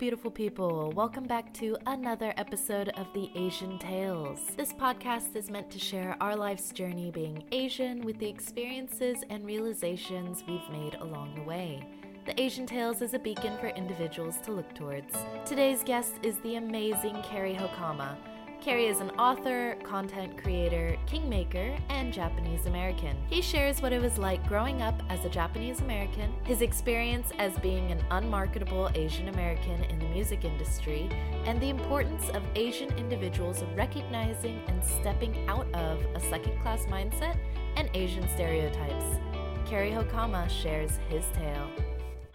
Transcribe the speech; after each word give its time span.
beautiful 0.00 0.30
people. 0.30 0.90
Welcome 0.96 1.24
back 1.24 1.52
to 1.52 1.76
another 1.84 2.32
episode 2.38 2.88
of 2.96 3.06
the 3.12 3.30
Asian 3.34 3.78
Tales. 3.78 4.40
This 4.56 4.72
podcast 4.72 5.36
is 5.36 5.50
meant 5.50 5.70
to 5.72 5.78
share 5.78 6.16
our 6.22 6.34
life's 6.34 6.70
journey 6.70 7.10
being 7.10 7.44
Asian 7.52 8.00
with 8.00 8.18
the 8.18 8.26
experiences 8.26 9.18
and 9.28 9.44
realizations 9.44 10.42
we've 10.48 10.66
made 10.70 10.94
along 10.94 11.34
the 11.34 11.42
way. 11.42 11.86
The 12.24 12.40
Asian 12.40 12.64
Tales 12.64 13.02
is 13.02 13.12
a 13.12 13.18
beacon 13.18 13.58
for 13.58 13.68
individuals 13.68 14.38
to 14.44 14.52
look 14.52 14.74
towards. 14.74 15.14
Today's 15.44 15.82
guest 15.82 16.14
is 16.22 16.38
the 16.38 16.56
amazing 16.56 17.20
Cary 17.22 17.54
Hokama. 17.54 18.16
Cary 18.60 18.88
is 18.88 19.00
an 19.00 19.08
author, 19.12 19.74
content 19.82 20.36
creator, 20.36 20.94
kingmaker, 21.06 21.74
and 21.88 22.12
Japanese 22.12 22.66
American. 22.66 23.16
He 23.30 23.40
shares 23.40 23.80
what 23.80 23.90
it 23.90 24.02
was 24.02 24.18
like 24.18 24.46
growing 24.46 24.82
up 24.82 25.00
as 25.08 25.24
a 25.24 25.30
Japanese 25.30 25.80
American, 25.80 26.30
his 26.44 26.60
experience 26.60 27.32
as 27.38 27.58
being 27.60 27.90
an 27.90 28.04
unmarketable 28.10 28.90
Asian 28.94 29.28
American 29.28 29.82
in 29.84 29.98
the 29.98 30.04
music 30.08 30.44
industry, 30.44 31.08
and 31.46 31.58
the 31.58 31.70
importance 31.70 32.28
of 32.30 32.42
Asian 32.54 32.90
individuals 32.98 33.64
recognizing 33.74 34.60
and 34.68 34.84
stepping 34.84 35.48
out 35.48 35.66
of 35.74 35.98
a 36.14 36.20
second 36.20 36.60
class 36.60 36.84
mindset 36.84 37.38
and 37.76 37.88
Asian 37.94 38.28
stereotypes. 38.28 39.18
Cary 39.64 39.90
Hokama 39.90 40.50
shares 40.50 40.98
his 41.08 41.24
tale. 41.32 41.89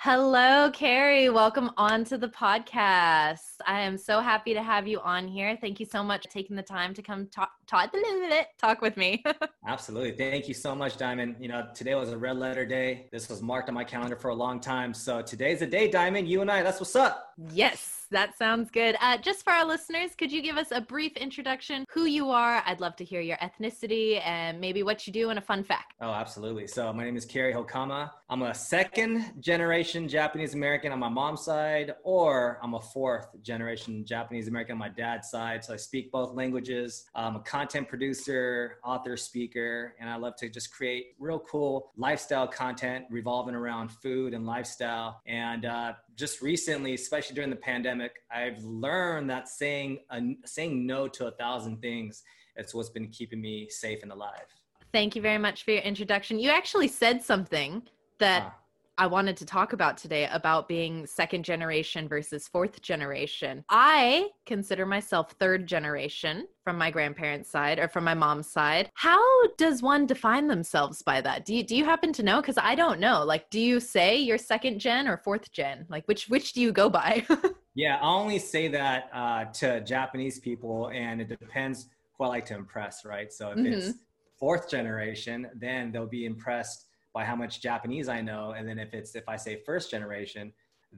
Hello, 0.08 0.70
Cary. 0.70 1.32
Welcome 1.32 1.72
on 1.78 2.04
to 2.04 2.18
the 2.20 2.28
podcast. 2.28 3.56
I 3.66 3.80
am 3.80 3.98
so 3.98 4.20
happy 4.20 4.54
to 4.54 4.62
have 4.62 4.88
you 4.88 5.00
on 5.00 5.28
here. 5.28 5.58
Thank 5.60 5.80
you 5.80 5.88
so 5.88 6.04
much 6.04 6.28
for 6.28 6.32
taking 6.32 6.56
the 6.56 6.62
time 6.62 6.94
to 6.94 7.02
come 7.02 7.28
talk 7.30 7.50
talk, 7.66 7.92
talk 8.62 8.82
with 8.82 8.98
me. 8.98 9.24
Absolutely. 9.68 10.12
Thank 10.12 10.48
you 10.48 10.54
so 10.54 10.76
much, 10.76 10.98
Diamond. 10.98 11.38
You 11.40 11.48
know, 11.48 11.70
today 11.74 11.96
was 11.96 12.10
a 12.10 12.18
red 12.20 12.38
letter 12.38 12.68
day. 12.68 13.08
This 13.12 13.30
was 13.30 13.42
marked 13.42 13.68
on 13.68 13.74
my 13.74 13.84
calendar 13.84 14.16
for 14.16 14.28
a 14.28 14.36
long 14.36 14.60
time. 14.60 14.94
So 14.94 15.24
today's 15.24 15.62
the 15.62 15.66
day, 15.66 15.90
Diamond. 15.90 16.28
You 16.28 16.42
and 16.42 16.52
I, 16.52 16.62
that's 16.62 16.80
what's 16.80 16.96
up. 16.96 17.34
Yes 17.52 17.95
that 18.12 18.38
sounds 18.38 18.70
good. 18.72 18.96
Uh, 19.02 19.18
just 19.18 19.44
for 19.44 19.52
our 19.52 19.66
listeners, 19.66 20.12
could 20.18 20.32
you 20.32 20.42
give 20.42 20.58
us 20.58 20.72
a 20.72 20.82
brief 20.82 21.16
introduction, 21.18 21.86
who 21.90 22.06
you 22.06 22.30
are? 22.30 22.64
I'd 22.66 22.80
love 22.80 22.96
to 22.98 23.04
hear 23.04 23.22
your 23.22 23.38
ethnicity 23.38 24.22
and 24.26 24.60
maybe 24.60 24.84
what 24.84 25.08
you 25.08 25.14
do 25.14 25.30
and 25.30 25.40
a 25.40 25.42
fun 25.42 25.64
fact. 25.64 25.94
Oh, 26.02 26.12
absolutely. 26.12 26.68
So 26.68 26.92
my 26.94 27.04
name 27.04 27.18
is 27.18 27.26
Cary 27.26 27.54
Hokama. 27.54 28.12
I'm 28.30 28.42
a 28.42 28.54
second 28.54 29.34
generation 29.40 30.08
Japanese 30.08 30.54
American 30.54 30.92
on 30.92 31.00
my 31.00 31.10
mom's 31.10 31.42
side, 31.42 31.94
or 32.04 32.60
I'm 32.64 32.74
a 32.74 32.82
fourth 32.82 33.28
generation 33.42 34.06
Japanese 34.06 34.48
American 34.48 34.74
on 34.74 34.80
my 34.80 34.90
dad's 34.90 35.30
side. 35.30 35.64
So 35.64 35.74
I 35.74 35.78
speak 35.78 36.12
both 36.12 36.34
languages. 36.34 37.06
I'm 37.14 37.36
a 37.36 37.42
content 37.42 37.88
producer, 37.88 38.80
author, 38.84 39.16
speaker, 39.16 39.96
and 40.00 40.10
I 40.10 40.16
love 40.16 40.36
to 40.38 40.50
just 40.50 40.74
create 40.74 41.16
real 41.20 41.40
cool 41.40 41.92
lifestyle 41.98 42.48
content 42.48 43.06
revolving 43.10 43.56
around 43.56 43.92
food 43.92 44.34
and 44.34 44.46
lifestyle. 44.46 45.22
And 45.28 45.66
uh, 45.66 45.94
just 46.16 46.42
recently, 46.42 46.94
especially 46.94 47.36
during 47.36 47.50
the 47.50 47.56
pandemic, 47.56 48.18
I've 48.32 48.64
learned 48.64 49.30
that 49.30 49.50
saying 49.50 50.00
uh, 50.10 50.22
saying 50.46 50.86
no 50.86 51.08
to 51.10 51.28
a 51.28 51.32
thousand 51.32 51.82
things 51.82 52.24
is 52.58 52.74
what's 52.74 52.90
been 52.90 53.10
keeping 53.10 53.42
me 53.42 53.70
safe 53.70 54.02
and 54.04 54.12
alive. 54.12 54.48
Thank 54.94 55.16
you 55.16 55.22
very 55.22 55.38
much 55.38 55.64
for 55.64 55.72
your 55.72 55.82
introduction. 55.82 56.40
You 56.40 56.52
actually 56.52 56.88
said 56.88 57.22
something 57.22 57.84
that 58.20 58.54
I 58.98 59.08
wanted 59.08 59.36
to 59.38 59.46
talk 59.46 59.74
about 59.74 59.98
today 59.98 60.30
about 60.32 60.70
being 60.70 61.06
second 61.06 61.44
generation 61.44 62.08
versus 62.08 62.48
fourth 62.48 62.82
generation. 62.82 63.66
I 63.70 64.30
consider 64.46 64.86
myself 64.86 65.32
third 65.32 65.68
generation 65.68 66.48
from 66.64 66.78
my 66.78 66.92
grandparents' 66.92 67.50
side 67.50 67.78
or 67.78 67.90
from 67.90 68.06
my 68.06 68.14
mom's 68.14 68.50
side. 68.50 68.90
How 68.94 69.20
does 69.58 69.82
one 69.82 70.06
define 70.06 70.48
themselves 70.48 71.02
by 71.02 71.20
that? 71.22 71.44
Do 71.44 71.54
you 71.54 71.64
do 71.64 71.76
you 71.76 71.84
happen 71.84 72.14
to 72.14 72.24
know? 72.24 72.40
Because 72.40 72.58
I 72.58 72.76
don't 72.76 73.02
know. 73.02 73.24
Like, 73.26 73.50
do 73.50 73.60
you 73.60 73.82
say 73.82 74.18
you're 74.18 74.38
second 74.38 74.80
gen 74.80 75.10
or 75.10 75.18
fourth 75.18 75.52
gen? 75.52 75.86
Like, 75.90 76.06
which 76.06 76.30
which 76.30 76.54
do 76.54 76.62
you 76.62 76.72
go 76.72 76.90
by? 76.90 77.26
yeah, 77.76 77.98
I 77.98 78.08
only 78.08 78.40
say 78.40 78.70
that 78.70 79.10
uh, 79.14 79.46
to 79.46 79.82
Japanese 79.82 80.40
people, 80.40 80.90
and 80.94 81.20
it 81.20 81.28
depends 81.28 81.90
who 82.18 82.24
I 82.24 82.28
like 82.30 82.46
to 82.46 82.56
impress, 82.56 83.04
right? 83.04 83.32
So 83.34 83.52
if 83.52 83.58
mm-hmm. 83.58 83.74
it's 83.74 83.98
fourth 84.40 84.70
generation, 84.70 85.48
then 85.54 85.92
they'll 85.92 86.08
be 86.08 86.26
impressed 86.26 86.85
by 87.16 87.24
how 87.24 87.36
much 87.36 87.62
Japanese 87.62 88.10
I 88.10 88.22
know. 88.22 88.52
And 88.56 88.68
then 88.68 88.78
if 88.78 88.94
it's 88.94 89.16
if 89.16 89.28
I 89.28 89.38
say 89.38 89.62
first 89.66 89.90
generation, 89.90 90.52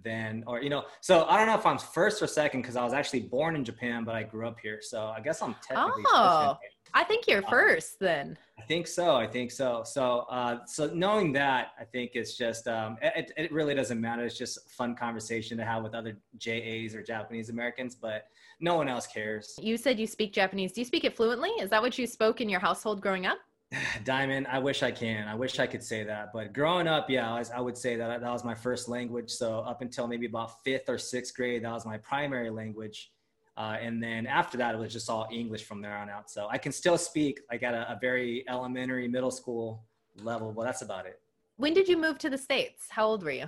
then 0.03 0.44
or 0.47 0.61
you 0.61 0.69
know, 0.69 0.83
so 1.00 1.25
I 1.25 1.38
don't 1.38 1.47
know 1.47 1.57
if 1.57 1.66
I'm 1.66 1.78
first 1.78 2.22
or 2.22 2.28
second 2.28 2.61
because 2.61 2.75
I 2.75 2.83
was 2.83 2.94
actually 2.94 3.22
born 3.22 3.55
in 3.55 3.63
Japan, 3.63 4.03
but 4.03 4.16
I 4.16 4.23
grew 4.23 4.47
up 4.47 4.57
here. 4.61 4.79
So 4.81 5.13
I 5.16 5.22
guess 5.22 5.41
I'm 5.41 5.56
technically. 5.66 6.03
Oh, 6.07 6.57
I 6.94 7.03
think 7.03 7.27
you're 7.27 7.45
uh, 7.45 7.50
first 7.50 8.00
then. 8.00 8.38
I 8.59 8.63
think 8.63 8.88
so. 8.88 9.16
I 9.16 9.27
think 9.27 9.51
so. 9.51 9.83
So, 9.85 10.25
uh, 10.29 10.66
so 10.66 10.88
knowing 10.94 11.31
that, 11.33 11.73
I 11.79 11.83
think 11.83 12.11
it's 12.16 12.35
just 12.35 12.67
um, 12.67 12.97
it, 13.01 13.31
it 13.38 13.51
really 13.51 13.75
doesn't 13.75 14.01
matter. 14.01 14.25
It's 14.25 14.38
just 14.38 14.57
a 14.57 14.69
fun 14.69 14.95
conversation 14.95 15.57
to 15.57 15.66
have 15.66 15.83
with 15.83 15.94
other 15.94 16.17
JAs 16.38 16.95
or 16.95 17.03
Japanese 17.03 17.50
Americans, 17.50 17.95
but 17.95 18.27
no 18.59 18.75
one 18.75 18.88
else 18.88 19.06
cares. 19.06 19.56
You 19.61 19.77
said 19.77 20.00
you 20.00 20.07
speak 20.07 20.33
Japanese. 20.33 20.72
Do 20.72 20.81
you 20.81 20.85
speak 20.85 21.03
it 21.03 21.16
fluently? 21.16 21.50
Is 21.59 21.69
that 21.69 21.81
what 21.81 21.97
you 21.97 22.07
spoke 22.07 22.41
in 22.41 22.50
your 22.50 22.59
household 22.59 23.01
growing 23.01 23.25
up? 23.27 23.38
Diamond, 24.03 24.47
I 24.47 24.59
wish 24.59 24.83
I 24.83 24.91
can. 24.91 25.28
I 25.28 25.35
wish 25.35 25.59
I 25.59 25.67
could 25.67 25.83
say 25.83 26.03
that. 26.03 26.31
But 26.33 26.53
growing 26.53 26.88
up, 26.88 27.09
yeah, 27.09 27.33
I, 27.33 27.39
was, 27.39 27.51
I, 27.51 27.59
would 27.59 27.78
say 27.78 27.95
that 27.95 28.22
that 28.22 28.31
was 28.31 28.44
my 28.44 28.55
first 28.55 28.88
language. 28.88 29.29
So 29.29 29.59
up 29.59 29.81
until 29.81 30.07
maybe 30.07 30.25
about 30.25 30.63
fifth 30.63 30.89
or 30.89 30.97
sixth 30.97 31.35
grade, 31.35 31.63
that 31.63 31.72
was 31.72 31.85
my 31.85 31.97
primary 31.97 32.50
language. 32.50 33.11
Uh, 33.57 33.77
and 33.81 34.01
then 34.01 34.27
after 34.27 34.57
that, 34.57 34.75
it 34.75 34.77
was 34.77 34.94
just 34.94 35.09
all 35.09 35.27
English 35.31 35.63
from 35.63 35.81
there 35.81 35.97
on 35.97 36.09
out. 36.09 36.29
So 36.29 36.47
I 36.50 36.57
can 36.57 36.72
still 36.72 36.97
speak 36.97 37.41
like 37.51 37.63
at 37.63 37.73
a, 37.73 37.91
a 37.91 37.97
very 38.00 38.45
elementary, 38.47 39.07
middle 39.07 39.31
school 39.31 39.83
level, 40.22 40.51
but 40.51 40.63
that's 40.63 40.83
about 40.83 41.07
it. 41.07 41.19
When 41.57 41.73
did 41.73 41.88
you 41.88 41.97
move 41.97 42.19
to 42.19 42.29
the 42.29 42.38
States? 42.38 42.85
How 42.89 43.07
old 43.07 43.23
were 43.23 43.31
you? 43.31 43.45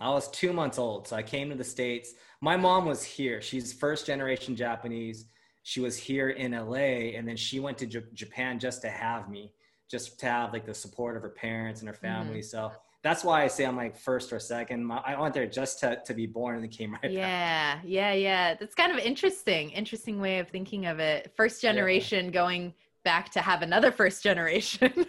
I 0.00 0.08
was 0.08 0.28
two 0.30 0.54
months 0.54 0.78
old. 0.78 1.06
So 1.06 1.16
I 1.16 1.22
came 1.22 1.50
to 1.50 1.54
the 1.54 1.62
States. 1.62 2.14
My 2.40 2.56
mom 2.56 2.86
was 2.86 3.04
here. 3.04 3.42
She's 3.42 3.72
first 3.74 4.06
generation 4.06 4.56
Japanese 4.56 5.26
she 5.62 5.80
was 5.80 5.96
here 5.96 6.30
in 6.30 6.52
LA 6.52 7.14
and 7.16 7.26
then 7.26 7.36
she 7.36 7.60
went 7.60 7.78
to 7.78 7.86
J- 7.86 8.04
Japan 8.14 8.58
just 8.58 8.82
to 8.82 8.90
have 8.90 9.28
me, 9.28 9.52
just 9.90 10.18
to 10.20 10.26
have 10.26 10.52
like 10.52 10.66
the 10.66 10.74
support 10.74 11.16
of 11.16 11.22
her 11.22 11.28
parents 11.28 11.80
and 11.80 11.88
her 11.88 11.94
family. 11.94 12.40
Mm-hmm. 12.40 12.42
So 12.42 12.72
that's 13.02 13.24
why 13.24 13.42
I 13.42 13.48
say 13.48 13.64
I'm 13.64 13.76
like 13.76 13.96
first 13.96 14.32
or 14.32 14.38
second. 14.38 14.90
I 14.90 15.20
went 15.20 15.34
there 15.34 15.46
just 15.46 15.80
to, 15.80 16.00
to 16.04 16.14
be 16.14 16.26
born 16.26 16.62
and 16.62 16.70
came 16.70 16.92
right 16.92 17.10
yeah, 17.10 17.76
back. 17.76 17.84
Yeah, 17.84 18.12
yeah, 18.12 18.14
Yeah. 18.14 18.54
That's 18.54 18.74
kind 18.74 18.92
of 18.92 18.98
interesting. 18.98 19.70
Interesting 19.70 20.20
way 20.20 20.38
of 20.38 20.48
thinking 20.48 20.86
of 20.86 20.98
it. 20.98 21.32
First 21.36 21.62
generation 21.62 22.26
yeah. 22.26 22.30
going 22.32 22.74
back 23.04 23.30
to 23.32 23.40
have 23.40 23.62
another 23.62 23.90
first 23.90 24.22
generation. 24.22 24.92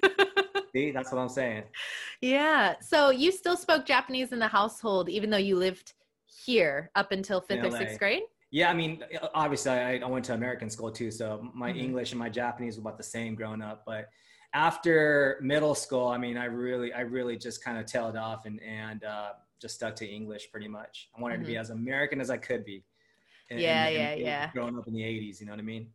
See, 0.76 0.90
that's 0.90 1.12
what 1.12 1.20
I'm 1.20 1.30
saying. 1.30 1.64
Yeah. 2.22 2.76
So 2.82 3.12
you 3.12 3.32
still 3.32 3.56
spoke 3.56 3.86
Japanese 3.86 4.32
in 4.32 4.40
the 4.40 4.48
household, 4.48 5.08
even 5.08 5.30
though 5.30 5.38
you 5.38 5.56
lived 5.56 5.94
here 6.46 6.90
up 6.96 7.12
until 7.12 7.42
fifth 7.42 7.64
or 7.64 7.72
sixth 7.72 8.00
grade? 8.00 8.24
Yeah, 8.54 8.70
I 8.70 8.76
mean, 8.76 9.04
obviously, 9.34 9.72
I, 9.72 9.98
I 9.98 10.06
went 10.06 10.26
to 10.26 10.36
American 10.36 10.70
school 10.70 10.92
too, 10.92 11.10
so 11.10 11.50
my 11.56 11.72
mm-hmm. 11.72 11.80
English 11.80 12.12
and 12.12 12.20
my 12.20 12.30
Japanese 12.30 12.78
were 12.78 12.82
about 12.82 12.98
the 12.98 13.04
same 13.04 13.34
growing 13.34 13.64
up. 13.64 13.82
But 13.84 14.10
after 14.54 15.40
middle 15.42 15.74
school, 15.74 16.08
I 16.08 16.20
mean, 16.20 16.38
I 16.38 16.46
really, 16.46 16.94
I 16.94 17.00
really 17.00 17.36
just 17.36 17.64
kind 17.64 17.80
of 17.80 17.88
tailed 17.88 18.16
off 18.16 18.46
and 18.46 18.62
and 18.62 19.04
uh, 19.04 19.30
just 19.60 19.74
stuck 19.74 19.96
to 19.96 20.08
English 20.08 20.52
pretty 20.52 20.68
much. 20.68 21.10
I 21.18 21.20
wanted 21.20 21.38
mm-hmm. 21.38 21.44
to 21.46 21.48
be 21.48 21.54
mm-hmm. 21.54 21.62
as 21.62 21.70
American 21.72 22.22
as 22.22 22.30
I 22.30 22.38
could 22.38 22.64
be. 22.64 22.84
And, 23.50 23.60
yeah, 23.60 23.88
and, 23.88 23.96
yeah, 23.96 24.10
and 24.12 24.22
yeah. 24.22 24.52
Growing 24.52 24.78
up 24.78 24.88
in 24.88 24.94
the 24.94 25.02
'80s, 25.02 25.40
you 25.40 25.48
know 25.48 25.54
what 25.54 25.60
I 25.60 25.64
mean? 25.64 25.88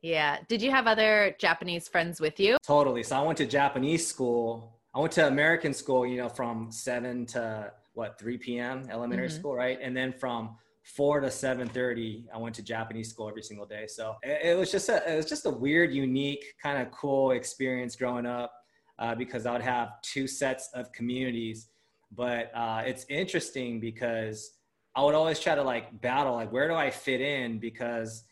Yeah. 0.00 0.38
Did 0.48 0.62
you 0.62 0.70
have 0.70 0.86
other 0.86 1.36
Japanese 1.38 1.86
friends 1.86 2.18
with 2.18 2.40
you? 2.40 2.56
Totally. 2.66 3.02
So 3.02 3.16
I 3.16 3.20
went 3.20 3.36
to 3.38 3.46
Japanese 3.46 4.06
school. 4.06 4.78
I 4.94 5.00
went 5.00 5.12
to 5.12 5.26
American 5.26 5.74
school, 5.74 6.06
you 6.06 6.16
know, 6.16 6.30
from 6.30 6.72
seven 6.72 7.26
to 7.26 7.72
what 7.92 8.18
3 8.18 8.38
p.m. 8.38 8.84
elementary 8.90 9.28
mm-hmm. 9.28 9.36
school, 9.36 9.54
right? 9.54 9.78
And 9.82 9.94
then 9.94 10.14
from 10.14 10.56
four 10.86 11.20
to 11.20 11.30
seven 11.30 11.68
thirty. 11.68 12.24
I 12.32 12.38
went 12.38 12.54
to 12.56 12.62
Japanese 12.62 13.10
school 13.10 13.28
every 13.28 13.42
single 13.42 13.66
day, 13.66 13.86
so 13.88 14.16
it, 14.22 14.50
it 14.50 14.56
was 14.56 14.70
just 14.70 14.88
a 14.88 15.12
it 15.12 15.16
was 15.16 15.26
just 15.26 15.44
a 15.44 15.50
weird, 15.50 15.92
unique, 15.92 16.44
kind 16.62 16.80
of 16.80 16.90
cool 16.92 17.32
experience 17.32 17.96
growing 17.96 18.24
up 18.24 18.52
uh, 18.98 19.14
because 19.14 19.46
I 19.46 19.52
would 19.52 19.62
have 19.62 20.00
two 20.02 20.26
sets 20.26 20.70
of 20.74 20.92
communities. 20.92 21.68
But 22.12 22.52
uh, 22.54 22.82
it's 22.86 23.04
interesting 23.08 23.80
because 23.80 24.52
I 24.94 25.02
would 25.02 25.16
always 25.16 25.40
try 25.40 25.56
to 25.56 25.62
like 25.62 26.00
battle 26.00 26.34
like 26.34 26.52
where 26.52 26.68
do 26.68 26.74
I 26.74 26.90
fit 26.90 27.20
in 27.20 27.58
because 27.58 28.24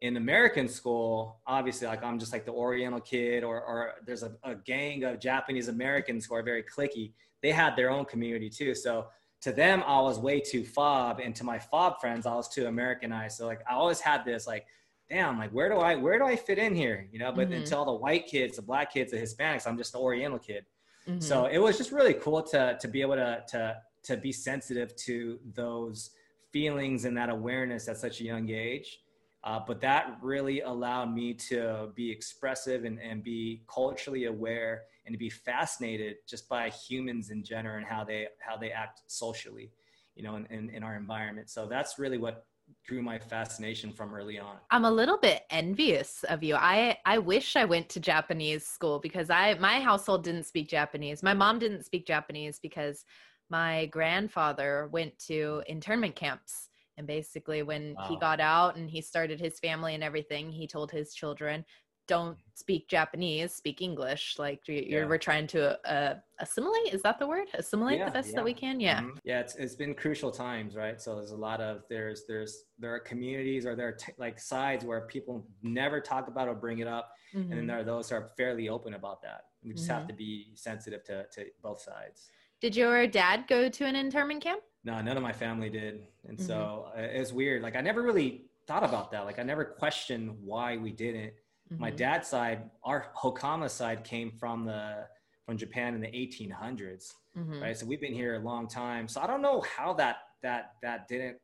in 0.00 0.16
American 0.16 0.66
school, 0.66 1.40
obviously, 1.46 1.86
like 1.86 2.02
I'm 2.02 2.18
just 2.18 2.32
like 2.32 2.44
the 2.44 2.52
Oriental 2.52 3.00
kid, 3.00 3.44
or, 3.44 3.62
or 3.62 3.94
there's 4.04 4.22
a, 4.22 4.32
a 4.42 4.54
gang 4.54 5.04
of 5.04 5.20
Japanese 5.20 5.68
Americans 5.68 6.26
who 6.26 6.34
are 6.34 6.42
very 6.42 6.64
clicky. 6.64 7.12
They 7.42 7.52
had 7.52 7.76
their 7.76 7.90
own 7.90 8.04
community 8.04 8.50
too. 8.50 8.74
So 8.74 9.06
to 9.42 9.52
them, 9.52 9.82
I 9.86 10.00
was 10.00 10.18
way 10.18 10.40
too 10.40 10.64
fob, 10.64 11.20
and 11.20 11.34
to 11.36 11.44
my 11.44 11.58
fob 11.58 12.00
friends, 12.00 12.26
I 12.26 12.34
was 12.34 12.48
too 12.48 12.66
Americanized. 12.66 13.38
So 13.38 13.46
like 13.46 13.62
I 13.68 13.74
always 13.74 14.00
had 14.00 14.24
this 14.24 14.46
like, 14.46 14.66
damn, 15.08 15.38
like 15.38 15.50
where 15.50 15.68
do 15.68 15.76
I 15.76 15.96
where 15.96 16.18
do 16.18 16.24
I 16.24 16.36
fit 16.36 16.58
in 16.58 16.74
here? 16.74 17.08
You 17.10 17.18
know, 17.18 17.32
but 17.32 17.48
mm-hmm. 17.48 17.60
until 17.60 17.84
the 17.84 17.94
white 17.94 18.26
kids, 18.26 18.56
the 18.56 18.62
black 18.62 18.92
kids, 18.92 19.12
the 19.12 19.18
Hispanics, 19.18 19.66
I'm 19.66 19.78
just 19.78 19.92
the 19.92 19.98
Oriental 19.98 20.38
kid. 20.38 20.66
Mm-hmm. 21.08 21.20
So 21.20 21.46
it 21.46 21.58
was 21.58 21.78
just 21.78 21.90
really 21.90 22.14
cool 22.14 22.42
to 22.44 22.76
to 22.80 22.88
be 22.88 23.00
able 23.00 23.16
to 23.16 23.42
to 23.48 23.76
to 24.02 24.16
be 24.16 24.32
sensitive 24.32 24.94
to 24.96 25.38
those 25.54 26.10
feelings 26.52 27.04
and 27.04 27.16
that 27.16 27.30
awareness 27.30 27.88
at 27.88 27.96
such 27.96 28.20
a 28.20 28.24
young 28.24 28.50
age. 28.50 29.00
Uh, 29.42 29.60
but 29.66 29.80
that 29.80 30.18
really 30.20 30.60
allowed 30.60 31.14
me 31.14 31.32
to 31.32 31.88
be 31.94 32.10
expressive 32.10 32.84
and, 32.84 32.98
and 33.00 33.24
be 33.24 33.62
culturally 33.72 34.26
aware 34.26 34.82
and 35.06 35.14
to 35.14 35.18
be 35.18 35.30
fascinated 35.30 36.16
just 36.28 36.48
by 36.48 36.68
humans 36.68 37.30
in 37.30 37.42
general 37.42 37.78
and 37.78 37.86
how 37.86 38.04
they 38.04 38.28
how 38.46 38.56
they 38.56 38.70
act 38.70 39.00
socially 39.06 39.70
you 40.14 40.22
know, 40.22 40.36
in, 40.36 40.46
in, 40.50 40.70
in 40.70 40.82
our 40.82 40.96
environment. 40.96 41.50
So 41.50 41.66
that's 41.66 41.98
really 41.98 42.18
what 42.18 42.44
drew 42.84 43.02
my 43.02 43.18
fascination 43.18 43.92
from 43.92 44.14
early 44.14 44.38
on. 44.38 44.56
I'm 44.70 44.84
a 44.84 44.90
little 44.90 45.18
bit 45.18 45.42
envious 45.50 46.24
of 46.28 46.42
you. 46.42 46.54
I 46.54 46.98
I 47.04 47.18
wish 47.18 47.56
I 47.56 47.64
went 47.64 47.88
to 47.90 48.00
Japanese 48.00 48.66
school 48.66 49.00
because 49.00 49.30
I 49.30 49.54
my 49.54 49.80
household 49.80 50.22
didn't 50.24 50.44
speak 50.44 50.68
Japanese. 50.68 51.22
My 51.22 51.34
mom 51.34 51.58
didn't 51.58 51.84
speak 51.84 52.06
Japanese 52.06 52.60
because 52.60 53.04
my 53.48 53.86
grandfather 53.86 54.88
went 54.92 55.18
to 55.26 55.62
internment 55.66 56.14
camps 56.14 56.68
and 57.00 57.06
basically 57.06 57.62
when 57.62 57.94
wow. 57.98 58.06
he 58.08 58.16
got 58.18 58.40
out 58.40 58.76
and 58.76 58.90
he 58.90 59.00
started 59.00 59.40
his 59.40 59.58
family 59.58 59.94
and 59.94 60.04
everything, 60.04 60.52
he 60.52 60.66
told 60.66 60.90
his 60.90 61.14
children 61.14 61.64
don't 62.06 62.36
speak 62.54 62.88
Japanese, 62.88 63.54
speak 63.54 63.80
English. 63.80 64.34
Like 64.38 64.60
you're, 64.66 64.82
yeah. 64.82 65.06
we're 65.06 65.16
trying 65.16 65.46
to 65.48 65.78
uh, 65.90 66.16
assimilate. 66.40 66.92
Is 66.92 67.00
that 67.02 67.18
the 67.18 67.26
word? 67.26 67.46
Assimilate 67.54 68.00
yeah, 68.00 68.06
the 68.06 68.10
best 68.10 68.30
yeah. 68.30 68.36
that 68.36 68.44
we 68.44 68.52
can. 68.52 68.80
Yeah. 68.80 69.00
Mm-hmm. 69.00 69.18
Yeah. 69.24 69.40
It's, 69.40 69.54
it's 69.54 69.76
been 69.76 69.94
crucial 69.94 70.30
times, 70.30 70.76
right? 70.76 71.00
So 71.00 71.14
there's 71.14 71.30
a 71.30 71.36
lot 71.36 71.60
of, 71.62 71.84
there's, 71.88 72.24
there's, 72.26 72.64
there 72.78 72.92
are 72.92 73.00
communities 73.00 73.64
or 73.64 73.74
there 73.76 73.88
are 73.88 73.92
t- 73.92 74.12
like 74.18 74.38
sides 74.38 74.84
where 74.84 75.00
people 75.02 75.46
never 75.62 76.00
talk 76.00 76.28
about 76.28 76.48
or 76.48 76.54
bring 76.54 76.80
it 76.80 76.88
up. 76.88 77.12
Mm-hmm. 77.32 77.40
And 77.40 77.50
then 77.50 77.58
mm-hmm. 77.58 77.66
there 77.68 77.78
are 77.78 77.84
those 77.84 78.10
who 78.10 78.16
are 78.16 78.30
fairly 78.36 78.68
open 78.68 78.94
about 78.94 79.22
that. 79.22 79.42
We 79.64 79.72
just 79.72 79.88
mm-hmm. 79.88 80.00
have 80.00 80.08
to 80.08 80.14
be 80.14 80.50
sensitive 80.54 81.02
to, 81.04 81.26
to 81.34 81.46
both 81.62 81.80
sides. 81.80 82.30
Did 82.60 82.76
your 82.76 83.06
dad 83.06 83.44
go 83.48 83.70
to 83.70 83.84
an 83.86 83.96
internment 83.96 84.42
camp? 84.42 84.60
No, 84.84 85.00
none 85.00 85.16
of 85.16 85.22
my 85.22 85.32
family 85.32 85.68
did. 85.68 86.06
And 86.26 86.38
mm-hmm. 86.38 86.46
so 86.46 86.88
uh, 86.96 87.00
it's 87.00 87.32
weird. 87.32 87.62
Like 87.62 87.76
I 87.76 87.80
never 87.80 88.02
really 88.02 88.46
thought 88.66 88.84
about 88.84 89.10
that. 89.12 89.24
Like 89.24 89.38
I 89.38 89.42
never 89.42 89.64
questioned 89.64 90.34
why 90.42 90.76
we 90.76 90.92
didn't 90.92 91.32
Mm-hmm. 91.72 91.82
My 91.82 91.90
dad's 91.90 92.28
side, 92.28 92.68
our 92.82 93.06
Hokama 93.16 93.70
side 93.70 94.02
came 94.02 94.32
from 94.32 94.64
the 94.64 95.06
from 95.46 95.56
Japan 95.56 95.94
in 95.94 96.00
the 96.00 96.08
1800s, 96.08 97.12
mm-hmm. 97.36 97.60
right? 97.60 97.76
So 97.76 97.86
we've 97.86 98.00
been 98.00 98.14
here 98.14 98.34
a 98.34 98.38
long 98.38 98.68
time. 98.68 99.08
So 99.08 99.20
I 99.20 99.26
don't 99.26 99.42
know 99.42 99.62
how 99.76 99.92
that 99.94 100.16
that 100.42 100.72
that 100.82 101.06
didn't 101.06 101.36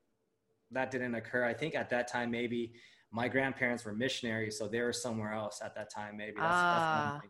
that 0.72 0.90
didn't 0.90 1.14
occur. 1.14 1.44
I 1.44 1.54
think 1.54 1.74
at 1.74 1.90
that 1.90 2.08
time 2.08 2.30
maybe 2.30 2.72
my 3.12 3.28
grandparents 3.28 3.84
were 3.84 3.92
missionaries, 3.92 4.58
so 4.58 4.66
they 4.66 4.80
were 4.80 4.92
somewhere 4.92 5.32
else 5.32 5.60
at 5.64 5.74
that 5.76 5.90
time. 5.94 6.16
Maybe 6.16 6.32
that's, 6.36 6.46
ah. 6.48 7.20
that's 7.22 7.24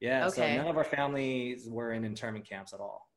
Yeah. 0.00 0.26
Okay. 0.28 0.56
So 0.56 0.62
none 0.62 0.70
of 0.70 0.76
our 0.76 0.84
families 0.84 1.68
were 1.68 1.92
in 1.92 2.04
internment 2.04 2.48
camps 2.48 2.72
at 2.72 2.80
all. 2.80 3.08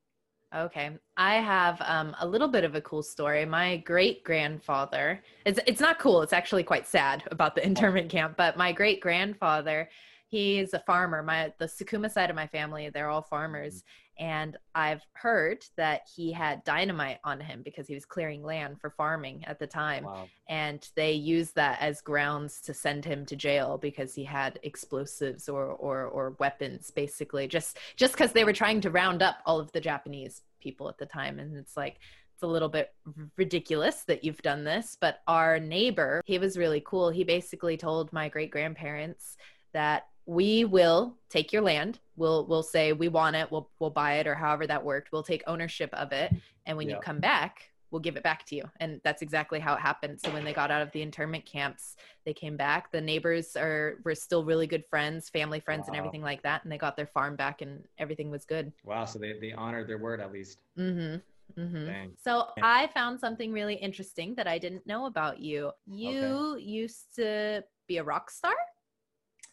Okay. 0.55 0.91
I 1.17 1.35
have 1.35 1.81
um, 1.81 2.15
a 2.21 2.27
little 2.27 2.47
bit 2.47 2.63
of 2.63 2.75
a 2.75 2.81
cool 2.81 3.03
story. 3.03 3.45
My 3.45 3.77
great 3.77 4.23
grandfather, 4.23 5.21
it's, 5.45 5.59
it's 5.67 5.81
not 5.81 5.99
cool, 5.99 6.21
it's 6.21 6.31
actually 6.31 6.63
quite 6.63 6.87
sad 6.87 7.23
about 7.31 7.53
the 7.53 7.65
internment 7.65 8.09
camp, 8.09 8.35
but 8.37 8.55
my 8.55 8.71
great 8.71 9.01
grandfather, 9.01 9.89
he's 10.27 10.73
a 10.73 10.79
farmer. 10.79 11.23
My 11.23 11.53
the 11.57 11.65
Sakuma 11.65 12.11
side 12.11 12.29
of 12.29 12.35
my 12.35 12.47
family, 12.47 12.89
they're 12.89 13.09
all 13.09 13.21
farmers. 13.21 13.75
Mm-hmm. 13.75 14.03
And 14.19 14.57
I've 14.73 15.03
heard 15.13 15.63
that 15.75 16.07
he 16.15 16.31
had 16.31 16.63
dynamite 16.63 17.19
on 17.23 17.39
him 17.39 17.61
because 17.63 17.87
he 17.87 17.93
was 17.93 18.03
clearing 18.03 18.43
land 18.43 18.81
for 18.81 18.89
farming 18.89 19.43
at 19.45 19.59
the 19.59 19.67
time. 19.67 20.05
Wow. 20.05 20.27
And 20.49 20.87
they 20.95 21.11
used 21.11 21.53
that 21.53 21.79
as 21.81 22.01
grounds 22.01 22.59
to 22.61 22.73
send 22.73 23.05
him 23.05 23.27
to 23.27 23.35
jail 23.35 23.77
because 23.77 24.15
he 24.15 24.23
had 24.23 24.59
explosives 24.63 25.47
or, 25.47 25.65
or, 25.65 26.05
or 26.05 26.35
weapons, 26.39 26.89
basically, 26.89 27.47
just 27.47 27.77
just 27.95 28.13
because 28.13 28.31
they 28.31 28.43
were 28.43 28.53
trying 28.53 28.81
to 28.81 28.89
round 28.89 29.21
up 29.21 29.37
all 29.45 29.59
of 29.59 29.71
the 29.71 29.81
Japanese 29.81 30.41
people 30.59 30.89
at 30.89 30.97
the 30.97 31.05
time. 31.05 31.37
And 31.37 31.55
it's 31.55 31.77
like, 31.77 31.99
it's 32.33 32.43
a 32.43 32.47
little 32.47 32.69
bit 32.69 32.93
ridiculous 33.35 34.03
that 34.03 34.23
you've 34.23 34.41
done 34.41 34.63
this. 34.63 34.97
But 34.99 35.21
our 35.27 35.59
neighbor, 35.59 36.21
he 36.25 36.39
was 36.39 36.57
really 36.57 36.81
cool. 36.83 37.11
He 37.11 37.23
basically 37.23 37.77
told 37.77 38.11
my 38.11 38.29
great 38.29 38.49
grandparents 38.49 39.37
that 39.73 40.07
we 40.27 40.65
will 40.65 41.15
take 41.29 41.51
your 41.51 41.63
land. 41.63 41.99
We'll 42.15 42.45
we'll 42.45 42.63
say 42.63 42.93
we 42.93 43.07
want 43.07 43.35
it. 43.35 43.51
We'll 43.51 43.69
we'll 43.79 43.89
buy 43.89 44.15
it 44.15 44.27
or 44.27 44.35
however 44.35 44.67
that 44.67 44.83
worked. 44.83 45.11
We'll 45.11 45.23
take 45.23 45.43
ownership 45.47 45.89
of 45.93 46.11
it. 46.11 46.31
And 46.67 46.77
when 46.77 46.87
yeah. 46.87 46.95
you 46.95 47.01
come 47.01 47.19
back 47.19 47.71
we'll 47.91 48.01
give 48.01 48.17
it 48.17 48.23
back 48.23 48.45
to 48.45 48.55
you. 48.55 48.63
And 48.79 48.99
that's 49.03 49.21
exactly 49.21 49.59
how 49.59 49.73
it 49.75 49.79
happened. 49.79 50.19
So 50.19 50.31
when 50.31 50.43
they 50.43 50.53
got 50.53 50.71
out 50.71 50.81
of 50.81 50.91
the 50.91 51.01
internment 51.01 51.45
camps 51.45 51.95
they 52.25 52.33
came 52.33 52.57
back. 52.57 52.91
The 52.91 52.99
neighbors 52.99 53.55
are 53.55 53.99
were 54.03 54.15
still 54.15 54.43
really 54.43 54.67
good 54.67 54.83
friends 54.89 55.29
family 55.29 55.61
friends 55.61 55.83
wow. 55.83 55.87
and 55.87 55.95
everything 55.95 56.21
like 56.21 56.43
that. 56.43 56.63
And 56.63 56.71
they 56.71 56.77
got 56.77 56.97
their 56.97 57.07
farm 57.07 57.35
back 57.35 57.61
and 57.61 57.83
everything 57.97 58.29
was 58.29 58.45
good. 58.45 58.73
Wow. 58.83 59.05
So 59.05 59.17
they, 59.19 59.39
they 59.39 59.53
honored 59.53 59.87
their 59.87 59.97
word 59.97 60.19
at 60.19 60.31
least. 60.31 60.59
Mm-hmm. 60.77 61.61
Mm-hmm. 61.61 62.09
So 62.21 62.47
I 62.61 62.87
found 62.87 63.19
something 63.21 63.53
really 63.53 63.75
interesting 63.75 64.35
that 64.35 64.47
I 64.47 64.57
didn't 64.57 64.85
know 64.85 65.05
about 65.05 65.39
you. 65.39 65.71
You 65.85 66.19
okay. 66.19 66.63
used 66.63 67.15
to 67.15 67.63
be 67.87 67.97
a 67.97 68.03
rock 68.03 68.29
star. 68.29 68.53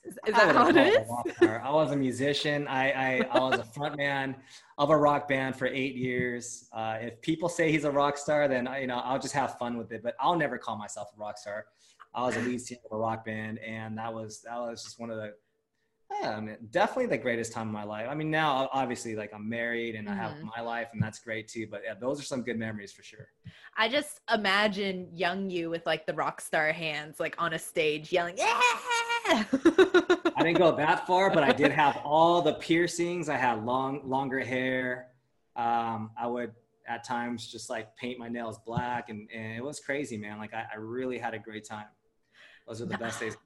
Is, 0.05 0.19
is 0.27 0.35
that 0.35 0.55
how 0.55 0.69
it 0.69 0.77
is? 0.77 1.09
I 1.41 1.71
was 1.71 1.93
a 1.93 1.97
musician. 1.97 2.69
I, 2.69 2.91
I, 2.91 3.29
I 3.31 3.39
was 3.39 3.59
a 3.59 3.65
front 3.65 3.97
man 3.97 4.37
of 4.77 4.91
a 4.91 4.97
rock 4.97 5.29
band 5.29 5.57
for 5.57 5.67
eight 5.67 5.97
years. 5.97 6.69
Uh, 6.73 6.99
if 7.01 7.21
people 7.23 7.49
say 7.49 7.71
he's 7.73 7.85
a 7.85 7.91
rock 7.91 8.19
star, 8.19 8.47
then 8.49 8.69
you 8.81 8.87
know 8.87 8.99
I'll 8.99 9.19
just 9.19 9.35
have 9.35 9.59
fun 9.59 9.79
with 9.79 9.93
it. 9.93 10.03
But 10.03 10.15
I'll 10.21 10.37
never 10.37 10.59
call 10.59 10.77
myself 10.77 11.09
a 11.17 11.21
rock 11.21 11.39
star. 11.39 11.67
I 12.15 12.23
was 12.23 12.37
a 12.37 12.41
lead 12.41 12.61
singer 12.61 12.81
of 12.91 12.97
a 12.97 13.01
rock 13.01 13.25
band, 13.25 13.59
and 13.59 13.97
that 13.99 14.13
was 14.13 14.43
that 14.43 14.59
was 14.59 14.85
just 14.85 15.01
one 15.01 15.11
of 15.11 15.17
the 15.17 15.35
yeah, 16.21 16.37
I 16.37 16.41
mean, 16.41 16.57
definitely 16.71 17.07
the 17.07 17.19
greatest 17.19 17.53
time 17.53 17.69
of 17.69 17.73
my 17.73 17.85
life. 17.85 18.07
I 18.09 18.15
mean, 18.15 18.31
now 18.31 18.69
obviously, 18.73 19.17
like 19.17 19.33
I'm 19.35 19.49
married 19.49 19.95
and 19.95 20.07
mm-hmm. 20.07 20.19
I 20.19 20.23
have 20.23 20.33
mm-hmm. 20.33 20.49
my 20.57 20.63
life, 20.63 20.89
and 20.93 21.03
that's 21.03 21.19
great 21.19 21.49
too. 21.49 21.67
But 21.71 21.83
yeah, 21.85 21.95
those 21.99 22.21
are 22.21 22.25
some 22.25 22.43
good 22.43 22.59
memories 22.59 22.93
for 22.93 23.03
sure. 23.03 23.29
I 23.77 23.89
just 23.89 24.21
imagine 24.33 25.09
young 25.13 25.51
you 25.51 25.71
with 25.71 25.85
like 25.87 26.07
the 26.07 26.15
rock 26.15 26.41
star 26.41 26.73
hands, 26.73 27.21
like 27.21 27.35
on 27.39 27.55
a 27.55 27.59
stage, 27.59 28.13
yelling, 28.13 28.37
"Yeah!" 28.37 29.45
I 30.37 30.43
didn't 30.43 30.59
go 30.59 30.75
that 30.77 31.07
far, 31.07 31.31
but 31.31 31.45
I 31.45 31.53
did 31.53 31.71
have 31.71 32.01
all 32.05 32.43
the 32.43 32.55
piercings. 32.55 33.29
I 33.29 33.37
had 33.37 33.65
long, 33.65 34.01
longer 34.09 34.41
hair. 34.41 35.09
Um, 35.57 36.11
I 36.19 36.27
would 36.27 36.53
at 36.87 37.05
times 37.05 37.47
just 37.47 37.71
like 37.71 37.97
paint 37.97 38.19
my 38.19 38.29
nails 38.29 38.59
black, 38.67 39.09
and, 39.09 39.29
and 39.35 39.57
it 39.57 39.65
was 39.65 39.81
crazy, 39.81 40.17
man. 40.17 40.39
Like 40.39 40.53
I, 40.53 40.65
I 40.73 40.77
really 40.79 41.19
had 41.19 41.35
a 41.35 41.39
great 41.39 41.67
time. 41.67 41.87
Those 42.67 42.81
are 42.81 42.87
the 42.87 42.99
best 42.99 43.21
days. 43.21 43.37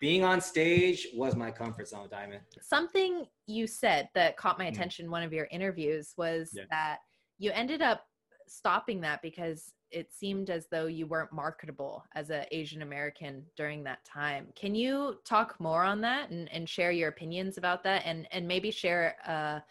Being 0.00 0.24
on 0.24 0.40
stage 0.40 1.08
was 1.14 1.34
my 1.34 1.50
comfort 1.50 1.88
zone, 1.88 2.08
Diamond. 2.10 2.42
Something 2.60 3.26
you 3.46 3.66
said 3.66 4.08
that 4.14 4.36
caught 4.36 4.58
my 4.58 4.66
mm. 4.66 4.72
attention. 4.72 5.06
Mm. 5.06 5.10
One 5.10 5.22
of 5.22 5.32
your 5.32 5.48
interviews 5.50 6.12
was 6.16 6.50
yeah. 6.52 6.64
that 6.70 6.98
you 7.38 7.52
ended 7.52 7.80
up 7.80 8.06
stopping 8.46 9.00
that 9.00 9.22
because 9.22 9.72
it 9.94 10.12
seemed 10.12 10.50
as 10.50 10.66
though 10.66 10.86
you 10.86 11.06
weren't 11.06 11.32
marketable 11.32 12.04
as 12.14 12.30
an 12.30 12.44
Asian 12.50 12.82
American 12.82 13.44
during 13.56 13.84
that 13.84 14.04
time. 14.04 14.48
Can 14.56 14.74
you 14.74 15.18
talk 15.24 15.58
more 15.60 15.84
on 15.84 16.00
that 16.00 16.30
and, 16.30 16.52
and 16.52 16.68
share 16.68 16.90
your 16.90 17.08
opinions 17.08 17.56
about 17.56 17.84
that 17.84 18.02
and, 18.04 18.26
and 18.32 18.46
maybe 18.46 18.70
share 18.70 19.16
a 19.26 19.62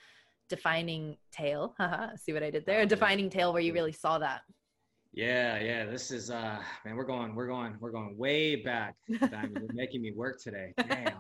defining 0.50 1.18
tale? 1.32 1.76
See 2.16 2.34
what 2.34 2.42
I 2.42 2.50
did 2.50 2.66
there? 2.66 2.82
A 2.82 2.86
defining 2.86 3.30
tale 3.30 3.52
where 3.52 3.62
you 3.62 3.74
really 3.74 3.92
saw 3.92 4.18
that. 4.20 4.42
Yeah, 5.12 5.60
yeah. 5.60 5.86
This 5.86 6.10
is 6.10 6.32
uh 6.32 6.58
man, 6.86 6.96
we're 6.96 7.04
going, 7.04 7.36
we're 7.36 7.48
going, 7.48 7.76
we're 7.80 7.92
going 7.92 8.18
way 8.18 8.56
back. 8.56 8.96
You're 9.08 9.20
making 9.74 10.02
me 10.02 10.12
work 10.12 10.42
today. 10.42 10.74
Damn. 10.78 11.14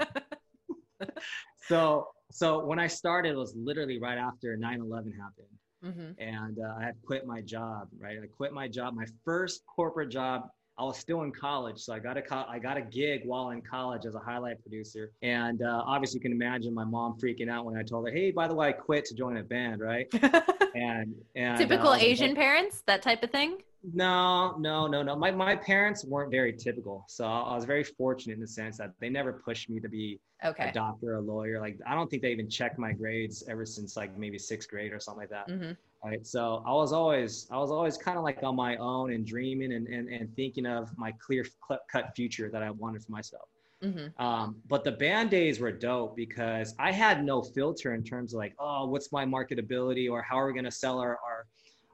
so 1.67 2.07
so 2.31 2.65
when 2.65 2.79
I 2.79 2.87
started, 2.87 3.33
it 3.33 3.37
was 3.37 3.53
literally 3.55 3.99
right 3.99 4.17
after 4.17 4.57
9-11 4.57 5.15
happened. 5.15 5.47
Mm-hmm. 5.83 6.21
And 6.21 6.59
uh, 6.59 6.75
I 6.79 6.83
had 6.83 6.95
quit 7.05 7.25
my 7.25 7.41
job, 7.41 7.89
right? 7.99 8.17
I 8.21 8.27
quit 8.27 8.53
my 8.53 8.67
job, 8.67 8.95
my 8.95 9.05
first 9.25 9.63
corporate 9.65 10.09
job. 10.09 10.49
I 10.77 10.83
was 10.83 10.97
still 10.97 11.21
in 11.21 11.31
college, 11.31 11.79
so 11.79 11.93
I 11.93 11.99
got 11.99 12.17
a 12.17 12.21
co- 12.21 12.45
I 12.49 12.57
got 12.57 12.77
a 12.77 12.81
gig 12.81 13.21
while 13.25 13.51
in 13.51 13.61
college 13.61 14.07
as 14.07 14.15
a 14.15 14.19
highlight 14.19 14.59
producer. 14.61 15.11
And 15.21 15.61
uh, 15.61 15.83
obviously, 15.85 16.17
you 16.17 16.21
can 16.21 16.31
imagine 16.31 16.73
my 16.73 16.83
mom 16.83 17.19
freaking 17.19 17.47
out 17.47 17.65
when 17.65 17.77
I 17.77 17.83
told 17.83 18.07
her, 18.07 18.13
"Hey, 18.13 18.31
by 18.31 18.47
the 18.47 18.55
way, 18.55 18.69
I 18.69 18.71
quit 18.71 19.05
to 19.05 19.13
join 19.13 19.37
a 19.37 19.43
band," 19.43 19.81
right? 19.81 20.07
and, 20.75 21.13
and 21.35 21.57
typical 21.59 21.89
uh, 21.89 21.97
Asian 21.97 22.29
like, 22.29 22.37
parents, 22.37 22.81
that 22.87 23.03
type 23.03 23.21
of 23.21 23.29
thing. 23.29 23.57
No, 23.91 24.55
no, 24.57 24.87
no, 24.87 25.03
no. 25.03 25.15
My 25.15 25.31
my 25.31 25.55
parents 25.55 26.05
weren't 26.05 26.31
very 26.31 26.53
typical, 26.53 27.03
so 27.07 27.25
I 27.25 27.53
was 27.53 27.65
very 27.65 27.83
fortunate 27.83 28.35
in 28.35 28.39
the 28.39 28.47
sense 28.47 28.77
that 28.77 28.93
they 29.01 29.09
never 29.09 29.33
pushed 29.33 29.69
me 29.69 29.81
to 29.81 29.89
be 29.89 30.19
okay. 30.45 30.69
a 30.69 30.71
doctor, 30.71 31.15
a 31.15 31.21
lawyer. 31.21 31.59
Like 31.59 31.77
I 31.85 31.93
don't 31.93 32.09
think 32.09 32.21
they 32.21 32.31
even 32.31 32.49
checked 32.49 32.79
my 32.79 32.93
grades 32.93 33.43
ever 33.49 33.65
since 33.65 33.97
like 33.97 34.17
maybe 34.17 34.39
sixth 34.39 34.69
grade 34.69 34.93
or 34.93 34.99
something 35.01 35.21
like 35.21 35.29
that. 35.31 35.49
Mm-hmm. 35.49 35.71
Right. 36.07 36.25
So 36.25 36.63
I 36.65 36.71
was 36.71 36.93
always 36.93 37.47
I 37.51 37.57
was 37.57 37.71
always 37.71 37.97
kind 37.97 38.17
of 38.17 38.23
like 38.23 38.41
on 38.41 38.55
my 38.55 38.77
own 38.77 39.11
and 39.11 39.25
dreaming 39.25 39.73
and, 39.73 39.87
and 39.87 40.07
and 40.07 40.33
thinking 40.35 40.65
of 40.65 40.97
my 40.97 41.11
clear 41.13 41.45
cut 41.91 42.15
future 42.15 42.49
that 42.49 42.63
I 42.63 42.71
wanted 42.71 43.03
for 43.03 43.11
myself. 43.11 43.49
Mm-hmm. 43.83 44.23
Um, 44.23 44.55
but 44.69 44.85
the 44.85 44.93
band 44.93 45.29
days 45.29 45.59
were 45.59 45.71
dope 45.71 46.15
because 46.15 46.73
I 46.79 46.91
had 46.91 47.23
no 47.23 47.41
filter 47.41 47.93
in 47.93 48.03
terms 48.03 48.33
of 48.33 48.37
like, 48.37 48.55
oh, 48.59 48.87
what's 48.87 49.11
my 49.11 49.25
marketability 49.25 50.09
or 50.09 50.21
how 50.21 50.39
are 50.39 50.47
we 50.47 50.53
going 50.53 50.63
to 50.63 50.71
sell 50.71 50.99
our, 50.99 51.17
our 51.17 51.47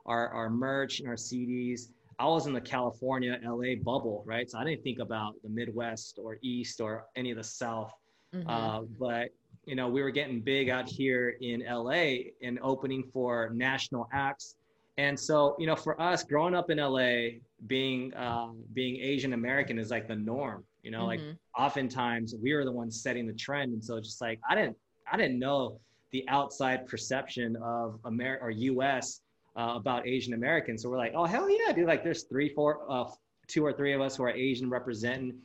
our, 0.10 0.28
our 0.30 0.50
merch 0.50 1.00
and 1.00 1.08
our 1.08 1.16
CDs. 1.16 1.89
I 2.18 2.25
was 2.25 2.48
in 2.48 2.54
the 2.54 2.60
California, 2.60 3.39
LA 3.46 3.75
bubble, 3.82 4.24
right? 4.25 4.50
So 4.50 4.58
I 4.58 4.66
didn't 4.66 4.84
think 4.84 5.00
about 5.00 5.36
the 5.42 5.50
Midwest 5.50 6.20
or 6.22 6.38
East 6.42 6.82
or 6.82 7.06
any 7.16 7.32
of 7.32 7.38
the 7.38 7.44
South. 7.44 7.94
Mm-hmm. 8.36 8.50
Uh, 8.50 8.82
but 9.00 9.30
you 9.66 9.75
know, 9.75 9.88
we 9.88 10.01
were 10.01 10.10
getting 10.10 10.42
big 10.42 10.70
out 10.70 10.89
here 10.89 11.36
in 11.42 11.63
LA 11.70 12.32
and 12.42 12.60
opening 12.62 13.04
for 13.13 13.51
national 13.54 14.10
acts. 14.12 14.56
And 14.98 15.18
so, 15.18 15.56
you 15.60 15.68
know, 15.68 15.78
for 15.78 16.00
us 16.01 16.24
growing 16.24 16.54
up 16.54 16.70
in 16.70 16.78
LA, 16.80 17.39
being 17.68 18.13
uh, 18.16 18.50
being 18.74 19.00
Asian 19.00 19.34
American 19.34 19.80
is 19.80 19.92
like 19.92 20.08
the 20.08 20.16
norm. 20.16 20.66
You 20.84 20.92
know, 20.92 21.08
mm-hmm. 21.08 21.28
like 21.28 21.38
oftentimes 21.58 22.36
we 22.42 22.54
were 22.54 22.66
the 22.66 22.72
ones 22.72 23.01
setting 23.01 23.28
the 23.28 23.34
trend, 23.34 23.74
and 23.74 23.84
so 23.84 23.96
it's 23.96 24.08
just 24.08 24.22
like 24.22 24.39
I 24.50 24.56
didn't 24.56 24.75
I 25.10 25.16
didn't 25.16 25.39
know 25.39 25.80
the 26.12 26.28
outside 26.28 26.88
perception 26.88 27.56
of 27.63 28.00
America 28.04 28.44
or 28.44 28.50
U.S 28.50 29.22
uh, 29.60 29.74
about 29.75 30.08
Asian 30.08 30.34
Americans. 30.34 30.82
So 30.82 30.89
we're 30.89 30.98
like, 30.98 31.13
oh 31.16 31.25
hell 31.25 31.50
yeah, 31.50 31.74
dude! 31.74 31.88
Like 31.88 32.04
there's 32.04 32.24
three, 32.24 32.50
four, 32.50 32.80
uh, 32.89 33.06
two 33.48 33.66
or 33.66 33.74
three 33.74 33.94
of 33.94 34.00
us 34.00 34.16
who 34.16 34.24
are 34.24 34.32
Asian 34.32 34.70
representing. 34.70 35.38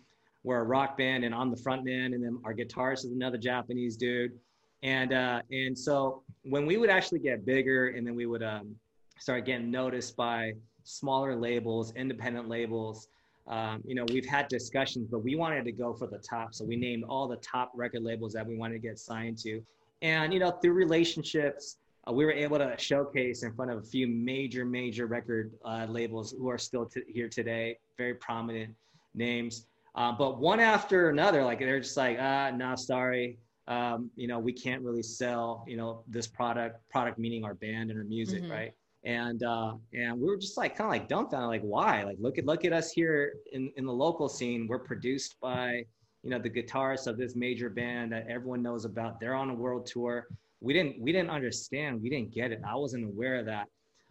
We're 0.45 0.61
a 0.61 0.65
rock 0.65 0.97
band, 0.97 1.25
and 1.25 1.35
I'm 1.35 1.51
the 1.51 1.57
front 1.57 1.85
man, 1.85 2.15
and 2.15 2.23
then 2.23 2.39
our 2.45 2.55
guitarist 2.55 3.05
is 3.07 3.13
another 3.13 3.39
Japanese 3.39 3.97
dude. 3.97 4.33
And 4.83 5.13
uh, 5.13 5.41
and 5.51 5.77
so 5.77 6.23
when 6.45 6.65
we 6.65 6.77
would 6.77 6.91
actually 6.91 7.19
get 7.19 7.45
bigger, 7.45 7.89
and 7.89 8.07
then 8.07 8.15
we 8.15 8.27
would 8.27 8.43
um, 8.43 8.77
start 9.19 9.47
getting 9.47 9.71
noticed 9.71 10.17
by 10.17 10.53
smaller 10.85 11.35
labels, 11.35 11.93
independent 11.97 12.49
labels. 12.49 13.09
Um, 13.47 13.83
you 13.85 13.95
know, 13.95 14.07
we've 14.11 14.27
had 14.27 14.49
discussions, 14.49 15.09
but 15.11 15.19
we 15.19 15.35
wanted 15.37 15.65
to 15.65 15.73
go 15.73 15.93
for 15.93 16.07
the 16.07 16.19
top. 16.19 16.55
So 16.55 16.65
we 16.65 16.77
named 16.77 17.05
all 17.05 17.29
the 17.29 17.37
top 17.37 17.73
record 17.75 18.03
labels 18.03 18.33
that 18.35 18.47
we 18.47 18.57
wanted 18.57 18.75
to 18.75 18.81
get 18.81 18.99
signed 18.99 19.37
to. 19.39 19.63
And, 20.01 20.33
you 20.33 20.41
know, 20.41 20.51
through 20.51 20.73
relationships, 20.73 21.77
uh, 22.09 22.13
we 22.13 22.25
were 22.25 22.33
able 22.33 22.59
to 22.59 22.75
showcase 22.79 23.43
in 23.43 23.53
front 23.55 23.71
of 23.71 23.79
a 23.79 23.83
few 23.83 24.07
major, 24.07 24.65
major 24.65 25.07
record 25.07 25.53
uh, 25.65 25.87
labels 25.89 26.33
who 26.33 26.49
are 26.49 26.59
still 26.59 26.87
t- 26.87 27.03
here 27.09 27.29
today, 27.29 27.79
very 27.97 28.15
prominent 28.15 28.75
names. 29.15 29.67
Uh, 29.95 30.13
but 30.13 30.39
one 30.39 30.61
after 30.61 31.11
another, 31.11 31.45
like 31.45 31.61
they're 31.61 31.81
just 31.81 31.97
like, 31.97 32.19
ah, 32.21 32.51
nah, 32.55 32.75
sorry. 32.75 33.39
Um, 33.69 34.11
you 34.17 34.29
know, 34.29 34.39
we 34.39 34.53
can't 34.53 34.83
really 34.83 35.03
sell, 35.03 35.65
you 35.67 35.77
know, 35.77 36.03
this 36.09 36.27
product, 36.27 36.87
product 36.91 37.19
meaning 37.19 37.45
our 37.45 37.55
band 37.55 37.91
and 37.91 37.99
our 37.99 38.05
music, 38.05 38.43
mm-hmm. 38.43 38.53
right? 38.53 38.75
and 39.05 39.43
uh, 39.43 39.75
and 39.93 40.19
we 40.19 40.27
were 40.27 40.37
just 40.37 40.57
like 40.57 40.77
kind 40.77 40.87
of 40.87 40.91
like 40.91 41.09
dumbfounded, 41.09 41.49
like 41.49 41.63
why? 41.63 42.03
Like 42.05 42.17
look 42.19 42.39
at 42.39 42.47
look 42.47 42.65
at 42.65 42.73
us 42.73 42.91
here 42.91 43.35
in 43.53 43.71
in 43.77 43.85
the 43.85 43.93
local 43.93 44.29
scene. 44.29 44.67
We're 44.67 44.79
produced 44.79 45.37
by 45.41 45.85
you 46.23 46.31
know 46.31 46.39
the 46.39 46.51
guitarists 46.51 47.07
of 47.07 47.19
this 47.19 47.37
major 47.37 47.69
band 47.69 48.13
that 48.13 48.27
everyone 48.29 48.63
knows 48.63 48.85
about. 48.85 49.21
They're 49.21 49.35
on 49.35 49.51
a 49.51 49.55
world 49.55 49.87
tour. 49.87 50.27
We 50.65 50.73
didn't 50.73 51.01
we 51.01 51.13
didn't 51.13 51.31
understand. 51.31 52.03
We 52.03 52.11
didn't 52.11 52.33
get 52.33 52.53
it. 52.53 52.61
I 52.67 52.75
wasn't 52.77 53.05
aware 53.05 53.37
of 53.37 53.47
that 53.47 53.67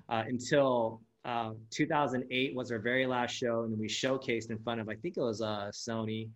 uh, 0.10 0.24
until 0.27 1.01
uh, 1.25 1.51
2008 1.72 2.55
was 2.55 2.72
our 2.72 2.79
very 2.79 3.05
last 3.05 3.31
show, 3.31 3.63
and 3.63 3.77
we 3.77 3.88
showcased 3.88 4.50
in 4.51 4.60
front 4.60 4.79
of 4.81 4.89
I 4.89 4.95
think 4.95 5.17
it 5.17 5.22
was 5.22 5.41
uh, 5.41 5.69
Sony, 5.74 6.29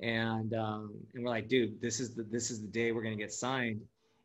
and 0.00 0.54
um, 0.54 0.94
and 1.14 1.24
we're 1.24 1.30
like, 1.30 1.48
dude, 1.48 1.80
this 1.80 2.00
is 2.00 2.14
the 2.14 2.24
this 2.24 2.50
is 2.50 2.60
the 2.60 2.68
day 2.68 2.92
we're 2.92 3.02
gonna 3.02 3.16
get 3.16 3.32
signed 3.32 3.80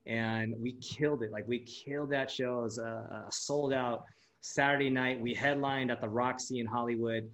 and 0.10 0.56
we 0.60 0.74
killed 0.74 1.24
it. 1.24 1.32
Like 1.32 1.48
we 1.48 1.60
killed 1.60 2.12
that 2.12 2.30
show. 2.32 2.60
It 2.60 2.64
was 2.64 2.78
a, 2.80 3.26
a 3.28 3.32
sold 3.32 3.74
out 3.74 4.06
Saturday 4.42 4.90
night. 4.90 5.22
We 5.22 5.34
headlined 5.34 5.92
at 5.92 6.02
the 6.02 6.10
Roxy 6.10 6.60
in 6.60 6.66
Hollywood. 6.66 7.30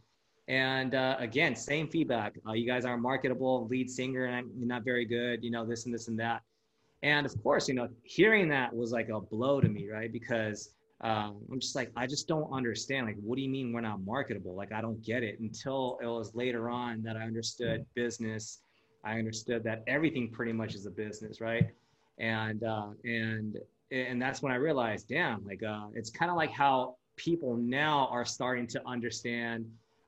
And 0.48 0.94
uh, 0.94 1.16
again, 1.18 1.56
same 1.56 1.88
feedback. 1.88 2.36
Uh, 2.48 2.52
you 2.54 2.68
guys 2.68 2.86
aren't 2.86 3.02
marketable. 3.02 3.66
Lead 3.68 3.90
singer, 3.90 4.26
and 4.26 4.48
you're 4.58 4.68
not 4.68 4.84
very 4.84 5.06
good. 5.06 5.44
You 5.44 5.52
know 5.52 5.66
this 5.66 5.86
and 5.86 5.94
this 5.94 6.08
and 6.08 6.20
that. 6.20 6.42
And 7.06 7.26
of 7.26 7.34
course, 7.44 7.68
you 7.70 7.76
know, 7.76 7.88
hearing 8.04 8.50
that 8.50 8.76
was 8.76 8.92
like 8.92 9.10
a 9.10 9.20
blow 9.20 9.62
to 9.62 9.70
me, 9.70 9.90
right? 9.90 10.12
Because 10.12 10.74
um, 11.02 11.38
I'm 11.52 11.60
just 11.60 11.76
like, 11.76 11.92
I 11.96 12.08
just 12.08 12.28
don't 12.28 12.52
understand. 12.52 13.06
Like, 13.06 13.18
what 13.22 13.36
do 13.36 13.42
you 13.42 13.50
mean 13.50 13.72
we're 13.74 13.82
not 13.82 14.02
marketable? 14.04 14.56
Like, 14.56 14.72
I 14.72 14.82
don't 14.82 15.02
get 15.04 15.22
it. 15.22 15.40
Until 15.40 16.00
it 16.02 16.08
was 16.08 16.34
later 16.34 16.70
on 16.70 17.04
that 17.04 17.16
I 17.16 17.22
understood 17.22 17.86
business. 17.94 18.62
I 19.04 19.20
understood 19.20 19.64
that 19.66 19.84
everything 19.86 20.32
pretty 20.32 20.52
much 20.52 20.74
is 20.74 20.86
a 20.88 20.90
business, 20.90 21.40
right? 21.40 21.70
and 22.18 22.64
uh, 22.64 22.90
and 23.04 23.58
and 23.92 24.22
that's 24.22 24.42
when 24.42 24.52
I 24.52 24.56
realized, 24.56 25.08
damn, 25.10 25.46
like 25.46 25.64
uh, 25.64 25.88
it's 25.94 26.10
kind 26.10 26.32
of 26.32 26.38
like 26.38 26.52
how 26.52 26.96
people 27.18 27.56
now 27.56 28.08
are 28.12 28.26
starting 28.26 28.68
to 28.68 28.82
understand 28.88 29.66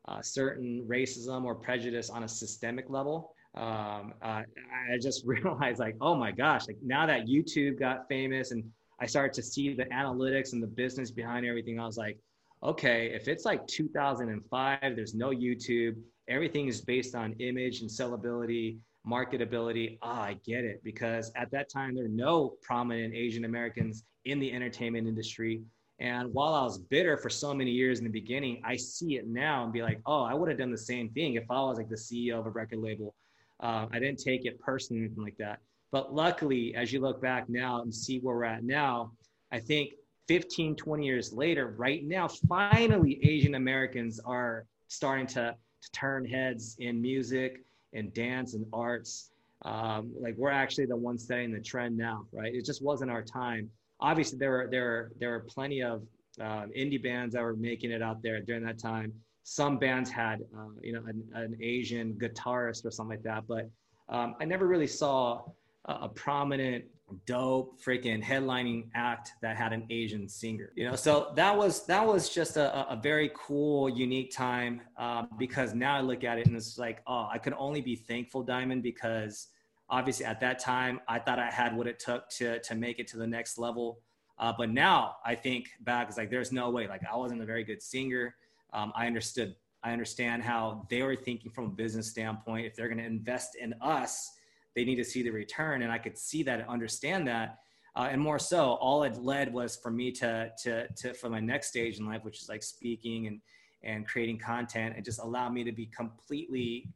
uh, 0.07 0.21
certain 0.21 0.85
racism 0.87 1.43
or 1.45 1.55
prejudice 1.55 2.09
on 2.09 2.23
a 2.23 2.27
systemic 2.27 2.89
level. 2.89 3.33
Um, 3.57 4.13
uh, 4.21 4.43
I 4.91 4.97
just 5.01 5.25
realized, 5.25 5.79
like, 5.79 5.95
oh 6.01 6.15
my 6.15 6.31
gosh, 6.31 6.67
like 6.67 6.77
now 6.83 7.05
that 7.05 7.27
YouTube 7.27 7.79
got 7.79 8.07
famous 8.07 8.51
and 8.51 8.63
I 8.99 9.05
started 9.05 9.33
to 9.33 9.43
see 9.43 9.73
the 9.73 9.85
analytics 9.85 10.53
and 10.53 10.61
the 10.61 10.67
business 10.67 11.11
behind 11.11 11.45
everything, 11.45 11.79
I 11.79 11.85
was 11.85 11.97
like, 11.97 12.17
okay, 12.63 13.07
if 13.13 13.27
it's 13.27 13.45
like 13.45 13.65
2005, 13.67 14.95
there's 14.95 15.13
no 15.13 15.29
YouTube, 15.29 15.95
everything 16.27 16.67
is 16.67 16.81
based 16.81 17.15
on 17.15 17.33
image 17.33 17.81
and 17.81 17.89
sellability 17.89 18.77
marketability. 19.07 19.97
Ah, 20.01 20.23
I 20.23 20.33
get 20.45 20.65
it. 20.65 20.83
Because 20.83 21.31
at 21.35 21.49
that 21.51 21.69
time, 21.69 21.95
there 21.95 22.03
were 22.03 22.09
no 22.09 22.55
prominent 22.61 23.13
Asian 23.15 23.45
Americans 23.45 24.03
in 24.25 24.39
the 24.39 24.51
entertainment 24.51 25.07
industry. 25.07 25.61
And 25.99 26.31
while 26.33 26.53
I 26.53 26.63
was 26.63 26.77
bitter 26.77 27.17
for 27.17 27.29
so 27.29 27.53
many 27.53 27.71
years 27.71 27.99
in 27.99 28.05
the 28.05 28.11
beginning, 28.11 28.61
I 28.63 28.75
see 28.75 29.15
it 29.15 29.27
now 29.27 29.63
and 29.63 29.73
be 29.73 29.81
like, 29.81 29.99
oh, 30.05 30.23
I 30.23 30.33
would 30.33 30.49
have 30.49 30.59
done 30.59 30.71
the 30.71 30.77
same 30.77 31.09
thing 31.09 31.35
if 31.35 31.49
I 31.49 31.59
was 31.61 31.77
like 31.77 31.89
the 31.89 31.95
CEO 31.95 32.37
of 32.39 32.45
a 32.45 32.51
record 32.51 32.79
label. 32.79 33.15
Uh, 33.59 33.87
I 33.91 33.99
didn't 33.99 34.19
take 34.19 34.45
it 34.45 34.59
personally, 34.59 35.05
anything 35.05 35.23
like 35.23 35.37
that. 35.37 35.59
But 35.91 36.13
luckily, 36.13 36.75
as 36.75 36.91
you 36.91 36.99
look 36.99 37.21
back 37.21 37.49
now 37.49 37.81
and 37.81 37.93
see 37.93 38.19
where 38.19 38.35
we're 38.35 38.43
at 38.43 38.63
now, 38.63 39.13
I 39.51 39.59
think 39.59 39.91
15, 40.27 40.75
20 40.75 41.05
years 41.05 41.31
later, 41.33 41.73
right 41.77 42.05
now, 42.05 42.27
finally, 42.27 43.19
Asian 43.23 43.55
Americans 43.55 44.19
are 44.25 44.65
starting 44.89 45.27
to, 45.27 45.55
to 45.81 45.91
turn 45.91 46.25
heads 46.25 46.75
in 46.79 47.01
music, 47.01 47.63
and 47.93 48.13
dance 48.13 48.53
and 48.53 48.65
arts. 48.71 49.31
Um, 49.65 50.13
like 50.19 50.35
we're 50.37 50.51
actually 50.51 50.85
the 50.85 50.95
ones 50.95 51.25
setting 51.25 51.51
the 51.51 51.59
trend 51.59 51.97
now, 51.97 52.25
right? 52.31 52.53
It 52.53 52.65
just 52.65 52.83
wasn't 52.83 53.11
our 53.11 53.23
time. 53.23 53.69
Obviously, 53.99 54.37
there 54.37 54.51
were 54.51 54.67
there 54.69 55.11
there 55.19 55.31
were 55.31 55.39
plenty 55.39 55.81
of 55.81 56.03
uh, 56.39 56.65
indie 56.77 57.01
bands 57.01 57.33
that 57.33 57.41
were 57.41 57.55
making 57.55 57.91
it 57.91 58.01
out 58.01 58.21
there 58.21 58.39
during 58.41 58.63
that 58.63 58.77
time. 58.77 59.11
Some 59.49 59.77
bands 59.77 60.09
had, 60.09 60.41
uh, 60.53 60.71
you 60.81 60.91
know, 60.91 61.05
an, 61.07 61.23
an, 61.33 61.57
Asian 61.61 62.15
guitarist 62.15 62.83
or 62.83 62.91
something 62.91 63.15
like 63.15 63.23
that, 63.23 63.47
but 63.47 63.69
um, 64.09 64.35
I 64.41 64.43
never 64.43 64.67
really 64.67 64.87
saw 64.87 65.41
a, 65.85 65.93
a 66.01 66.09
prominent 66.09 66.83
dope 67.25 67.81
freaking 67.81 68.21
headlining 68.21 68.89
act 68.93 69.31
that 69.41 69.55
had 69.55 69.71
an 69.71 69.85
asian 69.89 70.27
singer 70.27 70.73
you 70.75 70.83
know? 70.83 70.93
So 70.93 71.31
that 71.37 71.55
was 71.55 71.85
that 71.85 72.05
was 72.05 72.27
just 72.27 72.57
a, 72.57 72.91
a 72.91 72.97
very 72.97 73.31
cool 73.33 73.87
unique 73.87 74.29
time 74.29 74.81
um, 74.97 75.29
because 75.39 75.73
now 75.73 75.95
i 75.95 76.01
look 76.01 76.25
at 76.25 76.37
it 76.37 76.47
and 76.47 76.55
it's 76.57 76.77
like 76.77 77.01
oh 77.07 77.29
i 77.31 77.37
could 77.37 77.53
only 77.57 77.79
be 77.79 77.95
thankful 77.95 78.43
diamond 78.43 78.83
because 78.83 79.47
obviously 79.89 80.25
at 80.25 80.41
that 80.41 80.59
time 80.59 80.99
i 81.07 81.17
thought 81.17 81.39
i 81.39 81.49
had 81.49 81.73
what 81.73 81.87
it 81.87 81.97
took 81.97 82.27
to 82.31 82.59
to 82.59 82.75
make 82.75 82.99
it 82.99 83.07
to 83.07 83.17
the 83.17 83.27
next 83.27 83.57
level. 83.57 84.01
Uh, 84.37 84.51
but 84.57 84.69
now 84.69 85.15
i 85.25 85.33
think 85.33 85.69
back 85.79 86.09
it's 86.09 86.17
like 86.17 86.29
there's 86.29 86.51
no 86.51 86.69
way. 86.69 86.89
Like 86.89 87.03
i 87.09 87.15
wasn't 87.15 87.41
a 87.41 87.45
very 87.45 87.63
good 87.63 87.81
singer 87.81 88.35
um, 88.73 88.91
i 88.95 89.07
understood 89.07 89.55
i 89.83 89.91
understand 89.91 90.43
how 90.43 90.85
they 90.89 91.03
were 91.03 91.15
thinking 91.15 91.51
from 91.51 91.65
a 91.65 91.69
business 91.69 92.09
standpoint 92.09 92.65
if 92.65 92.75
they're 92.75 92.87
going 92.87 92.97
to 92.97 93.05
invest 93.05 93.55
in 93.55 93.73
us 93.81 94.31
they 94.77 94.85
need 94.85 94.97
to 94.97 95.03
see 95.03 95.23
the 95.23 95.31
return. 95.31 95.81
And 95.81 95.91
I 95.91 95.97
could 95.97 96.15
see 96.15 96.43
that 96.43 96.59
and 96.59 96.69
understand 96.69 97.27
that. 97.27 97.57
Uh, 97.95 98.09
and 98.11 98.21
more 98.21 98.37
so, 98.37 98.73
all 98.75 99.01
it 99.03 99.17
led 99.17 99.51
was 99.51 99.75
for 99.75 99.89
me 99.89 100.11
to, 100.11 100.51
to, 100.63 100.87
to, 100.87 101.15
for 101.15 101.31
my 101.31 101.39
next 101.39 101.69
stage 101.69 101.97
in 101.97 102.05
life, 102.05 102.23
which 102.23 102.43
is 102.43 102.47
like 102.47 102.61
speaking 102.61 103.25
and, 103.25 103.41
and 103.81 104.07
creating 104.07 104.37
content, 104.37 104.93
and 104.95 105.03
just 105.03 105.19
allow 105.19 105.49
me 105.49 105.63
to 105.63 105.71
be 105.71 105.87
completely 105.87 106.87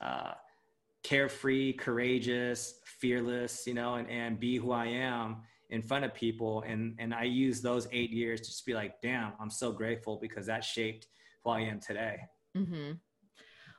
uh, 0.00 0.32
carefree, 1.04 1.72
courageous, 1.74 2.80
fearless, 2.84 3.64
you 3.64 3.74
know, 3.74 3.94
and, 3.94 4.10
and 4.10 4.40
be 4.40 4.56
who 4.56 4.72
I 4.72 4.86
am 4.86 5.36
in 5.70 5.82
front 5.82 6.04
of 6.04 6.14
people. 6.14 6.62
And, 6.66 6.94
and 6.98 7.14
I 7.14 7.24
use 7.24 7.60
those 7.60 7.88
eight 7.92 8.10
years 8.10 8.40
to 8.42 8.46
just 8.46 8.66
be 8.66 8.74
like, 8.74 9.00
damn, 9.00 9.32
I'm 9.40 9.50
so 9.50 9.72
grateful 9.72 10.18
because 10.20 10.46
that 10.46 10.64
shaped 10.64 11.06
who 11.42 11.50
I 11.50 11.60
am 11.60 11.80
today. 11.80 12.18
Mm-hmm. 12.56 12.92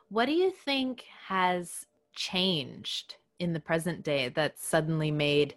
What 0.09 0.25
do 0.25 0.33
you 0.33 0.51
think 0.51 1.05
has 1.27 1.85
changed 2.13 3.15
in 3.41 3.53
the 3.53 3.59
present 3.59 4.03
day 4.03 4.29
that 4.29 4.59
suddenly 4.59 5.09
made 5.09 5.55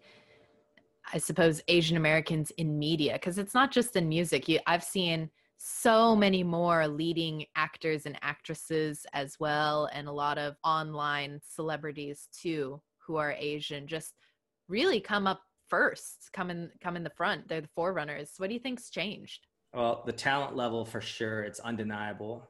i 1.13 1.19
suppose 1.19 1.61
asian 1.69 1.97
americans 1.97 2.51
in 2.53 2.79
media 2.79 3.13
because 3.15 3.39
it's 3.39 3.55
not 3.55 3.71
just 3.71 3.95
in 3.95 4.09
music 4.09 4.49
you, 4.49 4.59
i've 4.67 4.83
seen 4.83 5.29
so 5.59 6.17
many 6.17 6.43
more 6.43 6.89
leading 6.89 7.45
actors 7.57 8.07
and 8.07 8.19
actresses 8.23 9.07
as 9.13 9.39
well 9.39 9.89
and 9.93 10.09
a 10.09 10.13
lot 10.13 10.39
of 10.39 10.57
online 10.65 11.41
celebrities 11.47 12.29
too 12.33 12.81
who 12.99 13.17
are 13.17 13.37
asian 13.39 13.87
just 13.87 14.15
really 14.69 15.01
come 15.01 15.27
up 15.27 15.43
first 15.75 16.31
come 16.33 16.51
in 16.51 16.71
come 16.81 16.97
in 16.97 17.05
the 17.05 17.11
front 17.11 17.49
they're 17.49 17.61
the 17.61 17.69
forerunners 17.75 18.35
what 18.39 18.49
do 18.49 18.55
you 18.55 18.61
think's 18.61 18.91
changed 18.91 19.47
well 19.73 20.03
the 20.07 20.13
talent 20.13 20.55
level 20.57 20.85
for 20.85 21.01
sure 21.01 21.43
it's 21.43 21.61
undeniable 21.61 22.49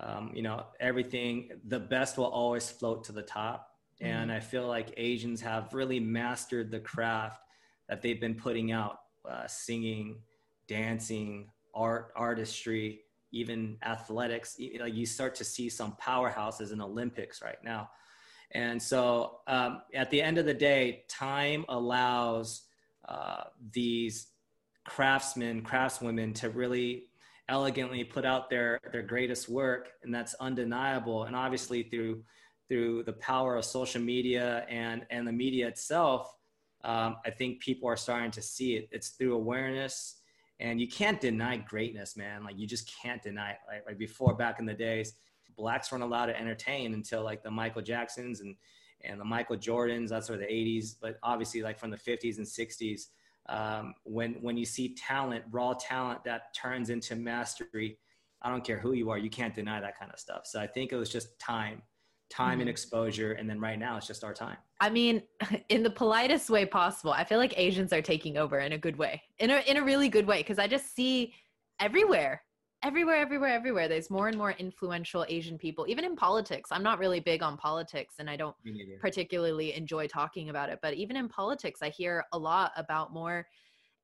um, 0.00 0.30
you 0.34 0.42
know 0.42 0.64
everything 0.78 1.50
the 1.66 1.80
best 1.80 2.16
will 2.18 2.26
always 2.26 2.70
float 2.70 3.04
to 3.04 3.12
the 3.12 3.22
top 3.22 3.70
and 4.00 4.30
mm-hmm. 4.30 4.36
I 4.36 4.40
feel 4.40 4.66
like 4.66 4.94
Asians 4.96 5.40
have 5.42 5.74
really 5.74 6.00
mastered 6.00 6.70
the 6.70 6.80
craft 6.80 7.42
that 7.88 8.00
they've 8.00 8.20
been 8.20 8.34
putting 8.34 8.72
out 8.72 9.00
uh, 9.28 9.46
singing, 9.46 10.20
dancing, 10.66 11.50
art, 11.74 12.12
artistry, 12.16 13.00
even 13.32 13.76
athletics. 13.82 14.56
Like 14.80 14.94
you 14.94 15.06
start 15.06 15.34
to 15.36 15.44
see 15.44 15.68
some 15.68 15.96
powerhouses 16.00 16.72
in 16.72 16.80
Olympics 16.80 17.42
right 17.42 17.62
now. 17.62 17.90
And 18.52 18.82
so 18.82 19.40
um, 19.46 19.82
at 19.94 20.10
the 20.10 20.20
end 20.20 20.38
of 20.38 20.46
the 20.46 20.54
day, 20.54 21.04
time 21.08 21.64
allows 21.68 22.62
uh, 23.08 23.44
these 23.72 24.28
craftsmen, 24.84 25.62
craftswomen 25.62 26.34
to 26.36 26.50
really 26.50 27.04
elegantly 27.48 28.04
put 28.04 28.24
out 28.24 28.50
their, 28.50 28.80
their 28.92 29.02
greatest 29.02 29.48
work. 29.48 29.90
And 30.02 30.14
that's 30.14 30.34
undeniable. 30.34 31.24
And 31.24 31.36
obviously 31.36 31.84
through 31.84 32.24
through 32.68 33.02
the 33.02 33.14
power 33.14 33.56
of 33.56 33.64
social 33.64 34.00
media 34.00 34.64
and, 34.70 35.04
and 35.10 35.26
the 35.26 35.32
media 35.32 35.66
itself, 35.66 36.32
um, 36.84 37.16
I 37.26 37.30
think 37.30 37.58
people 37.58 37.88
are 37.88 37.96
starting 37.96 38.30
to 38.30 38.40
see 38.40 38.76
it. 38.76 38.88
It's 38.92 39.08
through 39.08 39.34
awareness 39.34 40.20
and 40.60 40.80
you 40.80 40.86
can't 40.86 41.20
deny 41.20 41.56
greatness, 41.56 42.16
man. 42.16 42.44
Like 42.44 42.58
you 42.58 42.68
just 42.68 42.88
can't 43.02 43.20
deny 43.20 43.52
it. 43.52 43.58
Like, 43.66 43.86
like 43.86 43.98
before, 43.98 44.34
back 44.34 44.60
in 44.60 44.66
the 44.66 44.74
days, 44.74 45.14
blacks 45.60 45.92
weren't 45.92 46.02
allowed 46.02 46.26
to 46.26 46.38
entertain 46.38 46.94
until 46.94 47.22
like 47.22 47.42
the 47.42 47.50
Michael 47.50 47.82
Jacksons 47.82 48.40
and 48.40 48.56
and 49.02 49.20
the 49.20 49.24
Michael 49.24 49.56
Jordans. 49.56 50.08
That's 50.08 50.26
sort 50.26 50.40
of 50.40 50.46
the 50.46 50.52
80s, 50.52 50.96
but 51.00 51.18
obviously 51.22 51.62
like 51.62 51.78
from 51.78 51.90
the 51.90 51.96
50s 51.96 52.38
and 52.38 52.46
60s, 52.46 53.06
um, 53.48 53.94
when 54.04 54.34
when 54.40 54.56
you 54.56 54.64
see 54.64 54.94
talent, 54.94 55.44
raw 55.50 55.74
talent 55.74 56.24
that 56.24 56.54
turns 56.54 56.90
into 56.90 57.16
mastery, 57.16 57.98
I 58.42 58.50
don't 58.50 58.64
care 58.64 58.78
who 58.78 58.92
you 58.92 59.10
are, 59.10 59.18
you 59.18 59.30
can't 59.30 59.54
deny 59.54 59.80
that 59.80 59.98
kind 59.98 60.10
of 60.12 60.18
stuff. 60.18 60.42
So 60.46 60.60
I 60.60 60.66
think 60.66 60.92
it 60.92 60.96
was 60.96 61.10
just 61.10 61.38
time, 61.38 61.82
time 62.30 62.52
mm-hmm. 62.52 62.60
and 62.62 62.70
exposure, 62.70 63.32
and 63.32 63.48
then 63.48 63.60
right 63.60 63.78
now 63.78 63.96
it's 63.96 64.06
just 64.06 64.24
our 64.24 64.34
time. 64.34 64.56
I 64.80 64.88
mean, 64.88 65.22
in 65.68 65.82
the 65.82 65.90
politest 65.90 66.48
way 66.48 66.64
possible, 66.64 67.12
I 67.12 67.24
feel 67.24 67.38
like 67.38 67.54
Asians 67.58 67.92
are 67.92 68.02
taking 68.02 68.36
over 68.36 68.60
in 68.60 68.72
a 68.72 68.78
good 68.78 68.96
way, 68.96 69.22
in 69.38 69.50
a 69.50 69.58
in 69.66 69.76
a 69.76 69.82
really 69.82 70.08
good 70.08 70.26
way, 70.26 70.38
because 70.38 70.58
I 70.58 70.66
just 70.66 70.94
see 70.94 71.34
everywhere 71.80 72.42
everywhere 72.82 73.16
everywhere 73.16 73.50
everywhere 73.50 73.88
there's 73.88 74.10
more 74.10 74.28
and 74.28 74.38
more 74.38 74.52
influential 74.52 75.24
asian 75.28 75.58
people 75.58 75.86
even 75.88 76.04
in 76.04 76.16
politics. 76.16 76.70
I'm 76.72 76.82
not 76.82 76.98
really 76.98 77.20
big 77.20 77.42
on 77.42 77.56
politics 77.56 78.16
and 78.18 78.30
i 78.30 78.36
don't 78.36 78.56
particularly 79.00 79.74
enjoy 79.74 80.06
talking 80.06 80.48
about 80.48 80.70
it 80.70 80.78
but 80.82 80.94
even 80.94 81.16
in 81.16 81.28
politics 81.28 81.80
i 81.82 81.90
hear 81.90 82.24
a 82.32 82.38
lot 82.38 82.72
about 82.76 83.12
more 83.12 83.46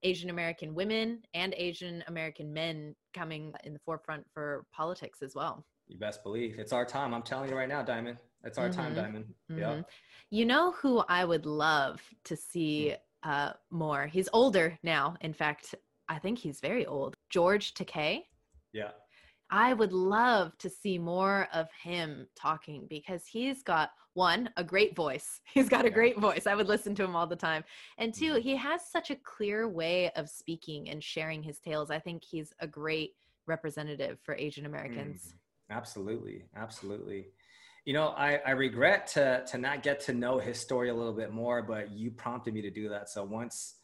asian 0.02 0.30
american 0.30 0.74
women 0.74 1.22
and 1.34 1.54
asian 1.56 2.04
american 2.06 2.52
men 2.52 2.94
coming 3.14 3.52
in 3.64 3.72
the 3.72 3.78
forefront 3.78 4.24
for 4.32 4.66
politics 4.72 5.22
as 5.22 5.34
well. 5.34 5.64
You 5.88 5.98
best 5.98 6.22
believe. 6.24 6.58
It's 6.58 6.72
our 6.72 6.84
time. 6.84 7.14
I'm 7.14 7.22
telling 7.22 7.48
you 7.48 7.56
right 7.56 7.68
now 7.68 7.82
diamond. 7.82 8.18
It's 8.44 8.58
our 8.58 8.68
mm-hmm. 8.68 8.80
time 8.80 8.94
diamond. 8.94 9.24
Mm-hmm. 9.50 9.60
yeah 9.60 9.82
you 10.30 10.44
know 10.44 10.72
who 10.72 11.04
i 11.08 11.24
would 11.24 11.46
love 11.46 12.02
to 12.24 12.36
see 12.36 12.94
mm. 13.24 13.30
uh, 13.30 13.52
more? 13.70 14.06
He's 14.06 14.28
older 14.32 14.78
now. 14.82 15.16
In 15.20 15.32
fact 15.32 15.74
i 16.08 16.18
think 16.18 16.38
he's 16.38 16.60
very 16.60 16.84
old. 16.86 17.14
George 17.30 17.74
takei 17.74 18.24
yeah. 18.76 18.90
I 19.50 19.72
would 19.72 19.92
love 19.92 20.56
to 20.58 20.68
see 20.68 20.98
more 20.98 21.48
of 21.52 21.68
him 21.82 22.26
talking 22.36 22.86
because 22.88 23.24
he's 23.26 23.62
got 23.62 23.90
one, 24.14 24.50
a 24.56 24.64
great 24.64 24.96
voice. 24.96 25.42
He's 25.52 25.68
got 25.68 25.84
a 25.84 25.90
great 25.90 26.18
voice. 26.18 26.46
I 26.46 26.54
would 26.54 26.68
listen 26.68 26.94
to 26.94 27.04
him 27.04 27.14
all 27.14 27.26
the 27.26 27.36
time. 27.36 27.64
And 27.98 28.14
2 28.14 28.24
mm-hmm. 28.24 28.40
he 28.40 28.56
has 28.56 28.80
such 28.90 29.10
a 29.10 29.16
clear 29.16 29.68
way 29.68 30.10
of 30.16 30.30
speaking 30.30 30.88
and 30.88 31.04
sharing 31.04 31.42
his 31.42 31.58
tales. 31.58 31.90
I 31.90 31.98
think 31.98 32.24
he's 32.24 32.52
a 32.60 32.66
great 32.66 33.12
representative 33.46 34.18
for 34.22 34.34
Asian 34.34 34.64
Americans. 34.64 35.34
Mm, 35.34 35.76
absolutely. 35.76 36.44
Absolutely. 36.56 37.26
You 37.84 37.92
know, 37.92 38.08
I, 38.16 38.40
I 38.46 38.52
regret 38.52 39.06
to 39.08 39.44
to 39.48 39.58
not 39.58 39.82
get 39.82 40.00
to 40.06 40.14
know 40.14 40.38
his 40.38 40.58
story 40.58 40.88
a 40.88 40.94
little 40.94 41.12
bit 41.12 41.30
more, 41.30 41.62
but 41.62 41.92
you 41.92 42.10
prompted 42.10 42.54
me 42.54 42.62
to 42.62 42.70
do 42.70 42.88
that. 42.88 43.10
So 43.10 43.22
once 43.22 43.76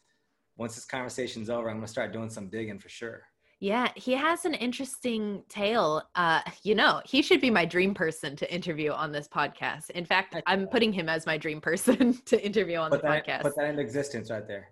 once 0.57 0.73
this 0.75 0.85
conversation's 0.85 1.49
over, 1.49 1.69
I'm 1.69 1.77
gonna 1.77 1.87
start 1.87 2.11
doing 2.11 2.31
some 2.31 2.49
digging 2.49 2.79
for 2.79 2.89
sure. 2.89 3.21
Yeah, 3.63 3.93
he 3.95 4.11
has 4.11 4.43
an 4.43 4.55
interesting 4.55 5.41
tale. 5.47 6.03
Uh, 6.15 6.41
you 6.63 6.75
know, 6.75 7.01
he 7.05 7.21
should 7.21 7.39
be 7.39 7.49
my 7.49 7.63
dream 7.63 7.93
person 7.93 8.35
to 8.35 8.53
interview 8.53 8.91
on 8.91 9.13
this 9.13 9.29
podcast. 9.29 9.89
In 9.91 10.03
fact, 10.03 10.35
I'm 10.45 10.67
putting 10.67 10.91
him 10.91 11.07
as 11.07 11.25
my 11.25 11.37
dream 11.37 11.61
person 11.61 12.21
to 12.25 12.45
interview 12.45 12.75
on 12.75 12.91
put 12.91 13.01
the 13.01 13.07
that, 13.07 13.25
podcast. 13.25 13.41
Put 13.43 13.55
that 13.55 13.69
in 13.69 13.79
existence 13.79 14.29
right 14.29 14.45
there. 14.45 14.67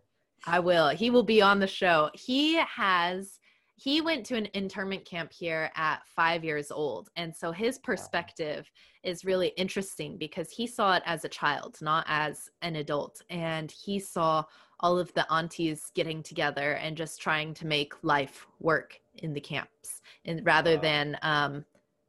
I 0.46 0.60
will. 0.60 0.90
He 0.90 1.10
will 1.10 1.24
be 1.24 1.42
on 1.42 1.58
the 1.58 1.68
show. 1.68 2.10
He 2.14 2.56
has 2.56 3.40
he 3.78 4.02
went 4.02 4.26
to 4.26 4.36
an 4.36 4.50
internment 4.54 5.06
camp 5.06 5.32
here 5.32 5.72
at 5.76 6.02
five 6.06 6.44
years 6.44 6.70
old. 6.70 7.10
And 7.16 7.36
so 7.36 7.52
his 7.52 7.80
perspective 7.80 8.70
is 9.04 9.26
really 9.26 9.54
interesting 9.58 10.18
because 10.20 10.52
he 10.52 10.68
saw 10.68 10.98
it 10.98 11.04
as 11.08 11.26
a 11.26 11.30
child, 11.30 11.78
not 11.82 12.06
as 12.08 12.50
an 12.62 12.76
adult. 12.76 13.22
And 13.32 13.72
he 13.72 14.00
saw 14.00 14.44
all 14.82 14.98
of 14.98 15.14
the 15.14 15.32
aunties 15.32 15.92
getting 15.94 16.24
together 16.24 16.74
and 16.74 16.98
just 16.98 17.22
trying 17.22 17.54
to 17.56 17.68
make 17.68 17.94
life 18.04 18.48
work 18.60 19.00
in 19.16 19.34
the 19.34 19.42
camps 19.42 20.02
and 20.26 20.46
rather 20.46 20.76
wow. 20.76 20.82
than 20.82 21.18
um, 21.22 21.66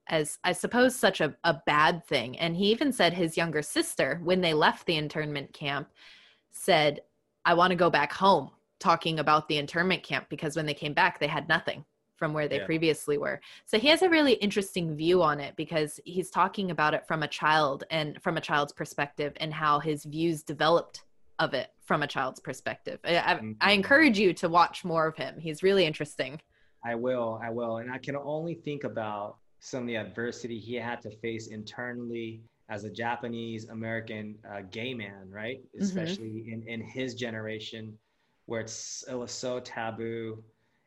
as 0.09 0.39
I 0.45 0.53
suppose 0.53 0.97
such 0.97 1.21
a, 1.21 1.35
a 1.45 1.61
bad 1.67 2.05
thing. 2.05 2.39
And 2.39 2.57
he 2.57 2.71
even 2.71 2.93
said 2.93 3.13
his 3.13 3.37
younger 3.37 3.63
sister, 3.63 4.21
when 4.23 4.41
they 4.41 4.55
left 4.55 4.87
the 4.87 4.97
internment 4.97 5.53
camp, 5.53 5.89
said, 6.51 7.01
I 7.45 7.55
want 7.55 7.71
to 7.71 7.77
go 7.77 7.91
back 7.91 8.13
home 8.13 8.51
talking 8.79 9.19
about 9.21 9.49
the 9.49 9.59
internment 9.59 10.03
camp 10.03 10.27
because 10.29 10.57
when 10.57 10.67
they 10.67 10.75
came 10.75 10.93
back, 10.93 11.19
they 11.19 11.27
had 11.27 11.49
nothing 11.49 11.85
from 12.17 12.33
where 12.33 12.47
they 12.47 12.59
yeah. 12.59 12.67
previously 12.67 13.19
were. 13.19 13.41
So 13.65 13.79
he 13.79 13.89
has 13.89 14.03
a 14.03 14.09
really 14.09 14.35
interesting 14.35 14.95
view 14.95 15.23
on 15.23 15.41
it 15.41 15.57
because 15.57 15.99
he's 16.05 16.31
talking 16.31 16.71
about 16.71 16.95
it 16.95 17.07
from 17.07 17.23
a 17.23 17.29
child 17.29 17.85
and 17.91 18.21
from 18.23 18.37
a 18.37 18.41
child's 18.41 18.73
perspective 18.73 19.33
and 19.39 19.53
how 19.53 19.81
his 19.81 20.05
views 20.05 20.43
developed 20.43 21.03
of 21.43 21.55
it 21.55 21.71
from 21.85 22.03
a 22.03 22.07
child's 22.07 22.41
perspective. 22.41 22.99
I, 23.05 23.19
I, 23.19 23.35
mm-hmm. 23.35 23.53
I, 23.61 23.73
encourage 23.73 24.19
you 24.19 24.33
to 24.35 24.49
watch 24.49 24.85
more 24.85 25.07
of 25.07 25.17
him. 25.17 25.39
He's 25.39 25.63
really 25.63 25.85
interesting. 25.85 26.41
I 26.85 26.95
will. 26.95 27.41
I 27.43 27.51
will. 27.51 27.79
And 27.79 27.91
I 27.91 27.99
can 27.99 28.17
only 28.17 28.55
think 28.55 28.85
about 28.85 29.37
some 29.61 29.83
of 29.83 29.87
the 29.87 29.97
adversity 29.97 30.59
he 30.59 30.75
had 30.75 31.01
to 31.03 31.11
face 31.19 31.49
internally 31.49 32.43
as 32.69 32.85
a 32.85 32.91
Japanese 32.91 33.69
American 33.69 34.37
uh, 34.51 34.63
gay 34.71 34.95
man, 34.95 35.29
right? 35.29 35.59
Mm-hmm. 35.59 35.83
Especially 35.85 36.29
mm-hmm. 36.29 36.63
in, 36.63 36.69
in 36.69 36.81
his 36.81 37.15
generation, 37.15 37.97
where 38.47 38.61
it's, 38.61 39.05
it 39.09 39.15
was 39.15 39.31
so 39.31 39.61
taboo. 39.61 40.43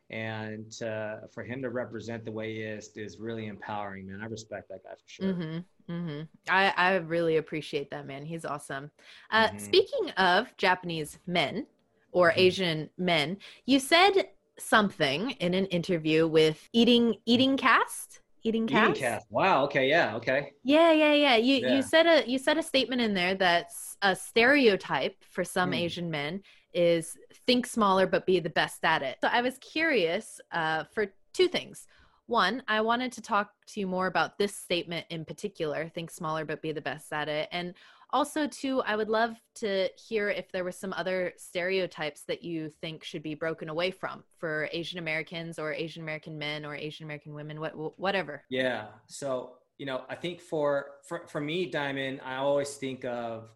And 0.10 0.72
uh, 0.82 1.28
for 1.34 1.44
him 1.44 1.62
to 1.62 1.70
represent 1.70 2.26
the 2.26 2.32
way 2.32 2.54
he 2.54 2.62
is 2.62 2.92
is 2.96 3.20
really 3.20 3.48
empowering, 3.48 4.08
man. 4.08 4.22
I 4.22 4.26
respect 4.26 4.70
that 4.70 4.84
guy 4.84 4.92
for 4.92 5.08
sure. 5.08 5.34
Mm-hmm. 5.34 5.60
Mm-hmm. 5.90 6.22
I, 6.50 6.74
I 6.76 6.96
really 6.96 7.38
appreciate 7.38 7.92
that 7.92 8.08
man. 8.08 8.26
He's 8.26 8.46
awesome. 8.46 8.92
Uh, 9.32 9.48
mm-hmm. 9.48 9.58
Speaking 9.60 10.10
of 10.18 10.56
Japanese 10.58 11.20
men 11.28 11.68
or 12.12 12.30
mm-hmm. 12.30 12.40
Asian 12.40 12.90
men, 12.98 13.38
you 13.66 13.80
said 13.80 14.30
something 14.58 15.32
in 15.32 15.54
an 15.54 15.66
interview 15.68 16.28
with 16.28 16.68
Eating 16.74 17.16
Eating 17.26 17.58
Cast. 17.58 18.22
Eating 18.44 18.68
cast. 18.68 18.92
Eating 18.92 19.02
cast. 19.02 19.32
Wow. 19.32 19.64
Okay. 19.64 19.90
Yeah. 19.90 20.16
Okay. 20.18 20.52
Yeah. 20.64 20.92
Yeah. 20.92 21.14
Yeah. 21.14 21.36
You 21.36 21.56
yeah. 21.56 21.76
you 21.76 21.82
said 21.82 22.06
a 22.06 22.30
you 22.30 22.38
said 22.38 22.60
a 22.60 22.64
statement 22.64 23.02
in 23.02 23.16
there 23.16 23.34
that's 23.34 23.98
a 24.04 24.16
stereotype 24.16 25.16
for 25.24 25.44
some 25.44 25.72
mm. 25.72 25.78
Asian 25.80 26.12
men 26.12 26.44
is 26.72 27.18
think 27.48 27.66
smaller 27.66 28.06
but 28.06 28.28
be 28.28 28.40
the 28.40 28.52
best 28.52 28.84
at 28.84 29.02
it. 29.02 29.18
So 29.22 29.30
I 29.32 29.42
was 29.42 29.58
curious 29.58 30.40
uh, 30.52 30.84
for 30.94 31.08
two 31.34 31.48
things. 31.48 31.88
One, 32.28 32.64
I 32.68 32.82
wanted 32.82 33.12
to 33.14 33.22
talk 33.22 33.52
to 33.68 33.80
you 33.80 33.88
more 33.88 34.08
about 34.08 34.38
this 34.38 34.56
statement 34.56 35.06
in 35.10 35.26
particular 35.26 35.90
think 35.90 36.10
smaller 36.10 36.44
but 36.46 36.62
be 36.62 36.72
the 36.72 36.82
best 36.82 37.14
at 37.14 37.30
it. 37.30 37.48
And 37.52 37.76
also, 38.12 38.48
two, 38.48 38.82
I 38.84 38.96
would 38.96 39.10
love 39.10 39.36
to 39.56 39.90
hear 39.98 40.30
if 40.30 40.52
there 40.52 40.64
were 40.64 40.72
some 40.72 40.94
other 40.94 41.34
stereotypes 41.38 42.22
that 42.28 42.44
you 42.44 42.70
think 42.70 43.04
should 43.04 43.24
be 43.24 43.36
broken 43.36 43.68
away 43.68 43.92
from 43.92 44.24
for 44.38 44.70
Asian 44.72 45.00
Americans 45.00 45.60
or 45.60 45.74
Asian 45.74 46.02
American 46.02 46.38
men 46.38 46.66
or 46.66 46.76
Asian 46.76 47.04
American 47.04 47.34
women, 47.34 47.60
what, 47.60 48.00
whatever. 48.00 48.44
Yeah. 48.50 48.86
So, 49.08 49.56
you 49.78 49.86
know, 49.86 50.04
I 50.08 50.16
think 50.16 50.40
for, 50.40 50.92
for, 51.04 51.28
for 51.28 51.42
me, 51.42 51.66
Diamond, 51.66 52.22
I 52.24 52.36
always 52.36 52.76
think 52.76 53.04
of, 53.06 53.50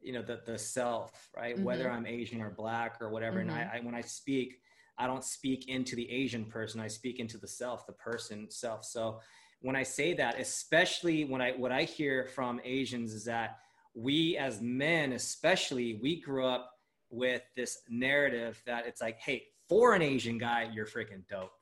you 0.00 0.12
know, 0.12 0.22
the, 0.22 0.40
the 0.46 0.58
self, 0.58 1.28
right? 1.36 1.56
Mm-hmm. 1.56 1.64
Whether 1.64 1.90
I'm 1.90 2.06
Asian 2.06 2.40
or 2.40 2.50
black 2.50 2.96
or 3.02 3.10
whatever. 3.10 3.40
Mm-hmm. 3.40 3.50
And 3.50 3.58
I, 3.58 3.62
mm-hmm. 3.62 3.76
I, 3.76 3.80
when 3.80 3.94
I 3.94 4.00
speak, 4.00 4.60
I 4.98 5.06
don't 5.06 5.24
speak 5.24 5.68
into 5.68 5.96
the 5.96 6.10
Asian 6.10 6.44
person. 6.44 6.80
I 6.80 6.88
speak 6.88 7.20
into 7.20 7.38
the 7.38 7.48
self, 7.48 7.86
the 7.86 7.92
person 7.92 8.50
self. 8.50 8.84
So 8.84 9.20
when 9.60 9.76
I 9.76 9.82
say 9.82 10.14
that, 10.14 10.38
especially 10.38 11.24
when 11.24 11.40
I 11.40 11.52
what 11.52 11.72
I 11.72 11.82
hear 11.82 12.26
from 12.26 12.60
Asians 12.64 13.12
is 13.12 13.24
that 13.24 13.58
we 13.94 14.36
as 14.36 14.60
men, 14.60 15.12
especially, 15.12 15.98
we 16.02 16.20
grew 16.20 16.46
up 16.46 16.70
with 17.10 17.42
this 17.56 17.78
narrative 17.88 18.62
that 18.66 18.86
it's 18.86 19.00
like, 19.00 19.18
hey, 19.18 19.44
for 19.68 19.94
an 19.94 20.02
Asian 20.02 20.38
guy, 20.38 20.70
you're 20.72 20.86
freaking 20.86 21.26
dope. 21.28 21.52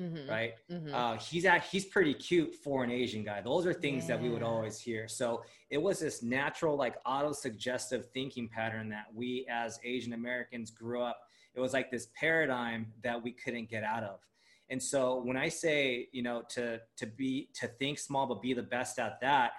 Mm-hmm. 0.00 0.28
Right? 0.28 0.52
Mm-hmm. 0.70 0.94
Uh, 0.94 1.16
he's 1.16 1.46
at, 1.46 1.64
he's 1.64 1.86
pretty 1.86 2.12
cute 2.12 2.54
for 2.54 2.84
an 2.84 2.90
Asian 2.90 3.24
guy. 3.24 3.40
Those 3.40 3.64
are 3.64 3.72
things 3.72 4.02
yeah. 4.02 4.16
that 4.16 4.22
we 4.22 4.28
would 4.28 4.42
always 4.42 4.78
hear. 4.78 5.08
So 5.08 5.42
it 5.70 5.78
was 5.80 6.00
this 6.00 6.22
natural, 6.22 6.76
like 6.76 6.96
auto 7.06 7.32
suggestive 7.32 8.06
thinking 8.12 8.46
pattern 8.46 8.90
that 8.90 9.06
we 9.14 9.46
as 9.50 9.80
Asian 9.84 10.12
Americans 10.12 10.70
grew 10.70 11.00
up 11.00 11.18
it 11.56 11.60
was 11.60 11.72
like 11.72 11.90
this 11.90 12.08
paradigm 12.14 12.86
that 13.02 13.22
we 13.22 13.32
couldn't 13.32 13.70
get 13.70 13.82
out 13.82 14.04
of. 14.04 14.20
And 14.68 14.82
so 14.82 15.22
when 15.24 15.36
i 15.36 15.48
say 15.48 16.08
you 16.12 16.22
know 16.22 16.42
to 16.50 16.80
to 16.96 17.06
be 17.06 17.48
to 17.54 17.66
think 17.66 17.98
small 17.98 18.26
but 18.26 18.42
be 18.42 18.52
the 18.52 18.62
best 18.62 18.98
at 18.98 19.20
that 19.20 19.52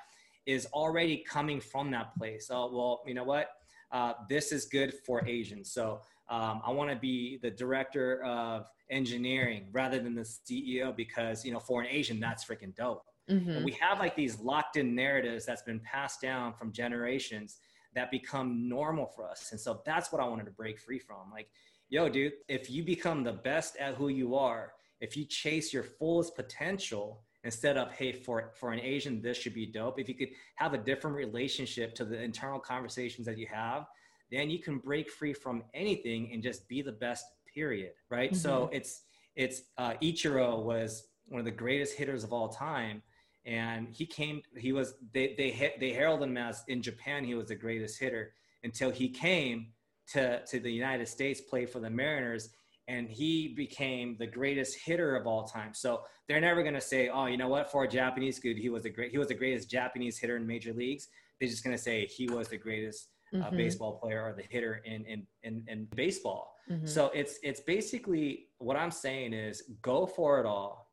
is 0.46 0.66
already 0.68 1.18
coming 1.28 1.60
from 1.60 1.92
that 1.92 2.16
place. 2.16 2.50
Oh 2.52 2.70
well 2.74 3.02
you 3.06 3.14
know 3.14 3.24
what? 3.24 3.50
Uh, 3.92 4.14
this 4.28 4.52
is 4.52 4.66
good 4.66 4.94
for 5.06 5.26
asians. 5.28 5.72
So 5.72 6.02
um, 6.30 6.62
i 6.66 6.72
want 6.72 6.90
to 6.90 6.96
be 6.96 7.40
the 7.42 7.50
director 7.52 8.22
of 8.24 8.68
engineering 8.90 9.68
rather 9.72 10.00
than 10.00 10.14
the 10.14 10.22
ceo 10.22 10.96
because 10.96 11.46
you 11.46 11.52
know 11.52 11.60
for 11.60 11.82
an 11.82 11.88
asian 11.88 12.20
that's 12.20 12.46
freaking 12.46 12.76
dope. 12.76 13.04
Mm-hmm. 13.30 13.64
we 13.64 13.74
have 13.74 14.00
like 14.00 14.16
these 14.16 14.40
locked 14.40 14.78
in 14.78 14.96
narratives 14.96 15.46
that's 15.46 15.62
been 15.62 15.82
passed 15.82 16.22
down 16.22 16.54
from 16.54 16.72
generations 16.72 17.58
that 17.98 18.12
become 18.12 18.70
normal 18.70 19.08
for 19.08 19.28
us. 19.28 19.50
And 19.52 19.60
so 19.60 19.82
that's 19.86 20.12
what 20.12 20.22
i 20.22 20.28
wanted 20.28 20.46
to 20.46 20.52
break 20.52 20.80
free 20.80 21.00
from. 21.00 21.32
Like 21.32 21.50
yo, 21.90 22.10
dude, 22.10 22.34
if 22.48 22.70
you 22.70 22.84
become 22.84 23.24
the 23.24 23.34
best 23.34 23.76
at 23.78 23.96
who 23.96 24.10
you 24.10 24.36
are, 24.36 24.74
if 25.00 25.16
you 25.16 25.26
chase 25.26 25.74
your 25.74 25.84
fullest 25.84 26.36
potential 26.36 27.22
instead 27.44 27.78
of, 27.78 27.92
hey, 27.92 28.12
for, 28.12 28.52
for 28.56 28.72
an 28.72 28.80
Asian, 28.80 29.22
this 29.22 29.38
should 29.38 29.54
be 29.54 29.66
dope, 29.66 30.00
if 30.00 30.10
you 30.10 30.16
could 30.16 30.30
have 30.56 30.74
a 30.74 30.78
different 30.78 31.16
relationship 31.16 31.96
to 31.96 32.04
the 32.04 32.22
internal 32.22 32.60
conversations 32.60 33.26
that 33.26 33.38
you 33.38 33.48
have, 33.48 33.86
then 34.32 34.50
you 34.50 34.60
can 34.60 34.80
break 34.80 35.10
free 35.10 35.34
from 35.34 35.64
anything 35.74 36.32
and 36.34 36.44
just 36.44 36.68
be 36.68 36.82
the 36.82 36.92
best, 36.92 37.26
period. 37.54 37.94
Right. 38.12 38.32
Mm-hmm. 38.32 38.40
So 38.40 38.70
it's, 38.72 39.04
it's 39.36 39.62
uh, 39.78 39.94
Ichiro 40.02 40.62
was 40.64 41.08
one 41.28 41.40
of 41.40 41.46
the 41.46 41.52
greatest 41.52 41.98
hitters 41.98 42.24
of 42.24 42.34
all 42.34 42.50
time. 42.50 43.02
And 43.46 43.88
he 43.90 44.06
came, 44.06 44.42
he 44.58 44.74
was, 44.74 44.96
they, 45.14 45.34
they, 45.38 45.52
hit, 45.52 45.80
they 45.80 45.92
heralded 45.92 46.28
him 46.28 46.38
as 46.38 46.64
in 46.68 46.82
Japan, 46.82 47.24
he 47.24 47.34
was 47.34 47.48
the 47.48 47.56
greatest 47.56 48.00
hitter 48.00 48.34
until 48.64 48.92
he 48.92 49.10
came 49.10 49.68
to, 50.14 50.44
to 50.46 50.60
the 50.60 50.72
United 50.72 51.08
States, 51.08 51.42
play 51.42 51.66
for 51.66 51.80
the 51.80 51.90
Mariners, 51.90 52.50
and 52.88 53.10
he 53.10 53.50
became 53.50 54.16
the 54.18 54.28
greatest 54.28 54.78
hitter 54.84 55.16
of 55.16 55.28
all 55.28 55.44
time. 55.44 55.74
So 55.74 56.04
they're 56.28 56.42
never 56.42 56.62
going 56.62 56.76
to 56.76 56.82
say, 56.82 57.10
"Oh, 57.10 57.26
you 57.26 57.38
know 57.38 57.50
what? 57.50 57.72
For 57.72 57.84
a 57.84 57.88
Japanese 57.88 58.40
good, 58.40 58.58
he 58.58 58.70
was 58.70 58.86
a 58.86 58.90
great 58.90 59.12
he 59.12 59.18
was 59.18 59.28
the 59.28 59.34
greatest 59.34 59.70
Japanese 59.70 60.18
hitter 60.18 60.38
in 60.38 60.48
major 60.48 60.74
leagues." 60.74 61.08
They're 61.40 61.50
just 61.50 61.64
going 61.64 61.76
to 61.76 61.82
say 61.82 62.06
he 62.06 62.28
was 62.28 62.48
the 62.48 62.58
greatest 62.58 63.10
uh, 63.34 63.38
mm-hmm. 63.38 63.58
baseball 63.58 64.00
player 64.00 64.24
or 64.24 64.34
the 64.34 64.44
hitter 64.50 64.82
in 64.86 65.04
in 65.06 65.28
in, 65.44 65.64
in 65.68 65.88
baseball. 65.96 66.56
Mm-hmm. 66.70 66.86
So 66.86 67.12
it's 67.14 67.40
it's 67.44 67.60
basically 67.60 68.48
what 68.58 68.78
I'm 68.78 68.92
saying 68.92 69.34
is 69.34 69.64
go 69.82 70.06
for 70.06 70.40
it 70.40 70.46
all 70.46 70.87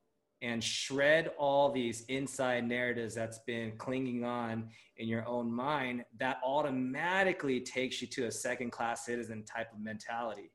and 0.44 0.62
shred 0.62 1.33
all 1.38 1.72
these 1.72 2.04
inside 2.09 2.68
narratives 2.68 3.14
that's 3.14 3.38
been 3.40 3.72
clinging 3.78 4.24
on 4.24 4.68
in 4.98 5.09
your 5.09 5.26
own 5.26 5.50
mind 5.50 6.04
that 6.18 6.38
automatically 6.44 7.61
takes 7.61 8.00
you 8.02 8.07
to 8.07 8.26
a 8.26 8.30
second 8.30 8.70
class 8.70 9.07
citizen 9.07 9.42
type 9.44 9.72
of 9.72 9.80
mentality 9.80 10.50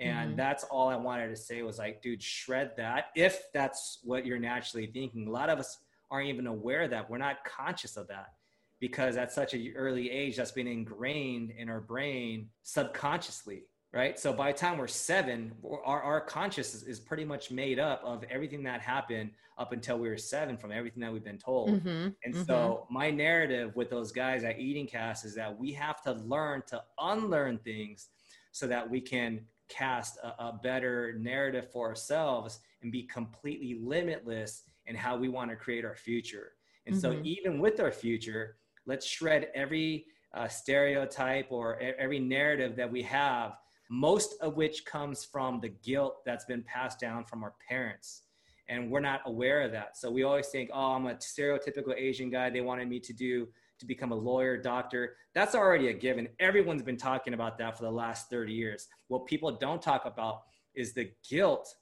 and 0.00 0.30
mm-hmm. 0.30 0.36
that's 0.36 0.64
all 0.64 0.88
I 0.88 0.96
wanted 0.96 1.28
to 1.28 1.36
say 1.36 1.60
was 1.62 1.78
like, 1.78 2.00
dude, 2.00 2.22
shred 2.22 2.72
that. 2.78 3.06
If 3.14 3.42
that's 3.52 3.98
what 4.02 4.24
you're 4.24 4.38
naturally 4.38 4.86
thinking, 4.86 5.28
a 5.28 5.30
lot 5.30 5.50
of 5.50 5.58
us 5.58 5.76
aren't 6.10 6.28
even 6.28 6.46
aware 6.46 6.82
of 6.82 6.90
that 6.90 7.08
we're 7.08 7.18
not 7.18 7.44
conscious 7.44 7.96
of 7.96 8.08
that 8.08 8.32
because 8.80 9.16
at 9.16 9.30
such 9.30 9.52
an 9.54 9.72
early 9.76 10.10
age, 10.10 10.36
that's 10.36 10.52
been 10.52 10.66
ingrained 10.66 11.52
in 11.56 11.68
our 11.68 11.80
brain 11.80 12.48
subconsciously, 12.62 13.64
right? 13.92 14.18
So 14.18 14.32
by 14.32 14.52
the 14.52 14.58
time 14.58 14.78
we're 14.78 14.86
seven, 14.86 15.52
our, 15.84 16.02
our 16.02 16.20
conscious 16.20 16.74
is, 16.74 16.82
is 16.84 17.00
pretty 17.00 17.24
much 17.24 17.50
made 17.50 17.78
up 17.78 18.02
of 18.04 18.24
everything 18.30 18.62
that 18.64 18.80
happened 18.80 19.30
up 19.58 19.72
until 19.72 19.98
we 19.98 20.08
were 20.08 20.16
seven 20.16 20.56
from 20.56 20.72
everything 20.72 21.00
that 21.02 21.12
we've 21.12 21.24
been 21.24 21.38
told. 21.38 21.70
Mm-hmm. 21.70 22.08
And 22.24 22.34
mm-hmm. 22.34 22.42
so 22.44 22.86
my 22.90 23.10
narrative 23.10 23.74
with 23.74 23.90
those 23.90 24.12
guys 24.12 24.44
at 24.44 24.58
Eating 24.58 24.86
Cast 24.86 25.24
is 25.24 25.34
that 25.34 25.58
we 25.58 25.72
have 25.72 26.02
to 26.02 26.12
learn 26.12 26.62
to 26.68 26.82
unlearn 26.98 27.58
things 27.58 28.08
so 28.52 28.66
that 28.66 28.88
we 28.88 29.00
can 29.00 29.40
cast 29.68 30.18
a, 30.18 30.28
a 30.42 30.60
better 30.62 31.14
narrative 31.18 31.70
for 31.70 31.88
ourselves 31.88 32.60
and 32.82 32.90
be 32.90 33.02
completely 33.04 33.78
limitless 33.80 34.62
in 34.86 34.96
how 34.96 35.16
we 35.16 35.28
want 35.28 35.50
to 35.50 35.56
create 35.56 35.84
our 35.84 35.96
future. 35.96 36.52
And 36.86 36.96
mm-hmm. 36.96 37.18
so, 37.18 37.20
even 37.22 37.60
with 37.60 37.80
our 37.80 37.92
future, 37.92 38.56
let's 38.86 39.06
shred 39.06 39.48
every 39.54 40.06
uh, 40.34 40.48
stereotype 40.48 41.46
or 41.50 41.78
every 41.78 42.18
narrative 42.18 42.76
that 42.76 42.90
we 42.90 43.02
have, 43.02 43.56
most 43.90 44.36
of 44.40 44.56
which 44.56 44.84
comes 44.86 45.24
from 45.24 45.60
the 45.60 45.68
guilt 45.68 46.24
that's 46.24 46.44
been 46.44 46.62
passed 46.62 47.00
down 47.00 47.24
from 47.24 47.42
our 47.42 47.54
parents. 47.68 48.22
And 48.68 48.88
we're 48.88 49.00
not 49.00 49.20
aware 49.26 49.62
of 49.62 49.72
that. 49.72 49.98
So 49.98 50.08
we 50.08 50.22
always 50.22 50.46
think, 50.46 50.70
oh, 50.72 50.92
I'm 50.92 51.06
a 51.06 51.14
stereotypical 51.14 51.94
Asian 51.96 52.30
guy. 52.30 52.50
They 52.50 52.60
wanted 52.60 52.88
me 52.88 53.00
to 53.00 53.12
do 53.12 53.48
to 53.80 53.86
become 53.86 54.12
a 54.12 54.14
lawyer, 54.14 54.56
doctor. 54.56 55.16
That's 55.34 55.56
already 55.56 55.88
a 55.88 55.92
given. 55.92 56.28
Everyone's 56.38 56.84
been 56.84 56.96
talking 56.96 57.34
about 57.34 57.58
that 57.58 57.76
for 57.76 57.82
the 57.82 57.90
last 57.90 58.30
30 58.30 58.52
years. 58.52 58.86
What 59.08 59.26
people 59.26 59.50
don't 59.50 59.82
talk 59.82 60.06
about 60.06 60.42
is 60.76 60.92
the 60.92 61.10
guilt 61.28 61.74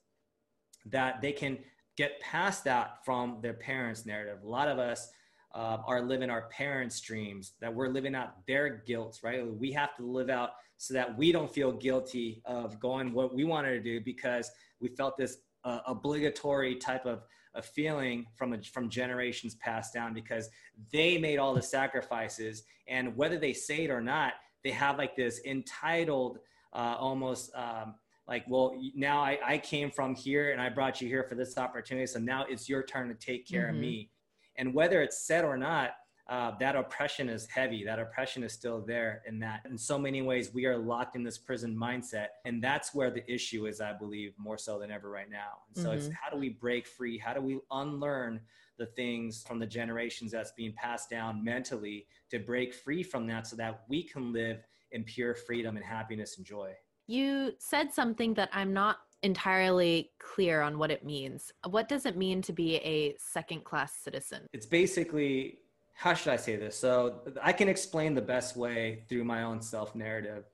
that 0.87 1.21
they 1.21 1.33
can 1.33 1.59
get 1.99 2.19
past 2.21 2.65
that 2.65 3.05
from 3.05 3.41
their 3.43 3.53
parents' 3.53 4.07
narrative. 4.07 4.39
A 4.43 4.49
lot 4.49 4.69
of 4.69 4.79
us 4.79 5.11
uh, 5.55 5.79
are 5.87 6.03
living 6.03 6.31
our 6.31 6.49
parents' 6.49 7.01
dreams, 7.01 7.55
that 7.61 7.75
we're 7.75 7.89
living 7.89 8.15
out 8.15 8.47
their 8.47 8.83
guilt, 8.87 9.21
right? 9.23 9.47
We 9.47 9.73
have 9.73 9.97
to 9.97 10.05
live 10.05 10.31
out 10.31 10.51
so 10.77 10.95
that 10.95 11.17
we 11.17 11.33
don't 11.33 11.53
feel 11.53 11.73
guilty 11.73 12.41
of 12.45 12.79
going 12.79 13.13
what 13.13 13.35
we 13.35 13.45
wanted 13.45 13.71
to 13.73 13.81
do 13.81 14.01
because 14.01 14.51
we 14.81 14.89
felt 14.89 15.17
this 15.17 15.39
uh, 15.65 15.81
obligatory 15.87 16.77
type 16.77 17.05
of 17.05 17.23
a 17.55 17.63
feeling 17.63 18.27
from 18.37 18.53
a, 18.53 18.63
from 18.63 18.89
generations 18.89 19.55
passed 19.57 19.93
down 19.93 20.15
because 20.15 20.49
they 20.93 21.19
made 21.19 21.39
all 21.39 21.55
the 21.55 21.63
sacrifices 21.63 22.63
and 22.87 23.17
whether 23.17 23.39
they 23.39 23.53
say 23.53 23.85
it 23.85 23.91
or 23.91 24.01
not 24.01 24.35
they 24.63 24.71
have 24.71 24.99
like 24.99 25.17
this 25.17 25.41
entitled 25.45 26.39
uh, 26.75 26.95
almost 26.99 27.51
um, 27.55 27.95
like 28.29 28.45
well 28.49 28.75
now 28.95 29.21
I, 29.21 29.39
I 29.45 29.59
came 29.59 29.91
from 29.91 30.15
here 30.15 30.53
and 30.53 30.61
i 30.61 30.69
brought 30.69 31.01
you 31.01 31.09
here 31.09 31.25
for 31.25 31.35
this 31.35 31.57
opportunity 31.59 32.07
so 32.07 32.19
now 32.19 32.45
it's 32.49 32.69
your 32.69 32.83
turn 32.83 33.09
to 33.09 33.15
take 33.15 33.49
care 33.49 33.67
mm-hmm. 33.67 33.77
of 33.77 33.81
me 33.81 34.11
and 34.59 34.75
whether 34.75 35.01
it's 35.03 35.27
said 35.27 35.45
or 35.45 35.57
not 35.57 35.93
uh, 36.29 36.53
that 36.61 36.77
oppression 36.77 37.31
is 37.31 37.47
heavy. 37.47 37.85
That 37.85 37.99
oppression 37.99 38.45
is 38.45 38.53
still 38.53 38.85
there. 38.87 39.23
In 39.27 39.39
that, 39.39 39.63
in 39.65 39.79
so 39.79 39.99
many 39.99 40.21
ways, 40.21 40.53
we 40.53 40.67
are 40.67 40.77
locked 40.77 41.17
in 41.17 41.23
this 41.23 41.39
prison 41.39 41.75
mindset, 41.75 42.27
and 42.45 42.63
that's 42.63 42.95
where 42.95 43.11
the 43.11 43.25
issue 43.33 43.67
is. 43.67 43.81
I 43.81 43.95
believe 43.95 44.35
more 44.37 44.59
so 44.59 44.79
than 44.79 44.91
ever 44.91 45.09
right 45.09 45.31
now. 45.31 45.63
And 45.69 45.83
so 45.83 45.91
mm-hmm. 45.91 45.99
it's 45.99 46.09
how 46.09 46.31
do 46.31 46.37
we 46.37 46.51
break 46.51 46.87
free? 46.87 47.17
How 47.17 47.33
do 47.33 47.41
we 47.41 47.61
unlearn 47.71 48.41
the 48.79 48.87
things 48.87 49.43
from 49.49 49.59
the 49.59 49.67
generations 49.67 50.31
that's 50.31 50.53
being 50.53 50.75
passed 50.75 51.09
down 51.09 51.43
mentally 51.43 52.07
to 52.31 52.39
break 52.39 52.75
free 52.75 53.03
from 53.03 53.27
that, 53.29 53.47
so 53.47 53.57
that 53.57 53.85
we 53.89 54.03
can 54.03 54.31
live 54.31 54.63
in 54.93 55.05
pure 55.05 55.35
freedom 55.35 55.77
and 55.77 55.85
happiness 55.85 56.37
and 56.37 56.47
joy. 56.47 56.73
You 57.07 57.53
said 57.59 57.93
something 57.93 58.35
that 58.35 58.51
I'm 58.53 58.75
not 58.75 58.99
entirely 59.23 60.11
clear 60.19 60.61
on 60.61 60.79
what 60.79 60.91
it 60.91 61.05
means. 61.05 61.53
What 61.69 61.89
does 61.89 62.07
it 62.07 62.17
mean 62.17 62.43
to 62.43 62.53
be 62.53 62.77
a 62.77 63.17
second 63.19 63.65
class 63.65 63.93
citizen? 63.93 64.47
It's 64.53 64.67
basically 64.67 65.59
how 65.99 66.15
should 66.15 66.33
I 66.33 66.37
say 66.37 66.55
this? 66.55 66.79
So 66.79 67.23
I 67.43 67.53
can 67.53 67.69
explain 67.69 68.15
the 68.15 68.23
best 68.23 68.57
way 68.57 69.03
through 69.09 69.25
my 69.25 69.43
own 69.43 69.61
self 69.61 69.97
narrative. 69.97 70.45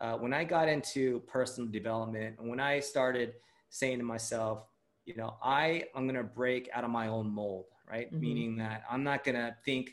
Uh, 0.00 0.14
when 0.14 0.34
I 0.34 0.42
got 0.42 0.68
into 0.68 1.20
personal 1.20 1.70
development, 1.70 2.36
and 2.40 2.50
when 2.50 2.58
I 2.58 2.80
started 2.80 3.34
saying 3.70 3.98
to 3.98 4.04
myself, 4.04 4.64
you 5.04 5.14
know, 5.14 5.36
I 5.40 5.84
am 5.94 6.08
going 6.08 6.16
to 6.16 6.24
break 6.24 6.68
out 6.72 6.82
of 6.82 6.90
my 6.90 7.06
own 7.06 7.30
mold, 7.30 7.66
right? 7.88 8.08
Mm-hmm. 8.08 8.20
Meaning 8.20 8.56
that 8.56 8.82
I'm 8.90 9.04
not 9.04 9.22
going 9.22 9.36
to 9.36 9.54
think 9.64 9.92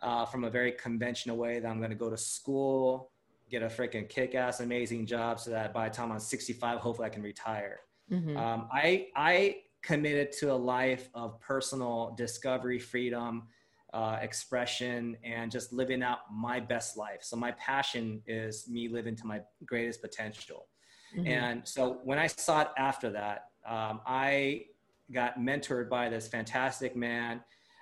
uh, 0.00 0.24
from 0.24 0.44
a 0.44 0.50
very 0.50 0.72
conventional 0.72 1.36
way 1.36 1.60
that 1.60 1.68
I'm 1.68 1.78
going 1.78 1.90
to 1.90 1.96
go 1.96 2.08
to 2.08 2.16
school, 2.16 3.10
get 3.50 3.62
a 3.62 3.66
freaking 3.66 4.08
kick-ass, 4.08 4.60
amazing 4.60 5.06
job, 5.06 5.38
so 5.40 5.50
that 5.50 5.72
by 5.72 5.88
the 5.88 5.94
time 5.94 6.12
I'm 6.12 6.18
65, 6.18 6.78
hopefully 6.78 7.06
I 7.06 7.10
can 7.10 7.22
retire. 7.22 7.80
Mm-hmm. 8.10 8.36
Um, 8.36 8.68
I 8.72 9.08
I 9.16 9.56
committed 9.82 10.32
to 10.32 10.52
a 10.52 10.54
life 10.54 11.08
of 11.14 11.40
personal 11.40 12.14
discovery, 12.16 12.78
freedom, 12.78 13.48
uh, 13.96 14.18
expression 14.20 15.16
and 15.24 15.50
just 15.50 15.72
living 15.72 16.02
out 16.02 16.18
my 16.30 16.60
best 16.60 16.98
life. 16.98 17.20
So 17.22 17.36
my 17.36 17.52
passion 17.52 18.20
is 18.26 18.68
me 18.68 18.88
living 18.88 19.16
to 19.16 19.26
my 19.26 19.40
greatest 19.64 20.02
potential. 20.02 20.68
Mm-hmm. 21.16 21.26
And 21.26 21.66
so 21.66 22.00
when 22.04 22.18
I 22.18 22.26
sought 22.26 22.74
after 22.76 23.10
that, 23.10 23.46
um, 23.66 24.00
I 24.06 24.66
got 25.12 25.38
mentored 25.38 25.88
by 25.88 26.08
this 26.08 26.28
fantastic 26.28 26.94
man. 26.94 27.40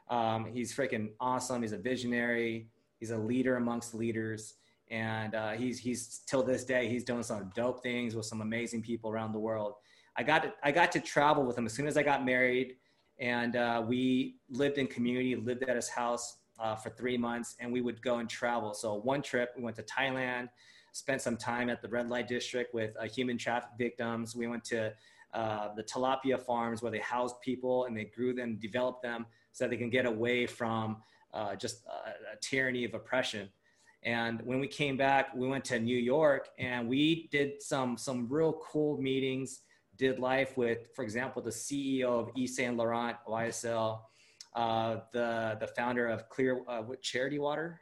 Um, 0.08 0.44
he's 0.44 0.72
freaking 0.72 1.10
awesome. 1.18 1.62
He's 1.62 1.72
a 1.72 1.78
visionary. 1.78 2.68
He's 3.00 3.10
a 3.10 3.18
leader 3.18 3.56
amongst 3.56 3.94
leaders. 3.94 4.54
And 4.90 5.34
uh, 5.34 5.52
he's, 5.52 5.78
he's 5.78 6.20
till 6.26 6.42
this 6.42 6.64
day, 6.64 6.88
he's 6.88 7.04
doing 7.04 7.22
some 7.22 7.50
dope 7.54 7.82
things 7.82 8.14
with 8.14 8.26
some 8.26 8.40
amazing 8.40 8.82
people 8.82 9.10
around 9.10 9.32
the 9.32 9.38
world. 9.38 9.74
I 10.16 10.22
got 10.22 10.42
to, 10.44 10.52
I 10.62 10.72
got 10.72 10.92
to 10.92 11.00
travel 11.00 11.44
with 11.44 11.56
him 11.56 11.66
as 11.66 11.72
soon 11.72 11.86
as 11.86 11.96
I 11.96 12.02
got 12.02 12.24
married 12.24 12.76
and 13.18 13.56
uh, 13.56 13.82
we 13.86 14.36
lived 14.50 14.78
in 14.78 14.86
community, 14.86 15.36
lived 15.36 15.62
at 15.64 15.76
his 15.76 15.88
house 15.88 16.38
uh, 16.58 16.74
for 16.74 16.90
three 16.90 17.16
months, 17.16 17.56
and 17.60 17.72
we 17.72 17.80
would 17.80 18.02
go 18.02 18.18
and 18.18 18.28
travel. 18.28 18.74
So 18.74 18.94
one 18.94 19.22
trip, 19.22 19.52
we 19.56 19.62
went 19.62 19.76
to 19.76 19.82
Thailand, 19.82 20.48
spent 20.92 21.22
some 21.22 21.36
time 21.36 21.68
at 21.70 21.82
the 21.82 21.88
red 21.88 22.08
light 22.08 22.28
district 22.28 22.74
with 22.74 22.92
uh, 22.98 23.04
human 23.04 23.38
traffic 23.38 23.70
victims. 23.78 24.34
We 24.34 24.46
went 24.46 24.64
to 24.64 24.92
uh, 25.32 25.74
the 25.74 25.82
tilapia 25.82 26.40
farms 26.40 26.82
where 26.82 26.92
they 26.92 27.00
housed 27.00 27.40
people 27.40 27.86
and 27.86 27.96
they 27.96 28.04
grew 28.04 28.34
them, 28.34 28.56
developed 28.60 29.02
them 29.02 29.26
so 29.52 29.66
they 29.66 29.76
can 29.76 29.90
get 29.90 30.06
away 30.06 30.46
from 30.46 30.98
uh, 31.32 31.56
just 31.56 31.84
a 31.86 32.36
tyranny 32.40 32.84
of 32.84 32.94
oppression. 32.94 33.48
And 34.04 34.42
when 34.42 34.60
we 34.60 34.68
came 34.68 34.96
back, 34.96 35.34
we 35.34 35.48
went 35.48 35.64
to 35.66 35.78
New 35.78 35.96
York 35.96 36.48
and 36.58 36.88
we 36.88 37.28
did 37.32 37.62
some 37.62 37.96
some 37.96 38.28
real 38.28 38.60
cool 38.62 39.00
meetings 39.00 39.60
did 39.96 40.18
life 40.18 40.56
with, 40.56 40.88
for 40.94 41.02
example, 41.02 41.40
the 41.40 41.50
CEO 41.50 42.04
of 42.04 42.30
Yves 42.36 42.56
Saint 42.56 42.76
Laurent, 42.76 43.16
YSL, 43.28 44.00
uh, 44.54 44.96
the 45.12 45.56
the 45.60 45.66
founder 45.68 46.06
of 46.08 46.28
Clear 46.28 46.62
uh, 46.68 46.82
Charity 47.00 47.38
Water, 47.38 47.80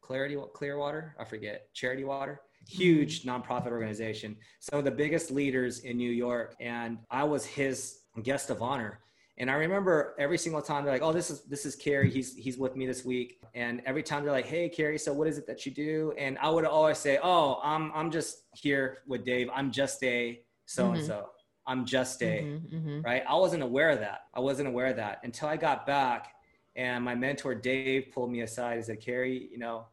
Clarity 0.00 0.36
Clearwater, 0.54 1.14
I 1.18 1.24
forget. 1.24 1.72
Charity 1.74 2.04
Water, 2.04 2.40
huge 2.68 3.22
nonprofit 3.24 3.68
organization. 3.68 4.36
Some 4.60 4.78
of 4.78 4.84
the 4.84 4.90
biggest 4.90 5.30
leaders 5.30 5.80
in 5.80 5.96
New 5.96 6.10
York, 6.10 6.54
and 6.60 6.98
I 7.10 7.24
was 7.24 7.46
his 7.46 8.00
guest 8.22 8.50
of 8.50 8.62
honor. 8.62 9.00
And 9.42 9.50
I 9.50 9.54
remember 9.54 10.14
every 10.20 10.38
single 10.38 10.62
time 10.62 10.84
they're 10.84 10.92
like, 10.92 11.02
"Oh, 11.02 11.12
this 11.12 11.28
is 11.28 11.42
this 11.42 11.66
is 11.66 11.74
Cary. 11.74 12.08
He's 12.08 12.36
he's 12.36 12.58
with 12.58 12.76
me 12.76 12.86
this 12.86 13.04
week." 13.04 13.40
And 13.54 13.82
every 13.84 14.04
time 14.04 14.22
they're 14.22 14.30
like, 14.30 14.46
"Hey, 14.46 14.68
Cary, 14.68 14.96
so 14.96 15.12
what 15.12 15.26
is 15.26 15.36
it 15.36 15.48
that 15.48 15.66
you 15.66 15.72
do?" 15.72 16.14
And 16.16 16.38
I 16.38 16.48
would 16.48 16.64
always 16.64 16.98
say, 16.98 17.18
"Oh, 17.20 17.58
I'm 17.60 17.90
I'm 17.92 18.12
just 18.12 18.44
here 18.54 18.98
with 19.08 19.24
Dave. 19.24 19.50
I'm 19.52 19.72
just 19.72 20.00
a 20.04 20.40
so 20.64 20.92
and 20.92 21.04
so." 21.04 21.30
I'm 21.64 21.84
just 21.84 22.20
a, 22.22 22.42
mm-hmm, 22.42 22.76
mm-hmm. 22.76 23.00
right? 23.02 23.22
I 23.28 23.36
wasn't 23.36 23.62
aware 23.62 23.90
of 23.90 24.00
that. 24.00 24.22
I 24.34 24.40
wasn't 24.40 24.66
aware 24.66 24.86
of 24.86 24.96
that 24.96 25.20
until 25.22 25.48
I 25.48 25.56
got 25.56 25.86
back 25.86 26.34
and 26.74 27.04
my 27.04 27.14
mentor 27.14 27.54
Dave 27.54 28.10
pulled 28.12 28.32
me 28.32 28.40
aside 28.40 28.78
and 28.78 28.84
said, 28.84 29.00
Cary, 29.00 29.48
you 29.48 29.58
know, 29.58 29.86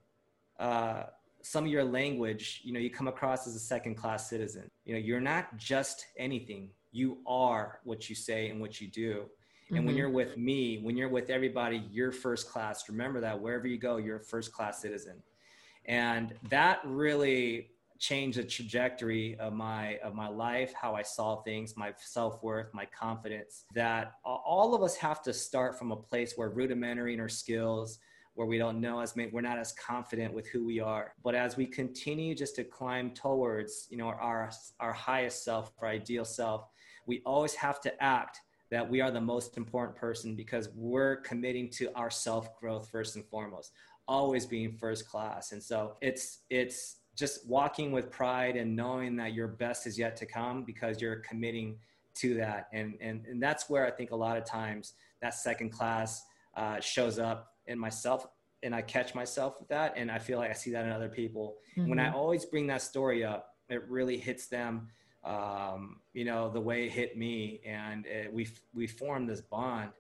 uh, 0.59 1.03
some 1.43 1.65
of 1.65 1.69
your 1.69 1.83
language, 1.83 2.61
you 2.63 2.73
know, 2.73 2.79
you 2.79 2.89
come 2.89 3.07
across 3.07 3.45
as 3.45 3.55
a 3.55 3.59
second 3.59 3.93
class 3.95 4.27
citizen. 4.27 4.67
You 4.85 4.93
know, 4.93 4.99
you're 4.99 5.21
not 5.21 5.57
just 5.57 6.07
anything. 6.17 6.71
you 6.91 7.19
are 7.27 7.81
what 7.83 8.09
you 8.09 8.15
say 8.15 8.49
and 8.49 8.59
what 8.59 8.81
you 8.81 8.87
do. 8.87 9.29
And 9.69 9.77
mm-hmm. 9.77 9.87
when 9.87 9.95
you're 9.97 10.09
with 10.09 10.37
me, 10.37 10.79
when 10.81 10.97
you're 10.97 11.09
with 11.09 11.29
everybody, 11.29 11.83
you're 11.91 12.11
first 12.11 12.49
class. 12.49 12.89
Remember 12.89 13.21
that 13.21 13.39
wherever 13.39 13.67
you 13.67 13.77
go, 13.77 13.97
you're 13.97 14.17
a 14.17 14.23
first 14.23 14.51
class 14.51 14.81
citizen. 14.81 15.21
And 15.85 16.33
that 16.49 16.79
really 16.83 17.69
changed 17.99 18.37
the 18.37 18.43
trajectory 18.43 19.37
of 19.39 19.53
my 19.53 19.97
of 19.97 20.15
my 20.15 20.27
life, 20.27 20.73
how 20.73 20.95
I 20.95 21.01
saw 21.03 21.41
things, 21.41 21.75
my 21.75 21.93
self-worth, 21.97 22.73
my 22.73 22.85
confidence. 22.85 23.65
That 23.75 24.13
all 24.23 24.73
of 24.73 24.81
us 24.81 24.95
have 24.95 25.21
to 25.23 25.33
start 25.33 25.77
from 25.77 25.91
a 25.91 25.95
place 25.95 26.33
where 26.35 26.49
rudimentary 26.49 27.13
in 27.13 27.19
our 27.19 27.29
skills, 27.29 27.99
where 28.35 28.47
we 28.47 28.57
don't 28.57 28.79
know 28.79 29.01
as 29.01 29.15
many, 29.15 29.29
we're 29.31 29.41
not 29.41 29.59
as 29.59 29.73
confident 29.73 30.33
with 30.33 30.47
who 30.47 30.65
we 30.65 30.79
are. 30.79 31.13
But 31.23 31.35
as 31.35 31.57
we 31.57 31.65
continue 31.65 32.33
just 32.33 32.55
to 32.55 32.63
climb 32.63 33.11
towards, 33.11 33.87
you 33.89 33.97
know, 33.97 34.07
our 34.07 34.49
our 34.79 34.93
highest 34.93 35.43
self, 35.43 35.73
our 35.81 35.89
ideal 35.89 36.25
self, 36.25 36.67
we 37.05 37.21
always 37.25 37.53
have 37.55 37.81
to 37.81 38.03
act 38.03 38.41
that 38.71 38.87
we 38.87 39.01
are 39.01 39.11
the 39.11 39.21
most 39.21 39.57
important 39.57 39.97
person 39.97 40.35
because 40.35 40.69
we're 40.75 41.17
committing 41.17 41.69
to 41.69 41.89
our 41.95 42.09
self 42.09 42.57
growth 42.59 42.89
first 42.89 43.15
and 43.15 43.25
foremost 43.25 43.71
always 44.07 44.45
being 44.45 44.71
first 44.71 45.07
class 45.07 45.51
and 45.51 45.61
so 45.61 45.95
it's 46.01 46.39
it's 46.49 46.97
just 47.15 47.47
walking 47.47 47.91
with 47.91 48.09
pride 48.09 48.55
and 48.55 48.75
knowing 48.75 49.15
that 49.15 49.33
your 49.33 49.47
best 49.47 49.85
is 49.85 49.99
yet 49.99 50.15
to 50.15 50.25
come 50.25 50.63
because 50.63 50.99
you're 50.99 51.17
committing 51.17 51.77
to 52.15 52.33
that 52.33 52.67
and 52.73 52.95
and, 53.01 53.25
and 53.27 53.41
that's 53.41 53.69
where 53.69 53.85
i 53.85 53.91
think 53.91 54.11
a 54.11 54.15
lot 54.15 54.35
of 54.35 54.43
times 54.45 54.93
that 55.21 55.33
second 55.35 55.69
class 55.69 56.23
uh, 56.55 56.79
shows 56.79 57.19
up 57.19 57.53
in 57.67 57.77
myself 57.77 58.25
and 58.63 58.73
i 58.73 58.81
catch 58.81 59.13
myself 59.13 59.59
with 59.59 59.69
that 59.69 59.93
and 59.95 60.09
i 60.09 60.17
feel 60.17 60.39
like 60.39 60.49
i 60.49 60.53
see 60.53 60.71
that 60.71 60.85
in 60.85 60.91
other 60.91 61.09
people 61.09 61.57
mm-hmm. 61.77 61.89
when 61.89 61.99
i 61.99 62.07
mm-hmm. 62.07 62.15
always 62.15 62.45
bring 62.45 62.65
that 62.65 62.81
story 62.81 63.23
up 63.23 63.53
it 63.69 63.87
really 63.87 64.17
hits 64.17 64.47
them 64.47 64.87
um, 65.23 65.97
you 66.13 66.25
know 66.25 66.49
the 66.49 66.61
way 66.61 66.85
it 66.85 66.91
hit 66.91 67.17
me 67.17 67.61
and 67.65 68.05
it, 68.05 68.33
we 68.33 68.47
we 68.73 68.87
formed 68.87 69.29
this 69.29 69.41
bond 69.41 69.91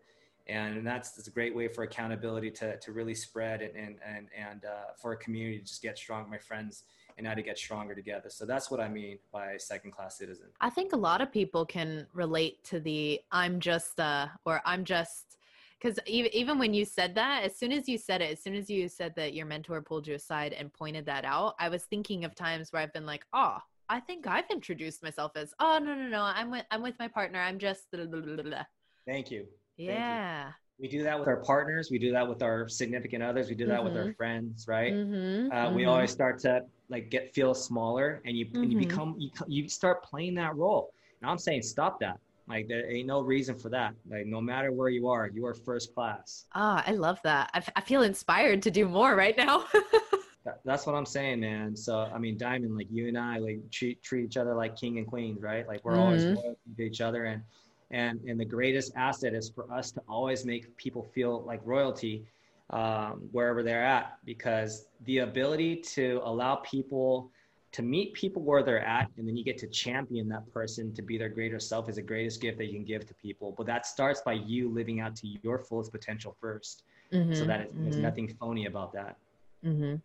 and 0.49 0.85
that's, 0.85 1.11
that's 1.11 1.27
a 1.27 1.31
great 1.31 1.55
way 1.55 1.67
for 1.67 1.83
accountability 1.83 2.49
to, 2.49 2.75
to 2.79 2.91
really 2.91 3.13
spread 3.13 3.61
and, 3.61 3.75
and, 3.75 3.95
and, 4.03 4.27
and 4.35 4.65
uh, 4.65 4.93
for 4.99 5.11
a 5.11 5.17
community 5.17 5.59
to 5.59 5.63
just 5.63 5.81
get 5.81 5.95
strong 5.95 6.27
my 6.27 6.39
friends 6.39 6.85
and 7.19 7.27
how 7.27 7.35
to 7.35 7.43
get 7.43 7.57
stronger 7.57 7.93
together. 7.93 8.29
So 8.29 8.45
that's 8.45 8.71
what 8.71 8.79
I 8.79 8.89
mean 8.89 9.19
by 9.31 9.57
second 9.57 9.91
class 9.91 10.17
citizen. 10.17 10.47
I 10.59 10.71
think 10.71 10.93
a 10.93 10.97
lot 10.97 11.21
of 11.21 11.31
people 11.31 11.65
can 11.65 12.07
relate 12.13 12.63
to 12.65 12.79
the 12.79 13.21
I'm 13.31 13.59
just 13.59 13.99
uh 13.99 14.27
or 14.45 14.61
I'm 14.65 14.85
just 14.85 15.37
because 15.79 15.99
even, 16.07 16.33
even 16.33 16.57
when 16.57 16.73
you 16.73 16.83
said 16.83 17.13
that 17.15 17.43
as 17.43 17.55
soon 17.55 17.71
as 17.71 17.87
you 17.87 17.97
said 17.97 18.21
it 18.21 18.31
as 18.31 18.41
soon 18.41 18.55
as 18.55 18.69
you 18.69 18.87
said 18.87 19.13
that 19.15 19.33
your 19.33 19.45
mentor 19.45 19.81
pulled 19.81 20.07
you 20.07 20.15
aside 20.15 20.53
and 20.53 20.73
pointed 20.73 21.05
that 21.05 21.23
out 21.23 21.55
i 21.57 21.69
was 21.69 21.83
thinking 21.83 22.25
of 22.25 22.35
times 22.35 22.73
where 22.73 22.81
i've 22.81 22.91
been 22.91 23.05
like 23.05 23.25
oh 23.31 23.57
i 23.89 23.99
think 23.99 24.27
i've 24.27 24.49
introduced 24.49 25.03
myself 25.03 25.31
as 25.35 25.53
oh 25.59 25.79
no 25.81 25.93
no 25.95 26.07
no 26.07 26.21
i'm 26.21 26.51
with 26.51 26.65
i'm 26.71 26.81
with 26.81 26.95
my 26.99 27.07
partner 27.07 27.39
i'm 27.39 27.59
just 27.59 27.89
blah, 27.91 28.05
blah, 28.05 28.21
blah, 28.21 28.63
thank 29.05 29.31
you 29.31 29.45
yeah 29.77 30.43
thank 30.43 30.47
you 30.47 30.53
we 30.79 30.87
do 30.87 31.03
that 31.03 31.19
with 31.19 31.27
our 31.27 31.37
partners 31.37 31.89
we 31.91 31.99
do 31.99 32.11
that 32.11 32.27
with 32.27 32.41
our 32.41 32.67
significant 32.69 33.21
others 33.21 33.49
we 33.49 33.55
do 33.55 33.65
that 33.65 33.79
mm-hmm. 33.79 33.85
with 33.85 33.97
our 33.97 34.03
mm-hmm. 34.03 34.11
friends 34.13 34.65
right 34.67 34.93
mm-hmm. 34.93 35.51
Uh, 35.51 35.65
mm-hmm. 35.65 35.75
we 35.75 35.85
always 35.85 36.11
start 36.11 36.39
to 36.39 36.61
like 36.89 37.09
get 37.09 37.33
feel 37.33 37.53
smaller 37.53 38.21
and 38.25 38.37
you 38.37 38.47
and 38.53 38.71
you 38.71 38.79
mm-hmm. 38.79 38.87
become 38.87 39.15
you, 39.17 39.29
you 39.47 39.69
start 39.69 40.03
playing 40.03 40.33
that 40.33 40.55
role 40.55 40.93
and 41.21 41.29
i'm 41.29 41.37
saying 41.37 41.61
stop 41.61 41.99
that 41.99 42.17
like 42.47 42.67
there 42.67 42.89
ain't 42.89 43.07
no 43.07 43.21
reason 43.21 43.57
for 43.57 43.69
that 43.69 43.93
like 44.09 44.25
no 44.25 44.41
matter 44.41 44.71
where 44.71 44.89
you 44.89 45.07
are 45.07 45.29
you 45.33 45.45
are 45.45 45.53
first 45.53 45.93
class 45.93 46.45
ah 46.55 46.83
oh, 46.85 46.91
i 46.91 46.95
love 46.95 47.19
that 47.23 47.49
I, 47.53 47.57
f- 47.57 47.69
I 47.75 47.81
feel 47.81 48.01
inspired 48.03 48.63
to 48.63 48.71
do 48.71 48.87
more 48.87 49.15
right 49.15 49.37
now 49.37 49.65
that's 50.65 50.85
what 50.85 50.95
i'm 50.95 51.05
saying 51.05 51.39
man. 51.41 51.75
So 51.75 52.09
i 52.13 52.17
mean 52.17 52.37
diamond 52.37 52.75
like 52.75 52.87
you 52.89 53.07
and 53.07 53.17
i 53.17 53.37
like 53.37 53.59
treat, 53.71 54.01
treat 54.01 54.25
each 54.25 54.37
other 54.37 54.55
like 54.55 54.75
king 54.75 54.97
and 54.97 55.07
queens 55.07 55.41
right? 55.41 55.67
Like 55.67 55.83
we're 55.83 55.97
always 55.97 56.23
mm-hmm. 56.23 56.35
loyal 56.35 56.57
to 56.77 56.83
each 56.83 57.01
other. 57.01 57.25
And 57.25 57.43
and 57.91 58.19
and 58.25 58.39
the 58.39 58.45
greatest 58.45 58.93
asset 58.95 59.33
is 59.33 59.49
for 59.49 59.71
us 59.71 59.91
to 59.91 60.01
always 60.07 60.45
make 60.45 60.75
people 60.77 61.03
feel 61.03 61.41
like 61.43 61.61
royalty 61.63 62.25
um, 62.69 63.27
wherever 63.31 63.63
they're 63.63 63.85
at. 63.85 64.17
Because 64.25 64.85
the 65.05 65.19
ability 65.19 65.77
to 65.77 66.21
allow 66.23 66.55
people 66.57 67.31
to 67.71 67.83
meet 67.83 68.13
people 68.13 68.41
where 68.41 68.63
they're 68.63 68.83
at 68.83 69.11
and 69.17 69.27
then 69.27 69.37
you 69.37 69.43
get 69.43 69.57
to 69.59 69.67
champion 69.67 70.27
that 70.27 70.51
person 70.51 70.91
to 70.95 71.03
be 71.03 71.19
their 71.19 71.29
greater 71.29 71.59
self 71.59 71.87
is 71.87 71.97
the 71.97 72.01
greatest 72.01 72.41
gift 72.41 72.57
that 72.57 72.65
you 72.65 72.73
can 72.73 72.83
give 72.83 73.05
to 73.07 73.13
people. 73.15 73.53
But 73.55 73.67
that 73.67 73.85
starts 73.85 74.21
by 74.21 74.33
you 74.33 74.69
living 74.69 74.99
out 74.99 75.15
to 75.17 75.27
your 75.43 75.59
fullest 75.59 75.91
potential 75.91 76.35
1st 76.43 76.81
mm-hmm, 77.13 77.33
so 77.33 77.45
that 77.45 77.69
mm-hmm. 77.69 77.83
there's 77.83 77.97
nothing 77.97 78.27
phony 78.39 78.65
about 78.65 78.91
that 78.93 79.17
Mm-hmm. 79.65 79.95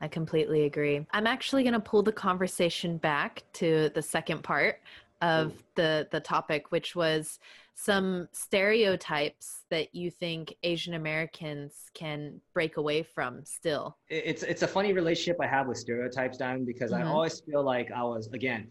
I 0.00 0.08
completely 0.08 0.64
agree. 0.64 1.06
I'm 1.12 1.26
actually 1.26 1.62
going 1.62 1.74
to 1.74 1.80
pull 1.80 2.02
the 2.02 2.12
conversation 2.12 2.96
back 2.98 3.42
to 3.54 3.90
the 3.94 4.02
second 4.02 4.42
part 4.42 4.80
of 5.24 5.52
the 5.74 6.06
the 6.10 6.20
topic 6.20 6.70
which 6.70 6.94
was 6.94 7.38
some 7.74 8.28
stereotypes 8.32 9.62
that 9.70 9.94
you 9.94 10.10
think 10.10 10.54
asian 10.62 10.94
americans 10.94 11.90
can 11.94 12.40
break 12.52 12.76
away 12.76 13.02
from 13.02 13.44
still 13.44 13.96
it's 14.08 14.42
it's 14.42 14.62
a 14.62 14.68
funny 14.68 14.92
relationship 14.92 15.36
i 15.40 15.46
have 15.46 15.66
with 15.66 15.78
stereotypes 15.78 16.36
down 16.36 16.64
because 16.64 16.90
mm-hmm. 16.90 17.04
i 17.04 17.10
always 17.10 17.40
feel 17.40 17.64
like 17.64 17.90
i 17.92 18.02
was 18.02 18.28
again 18.32 18.68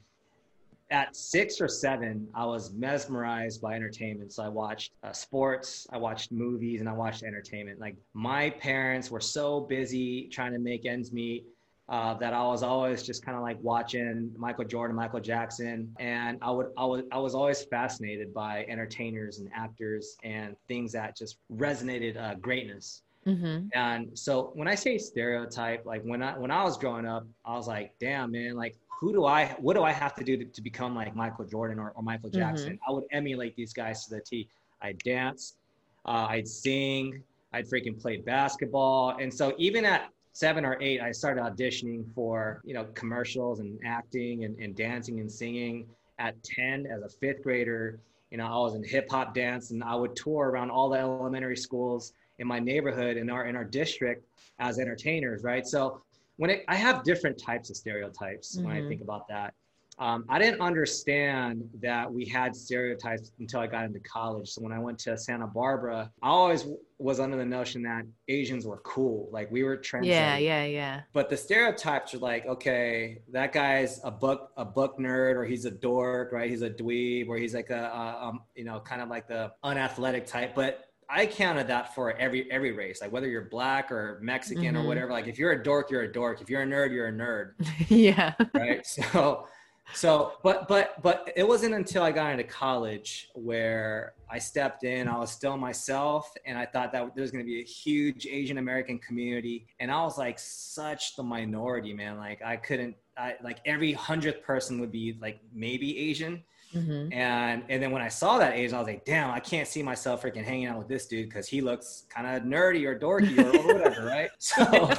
at 0.92 1.16
six 1.16 1.60
or 1.62 1.68
seven 1.68 2.28
i 2.36 2.46
was 2.46 2.74
mesmerized 2.74 3.62
by 3.62 3.74
entertainment 3.74 4.32
so 4.32 4.44
i 4.44 4.48
watched 4.48 4.94
uh, 5.04 5.12
sports 5.12 5.88
i 5.92 5.98
watched 5.98 6.32
movies 6.32 6.80
and 6.82 6.90
i 6.90 6.94
watched 6.94 7.24
entertainment 7.24 7.80
like 7.80 7.96
my 8.14 8.50
parents 8.50 9.10
were 9.10 9.22
so 9.22 9.62
busy 9.62 10.28
trying 10.32 10.52
to 10.52 10.60
make 10.60 10.86
ends 10.86 11.12
meet 11.12 11.46
uh, 11.90 12.14
that 12.14 12.34
I 12.34 12.42
was 12.44 12.64
always 12.64 13.04
just 13.04 13.26
kind 13.26 13.36
of 13.36 13.44
like 13.44 13.58
watching 13.62 14.32
Michael 14.38 14.64
Jordan, 14.64 14.96
Michael 14.96 15.20
Jackson, 15.20 15.94
and 16.00 16.38
I 16.42 16.50
would 16.50 16.68
I 16.78 16.86
was 16.86 17.02
I 17.12 17.20
was 17.20 17.36
always 17.36 17.64
fascinated 17.64 18.34
by 18.34 18.66
entertainers 18.70 19.40
and 19.40 19.50
actors 19.54 20.16
and 20.24 20.56
things 20.68 20.94
that 20.94 21.18
just 21.18 21.38
resonated 21.52 22.18
uh, 22.18 22.36
greatness. 22.36 23.04
Mm-hmm. 23.28 23.68
And 23.74 24.18
so 24.18 24.52
when 24.54 24.68
I 24.68 24.76
say 24.76 24.98
stereotype, 24.98 25.86
like 25.86 26.02
when 26.04 26.24
I 26.24 26.38
when 26.38 26.52
I 26.52 26.64
was 26.64 26.78
growing 26.78 27.06
up, 27.06 27.26
I 27.46 27.54
was 27.56 27.68
like, 27.68 27.94
damn 28.00 28.32
man, 28.32 28.56
like 28.56 28.76
who 29.04 29.12
do 29.12 29.26
I 29.26 29.48
what 29.60 29.74
do 29.74 29.84
I 29.84 29.92
have 29.92 30.16
to 30.16 30.24
do 30.24 30.38
to, 30.38 30.46
to 30.46 30.62
become 30.62 30.96
like 30.96 31.14
Michael 31.14 31.44
Jordan 31.44 31.78
or, 31.78 31.92
or 31.94 32.02
Michael. 32.02 32.30
Jackson? 32.30 32.74
Mm-hmm. 32.74 32.90
I 32.90 32.94
would 32.94 33.04
emulate 33.12 33.54
these 33.54 33.74
guys 33.74 34.06
to 34.06 34.16
the 34.16 34.22
T. 34.22 34.48
I'd 34.82 34.98
dance, 35.00 35.58
uh, 36.06 36.28
I'd 36.30 36.48
sing, 36.48 37.22
I'd 37.52 37.70
freaking 37.70 38.02
play 38.02 38.18
basketball. 38.18 39.18
And 39.20 39.34
so 39.34 39.56
even 39.58 39.84
at 39.84 40.10
seven 40.32 40.64
or 40.64 40.82
eight, 40.82 41.02
I 41.02 41.12
started 41.12 41.44
auditioning 41.44 42.06
for, 42.16 42.62
you 42.64 42.74
know, 42.74 42.86
commercials 42.94 43.60
and 43.60 43.78
acting 43.86 44.46
and, 44.46 44.58
and 44.58 44.74
dancing 44.74 45.20
and 45.20 45.30
singing. 45.30 45.86
At 46.20 46.42
10, 46.44 46.86
as 46.86 47.02
a 47.02 47.10
fifth 47.10 47.44
grader, 47.44 48.00
you 48.32 48.38
know, 48.38 48.46
I 48.46 48.58
was 48.60 48.76
in 48.76 48.86
hip 48.86 49.12
hop 49.12 49.36
dance 49.36 49.72
and 49.72 49.84
I 49.84 49.96
would 49.96 50.16
tour 50.16 50.50
around 50.50 50.72
all 50.72 50.90
the 50.90 50.98
elementary 50.98 51.58
schools 51.58 52.14
in 52.40 52.48
my 52.48 52.60
neighborhood 52.60 53.18
in 53.18 53.30
our 53.30 53.48
in 53.48 53.58
our 53.58 53.66
district 53.66 54.26
as 54.60 54.80
entertainers, 54.80 55.44
right? 55.44 55.68
So 55.68 56.02
when 56.38 56.50
it, 56.50 56.66
I 56.68 56.76
have 56.76 57.04
different 57.04 57.38
types 57.38 57.70
of 57.70 57.76
stereotypes 57.76 58.56
mm-hmm. 58.56 58.66
when 58.66 58.76
I 58.76 58.80
mm-hmm. 58.80 58.90
think 58.90 59.02
about 59.02 59.28
that. 59.30 59.54
Um, 60.00 60.26
I 60.28 60.40
didn't 60.40 60.62
understand 60.62 61.70
that 61.82 62.12
we 62.12 62.26
had 62.26 62.56
stereotypes 62.56 63.32
until 63.40 63.60
I 63.60 63.68
got 63.68 63.86
into 63.86 64.00
college. 64.00 64.50
So 64.50 64.62
when 64.62 64.72
I 64.72 64.80
went 64.80 64.98
to 65.00 65.18
Santa 65.18 65.46
Barbara, 65.46 66.12
I 66.22 66.30
always 66.30 66.66
was 66.98 67.20
under 67.20 67.38
the 67.38 67.46
notion 67.46 67.84
that 67.84 68.04
Asians 68.28 68.66
were 68.66 68.80
cool. 68.80 69.30
Like 69.32 69.52
we 69.52 69.64
were 69.64 69.78
trends. 69.78 70.08
Yeah, 70.08 70.38
yeah, 70.38 70.66
yeah. 70.66 71.02
But 71.14 71.30
the 71.30 71.38
stereotypes 71.38 72.14
are 72.14 72.20
like, 72.20 72.46
okay, 72.48 73.20
that 73.32 73.54
guy's 73.54 74.00
a 74.04 74.12
book 74.12 74.52
a 74.58 74.66
book 74.66 74.98
nerd, 74.98 75.36
or 75.36 75.46
he's 75.46 75.66
a 75.66 75.72
dork, 75.72 76.32
right? 76.32 76.50
He's 76.50 76.64
a 76.64 76.70
dweeb, 76.70 77.28
or 77.28 77.38
he's 77.38 77.54
like 77.54 77.70
a, 77.70 77.84
a 77.84 78.28
um, 78.28 78.42
you 78.56 78.64
know, 78.64 78.80
kind 78.80 79.02
of 79.02 79.10
like 79.10 79.28
the 79.28 79.52
unathletic 79.64 80.26
type. 80.26 80.56
But 80.56 80.86
I 81.16 81.26
counted 81.28 81.68
that 81.68 81.94
for 81.94 82.14
every 82.18 82.52
every 82.52 82.72
race, 82.72 83.02
like 83.02 83.12
whether 83.12 83.28
you're 83.28 83.44
black 83.50 83.92
or 83.92 84.20
Mexican 84.22 84.64
mm-hmm. 84.64 84.78
or 84.78 84.88
whatever. 84.88 85.12
Like 85.12 85.28
if 85.28 85.38
you're 85.38 85.52
a 85.52 85.64
dork, 85.64 85.92
you're 85.92 86.02
a 86.02 86.12
dork. 86.12 86.42
If 86.42 86.50
you're 86.50 86.64
a 86.64 86.66
nerd, 86.66 86.92
you're 86.92 87.08
a 87.08 87.12
nerd. 87.12 87.54
yeah. 87.90 88.34
Right. 88.54 88.86
So 88.86 89.46
so 89.94 90.34
but 90.44 90.68
but 90.68 91.02
but 91.02 91.32
it 91.36 91.48
wasn't 91.48 91.74
until 91.74 92.04
i 92.04 92.12
got 92.12 92.32
into 92.32 92.44
college 92.44 93.30
where 93.36 94.14
i 94.30 94.40
stepped 94.40 94.84
in 94.84 95.08
i 95.08 95.18
was 95.18 95.30
still 95.30 95.58
myself 95.58 96.32
and 96.46 96.58
i 96.58 96.66
thought 96.66 96.92
that 96.92 97.14
there 97.16 97.22
was 97.22 97.32
going 97.32 97.44
to 97.44 97.46
be 97.46 97.60
a 97.60 97.66
huge 97.66 98.26
asian 98.26 98.58
american 98.58 98.98
community 99.00 99.68
and 99.80 99.92
i 99.92 100.02
was 100.02 100.18
like 100.18 100.40
such 100.40 101.16
the 101.16 101.24
minority 101.24 101.94
man 101.94 102.18
like 102.18 102.42
i 102.44 102.56
couldn't 102.56 102.96
I, 103.18 103.36
like 103.44 103.60
every 103.66 103.92
hundredth 103.92 104.42
person 104.44 104.80
would 104.80 104.92
be 104.92 105.18
like 105.22 105.40
maybe 105.54 105.98
asian 106.00 106.44
mm-hmm. 106.74 107.14
and 107.14 107.64
and 107.70 107.82
then 107.82 107.92
when 107.92 108.02
i 108.02 108.08
saw 108.08 108.38
that 108.38 108.54
asian 108.54 108.76
i 108.76 108.80
was 108.80 108.88
like 108.88 109.06
damn 109.06 109.32
i 109.32 109.40
can't 109.40 109.68
see 109.68 109.84
myself 109.84 110.24
freaking 110.24 110.44
hanging 110.44 110.66
out 110.66 110.78
with 110.78 110.88
this 110.88 111.06
dude 111.08 111.30
because 111.30 111.48
he 111.48 111.62
looks 111.62 112.06
kind 112.10 112.28
of 112.28 112.44
nerdy 112.44 112.86
or 112.86 112.98
dorky 112.98 113.38
or, 113.38 113.58
or 113.58 113.74
whatever 113.74 114.06
right 114.06 114.30
so 114.38 114.92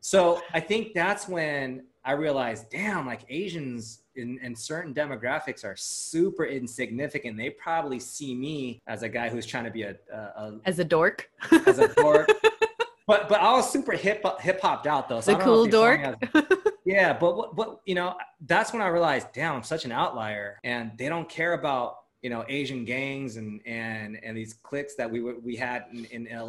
so 0.00 0.40
i 0.52 0.60
think 0.60 0.94
that's 0.94 1.28
when 1.28 1.82
i 2.04 2.12
realized 2.12 2.70
damn 2.70 3.06
like 3.06 3.22
asians 3.28 4.02
in, 4.16 4.38
in 4.42 4.54
certain 4.54 4.92
demographics 4.94 5.64
are 5.64 5.76
super 5.76 6.44
insignificant. 6.44 7.36
They 7.36 7.50
probably 7.50 7.98
see 7.98 8.34
me 8.34 8.80
as 8.86 9.02
a 9.02 9.08
guy 9.08 9.28
who's 9.28 9.46
trying 9.46 9.64
to 9.64 9.70
be 9.70 9.82
a, 9.82 9.96
a, 10.12 10.16
a 10.16 10.60
as 10.64 10.78
a 10.78 10.84
dork, 10.84 11.30
as 11.66 11.78
a 11.78 11.88
dork. 11.88 12.30
but 13.06 13.28
but 13.28 13.40
I 13.40 13.52
was 13.52 13.70
super 13.70 13.92
hip 13.92 14.24
hip 14.40 14.60
hopped 14.60 14.86
out 14.86 15.08
though. 15.08 15.20
So 15.20 15.34
the 15.34 15.42
cool 15.42 15.66
dork. 15.66 16.00
As, 16.00 16.44
yeah, 16.86 17.12
but 17.12 17.56
but 17.56 17.80
you 17.84 17.96
know 17.96 18.16
that's 18.46 18.72
when 18.72 18.80
I 18.80 18.86
realized, 18.86 19.28
damn, 19.34 19.56
I'm 19.56 19.64
such 19.64 19.84
an 19.84 19.92
outlier, 19.92 20.58
and 20.62 20.92
they 20.96 21.08
don't 21.08 21.28
care 21.28 21.52
about 21.52 21.96
you 22.22 22.30
know 22.30 22.44
asian 22.48 22.84
gangs 22.84 23.36
and 23.36 23.60
and 23.66 24.18
and 24.22 24.36
these 24.36 24.54
cliques 24.54 24.94
that 24.96 25.10
we 25.10 25.20
we 25.20 25.56
had 25.56 25.84
in, 25.92 26.26
in 26.26 26.38
la 26.38 26.46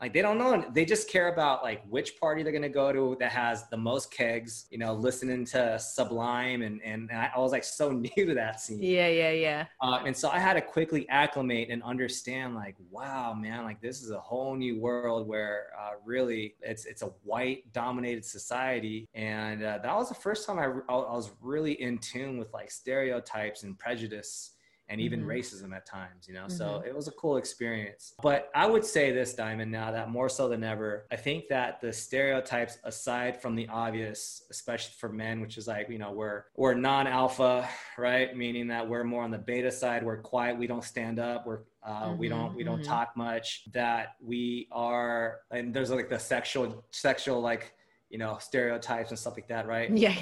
like 0.00 0.12
they 0.12 0.22
don't 0.22 0.38
know. 0.38 0.64
They 0.72 0.84
just 0.84 1.08
care 1.08 1.28
about 1.28 1.62
like 1.62 1.82
which 1.88 2.18
party 2.18 2.42
they're 2.42 2.52
going 2.52 2.62
to 2.62 2.68
go 2.68 2.92
to 2.92 3.16
that 3.20 3.32
has 3.32 3.68
the 3.68 3.76
most 3.76 4.10
kegs 4.10 4.66
you 4.70 4.78
know 4.78 4.92
listening 4.94 5.44
to 5.46 5.78
sublime 5.78 6.62
and 6.62 6.80
and 6.82 7.10
i 7.10 7.30
was 7.36 7.52
like 7.52 7.64
so 7.64 7.90
new 8.16 8.26
to 8.26 8.34
that 8.34 8.60
scene. 8.60 8.82
Yeah 8.82 9.08
yeah 9.08 9.30
yeah. 9.30 9.66
Uh, 9.80 10.02
and 10.06 10.16
so 10.16 10.30
i 10.30 10.38
had 10.38 10.54
to 10.54 10.60
quickly 10.60 11.08
acclimate 11.08 11.68
and 11.70 11.82
understand 11.82 12.54
like 12.54 12.76
wow 12.90 13.34
man 13.34 13.64
like 13.64 13.80
this 13.80 14.02
is 14.02 14.10
a 14.10 14.20
whole 14.20 14.54
new 14.56 14.80
world 14.80 15.26
where 15.26 15.66
uh, 15.78 15.92
really 16.04 16.54
it's 16.62 16.84
it's 16.84 17.02
a 17.02 17.10
white 17.24 17.70
dominated 17.72 18.24
society. 18.24 19.08
And 19.14 19.62
uh, 19.62 19.78
that 19.82 19.94
was 19.94 20.08
the 20.08 20.14
first 20.14 20.46
time 20.46 20.58
I, 20.58 20.64
I 20.92 20.94
was 20.94 21.30
really 21.40 21.80
in 21.80 21.98
tune 21.98 22.38
with 22.38 22.52
like 22.52 22.70
stereotypes 22.70 23.62
and 23.62 23.78
prejudice 23.78 24.52
and 24.88 25.00
even 25.00 25.20
mm-hmm. 25.20 25.30
racism 25.30 25.74
at 25.74 25.84
times, 25.84 26.26
you 26.26 26.34
know. 26.34 26.44
Mm-hmm. 26.44 26.56
So 26.56 26.82
it 26.86 26.94
was 26.94 27.08
a 27.08 27.12
cool 27.12 27.36
experience. 27.36 28.14
But 28.22 28.50
I 28.54 28.66
would 28.66 28.84
say 28.84 29.12
this, 29.12 29.34
Diamond, 29.34 29.70
now 29.70 29.90
that 29.90 30.08
more 30.08 30.28
so 30.28 30.48
than 30.48 30.64
ever, 30.64 31.06
I 31.10 31.16
think 31.16 31.48
that 31.48 31.80
the 31.80 31.92
stereotypes, 31.92 32.78
aside 32.84 33.40
from 33.40 33.54
the 33.54 33.68
obvious, 33.68 34.44
especially 34.50 34.94
for 34.98 35.10
men, 35.10 35.40
which 35.40 35.58
is 35.58 35.66
like, 35.66 35.88
you 35.90 35.98
know, 35.98 36.12
we're 36.12 36.44
we're 36.56 36.74
non-alpha, 36.74 37.68
right? 37.98 38.36
Meaning 38.36 38.68
that 38.68 38.88
we're 38.88 39.04
more 39.04 39.22
on 39.22 39.30
the 39.30 39.38
beta 39.38 39.70
side, 39.70 40.02
we're 40.04 40.18
quiet, 40.18 40.58
we 40.58 40.66
don't 40.66 40.84
stand 40.84 41.18
up, 41.18 41.46
we're 41.46 41.60
uh, 41.86 42.08
mm-hmm, 42.08 42.18
we 42.18 42.28
don't 42.28 42.54
we 42.54 42.64
don't 42.64 42.80
mm-hmm. 42.80 42.90
talk 42.90 43.16
much. 43.16 43.64
That 43.72 44.16
we 44.20 44.68
are, 44.72 45.40
and 45.50 45.72
there's 45.72 45.90
like 45.90 46.08
the 46.08 46.18
sexual 46.18 46.84
sexual 46.90 47.40
like 47.40 47.74
you 48.10 48.18
know 48.18 48.38
stereotypes 48.40 49.10
and 49.10 49.18
stuff 49.18 49.34
like 49.36 49.48
that, 49.48 49.66
right? 49.66 49.90
Yeah. 49.90 50.14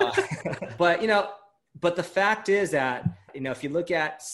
uh, 0.00 0.12
but 0.78 1.02
you 1.02 1.08
know, 1.08 1.30
but 1.80 1.96
the 1.96 2.02
fact 2.02 2.48
is 2.48 2.70
that 2.72 3.08
you 3.36 3.42
know 3.42 3.50
if 3.50 3.62
you 3.62 3.68
look 3.68 3.90
at 3.90 4.24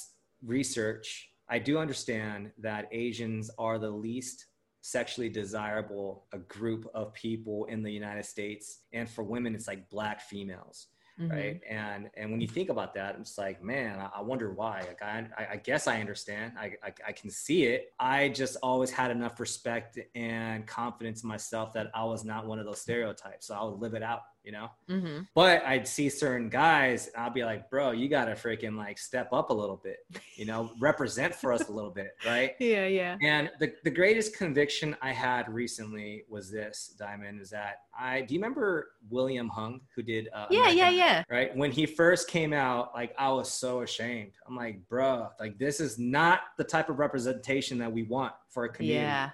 research 0.46 1.28
i 1.50 1.58
do 1.58 1.76
understand 1.76 2.52
that 2.56 2.86
asians 2.92 3.50
are 3.58 3.76
the 3.76 3.90
least 3.90 4.46
sexually 4.80 5.28
desirable 5.28 6.26
a 6.32 6.38
group 6.38 6.88
of 6.94 7.12
people 7.12 7.64
in 7.64 7.82
the 7.82 7.90
united 7.90 8.24
states 8.24 8.82
and 8.92 9.10
for 9.10 9.24
women 9.24 9.56
it's 9.56 9.66
like 9.66 9.90
black 9.90 10.20
females 10.20 10.86
mm-hmm. 11.20 11.30
right 11.30 11.60
and 11.68 12.10
and 12.16 12.30
when 12.30 12.40
you 12.40 12.48
think 12.48 12.68
about 12.68 12.94
that 12.94 13.16
it's 13.20 13.38
like 13.38 13.62
man 13.62 13.98
i, 13.98 14.18
I 14.18 14.22
wonder 14.22 14.52
why 14.52 14.80
like 14.80 15.02
I, 15.02 15.26
I 15.52 15.56
guess 15.56 15.86
i 15.86 16.00
understand 16.00 16.52
I, 16.58 16.72
I, 16.82 16.92
I 17.08 17.12
can 17.12 17.30
see 17.30 17.64
it 17.64 17.92
i 17.98 18.28
just 18.28 18.56
always 18.62 18.90
had 18.90 19.10
enough 19.10 19.38
respect 19.40 19.98
and 20.14 20.66
confidence 20.66 21.22
in 21.22 21.28
myself 21.28 21.72
that 21.74 21.90
i 21.94 22.04
was 22.04 22.24
not 22.24 22.46
one 22.46 22.58
of 22.58 22.66
those 22.66 22.80
stereotypes 22.80 23.46
so 23.46 23.54
i 23.54 23.64
would 23.64 23.80
live 23.80 23.94
it 23.94 24.02
out 24.02 24.22
you 24.44 24.52
know? 24.52 24.70
Mm-hmm. 24.88 25.22
But 25.34 25.64
I'd 25.64 25.86
see 25.86 26.08
certain 26.08 26.48
guys, 26.48 27.10
I'll 27.16 27.30
be 27.30 27.44
like, 27.44 27.70
bro, 27.70 27.92
you 27.92 28.08
got 28.08 28.26
to 28.26 28.32
freaking 28.32 28.76
like 28.76 28.98
step 28.98 29.32
up 29.32 29.50
a 29.50 29.52
little 29.52 29.76
bit, 29.76 29.98
you 30.36 30.44
know, 30.44 30.72
represent 30.80 31.34
for 31.34 31.52
us 31.52 31.68
a 31.68 31.72
little 31.72 31.90
bit, 31.90 32.16
right? 32.26 32.52
Yeah, 32.62 32.86
yeah. 32.86 33.16
And 33.22 33.50
the, 33.58 33.72
the 33.82 33.90
greatest 33.90 34.36
conviction 34.36 34.96
I 35.02 35.12
had 35.12 35.52
recently 35.52 36.24
was 36.28 36.50
this, 36.50 36.94
Diamond, 36.98 37.40
is 37.40 37.50
that 37.50 37.82
I, 37.98 38.22
do 38.22 38.34
you 38.34 38.40
remember 38.40 38.92
William 39.10 39.48
Hung 39.48 39.80
who 39.94 40.02
did? 40.02 40.28
Uh, 40.32 40.46
yeah, 40.48 40.60
American, 40.60 40.78
yeah, 40.78 40.94
yeah. 41.02 41.24
Right? 41.30 41.56
When 41.56 41.70
he 41.70 41.86
first 41.86 42.28
came 42.28 42.52
out, 42.52 42.92
like 42.94 43.14
I 43.18 43.30
was 43.30 43.50
so 43.50 43.82
ashamed. 43.82 44.32
I'm 44.46 44.56
like, 44.56 44.86
bro, 44.88 45.28
like 45.40 45.58
this 45.58 45.80
is 45.80 45.98
not 45.98 46.40
the 46.58 46.64
type 46.64 46.88
of 46.88 46.98
representation 46.98 47.78
that 47.78 47.92
we 47.92 48.02
want 48.04 48.32
for 48.48 48.64
a 48.64 48.68
community. 48.68 49.06
Yeah 49.06 49.30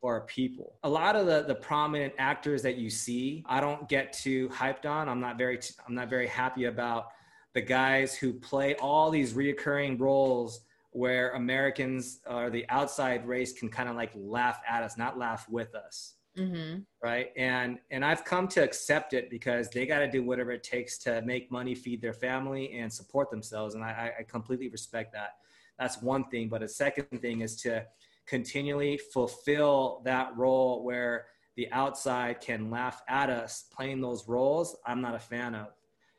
for 0.00 0.14
our 0.14 0.22
people. 0.22 0.74
A 0.82 0.88
lot 0.88 1.14
of 1.14 1.26
the 1.26 1.44
the 1.46 1.54
prominent 1.54 2.12
actors 2.18 2.60
that 2.62 2.74
you 2.74 2.90
see, 2.90 3.44
I 3.46 3.60
don't 3.60 3.88
get 3.88 4.12
too 4.12 4.48
hyped 4.48 4.84
on. 4.84 5.08
I'm 5.08 5.20
not 5.20 5.38
very 5.38 5.58
t- 5.58 5.74
I'm 5.86 5.94
not 5.94 6.10
very 6.10 6.26
happy 6.26 6.64
about 6.64 7.06
the 7.54 7.60
guys 7.60 8.14
who 8.14 8.32
play 8.32 8.74
all 8.76 9.10
these 9.10 9.32
reoccurring 9.32 10.00
roles 10.00 10.62
where 10.90 11.30
Americans 11.30 12.18
or 12.26 12.50
the 12.50 12.68
outside 12.68 13.26
race 13.26 13.52
can 13.52 13.68
kind 13.68 13.88
of 13.88 13.94
like 13.94 14.10
laugh 14.14 14.60
at 14.68 14.82
us, 14.82 14.98
not 14.98 15.18
laugh 15.18 15.48
with 15.48 15.74
us. 15.74 16.14
Mm-hmm. 16.38 16.80
Right. 17.02 17.30
And 17.36 17.78
and 17.90 18.04
I've 18.04 18.24
come 18.24 18.48
to 18.48 18.62
accept 18.62 19.12
it 19.12 19.28
because 19.28 19.68
they 19.68 19.84
got 19.86 19.98
to 19.98 20.10
do 20.10 20.22
whatever 20.22 20.50
it 20.52 20.62
takes 20.62 20.96
to 20.98 21.20
make 21.22 21.50
money, 21.50 21.74
feed 21.74 22.00
their 22.00 22.14
family, 22.14 22.72
and 22.72 22.90
support 22.90 23.30
themselves. 23.30 23.74
And 23.74 23.84
I, 23.84 24.12
I 24.20 24.22
completely 24.22 24.68
respect 24.68 25.12
that. 25.12 25.36
That's 25.78 26.00
one 26.00 26.24
thing. 26.30 26.48
But 26.48 26.62
a 26.62 26.68
second 26.68 27.20
thing 27.20 27.42
is 27.42 27.56
to 27.62 27.84
continually 28.26 28.96
fulfill 28.96 30.00
that 30.04 30.36
role 30.36 30.84
where 30.84 31.26
the 31.56 31.70
outside 31.72 32.40
can 32.40 32.70
laugh 32.70 33.02
at 33.08 33.28
us 33.28 33.66
playing 33.74 34.00
those 34.00 34.26
roles, 34.26 34.76
I'm 34.86 35.02
not 35.02 35.14
a 35.14 35.18
fan 35.18 35.54
of. 35.54 35.68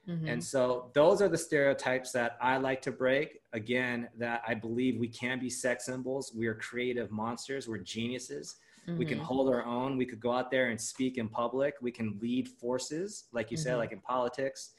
Mm-hmm. 0.07 0.27
And 0.27 0.43
so 0.43 0.91
those 0.93 1.21
are 1.21 1.29
the 1.29 1.37
stereotypes 1.37 2.11
that 2.11 2.37
I 2.41 2.57
like 2.57 2.81
to 2.83 2.91
break. 2.91 3.39
Again, 3.53 4.09
that 4.17 4.41
I 4.47 4.53
believe 4.53 4.99
we 4.99 5.07
can 5.07 5.39
be 5.39 5.49
sex 5.49 5.85
symbols. 5.85 6.33
We 6.35 6.47
are 6.47 6.55
creative 6.55 7.09
monsters. 7.09 7.67
We're 7.67 7.77
geniuses. 7.77 8.57
Mm-hmm. 8.87 8.97
We 8.97 9.05
can 9.05 9.17
mm-hmm. 9.17 9.25
hold 9.25 9.49
our 9.49 9.63
own. 9.63 9.97
We 9.97 10.05
could 10.05 10.19
go 10.19 10.31
out 10.31 10.51
there 10.51 10.69
and 10.69 10.79
speak 10.79 11.17
in 11.17 11.29
public. 11.29 11.75
We 11.81 11.91
can 11.91 12.17
lead 12.21 12.47
forces, 12.47 13.25
like 13.31 13.51
you 13.51 13.57
mm-hmm. 13.57 13.63
said, 13.63 13.75
like 13.77 13.91
in 13.91 13.99
politics. 13.99 14.71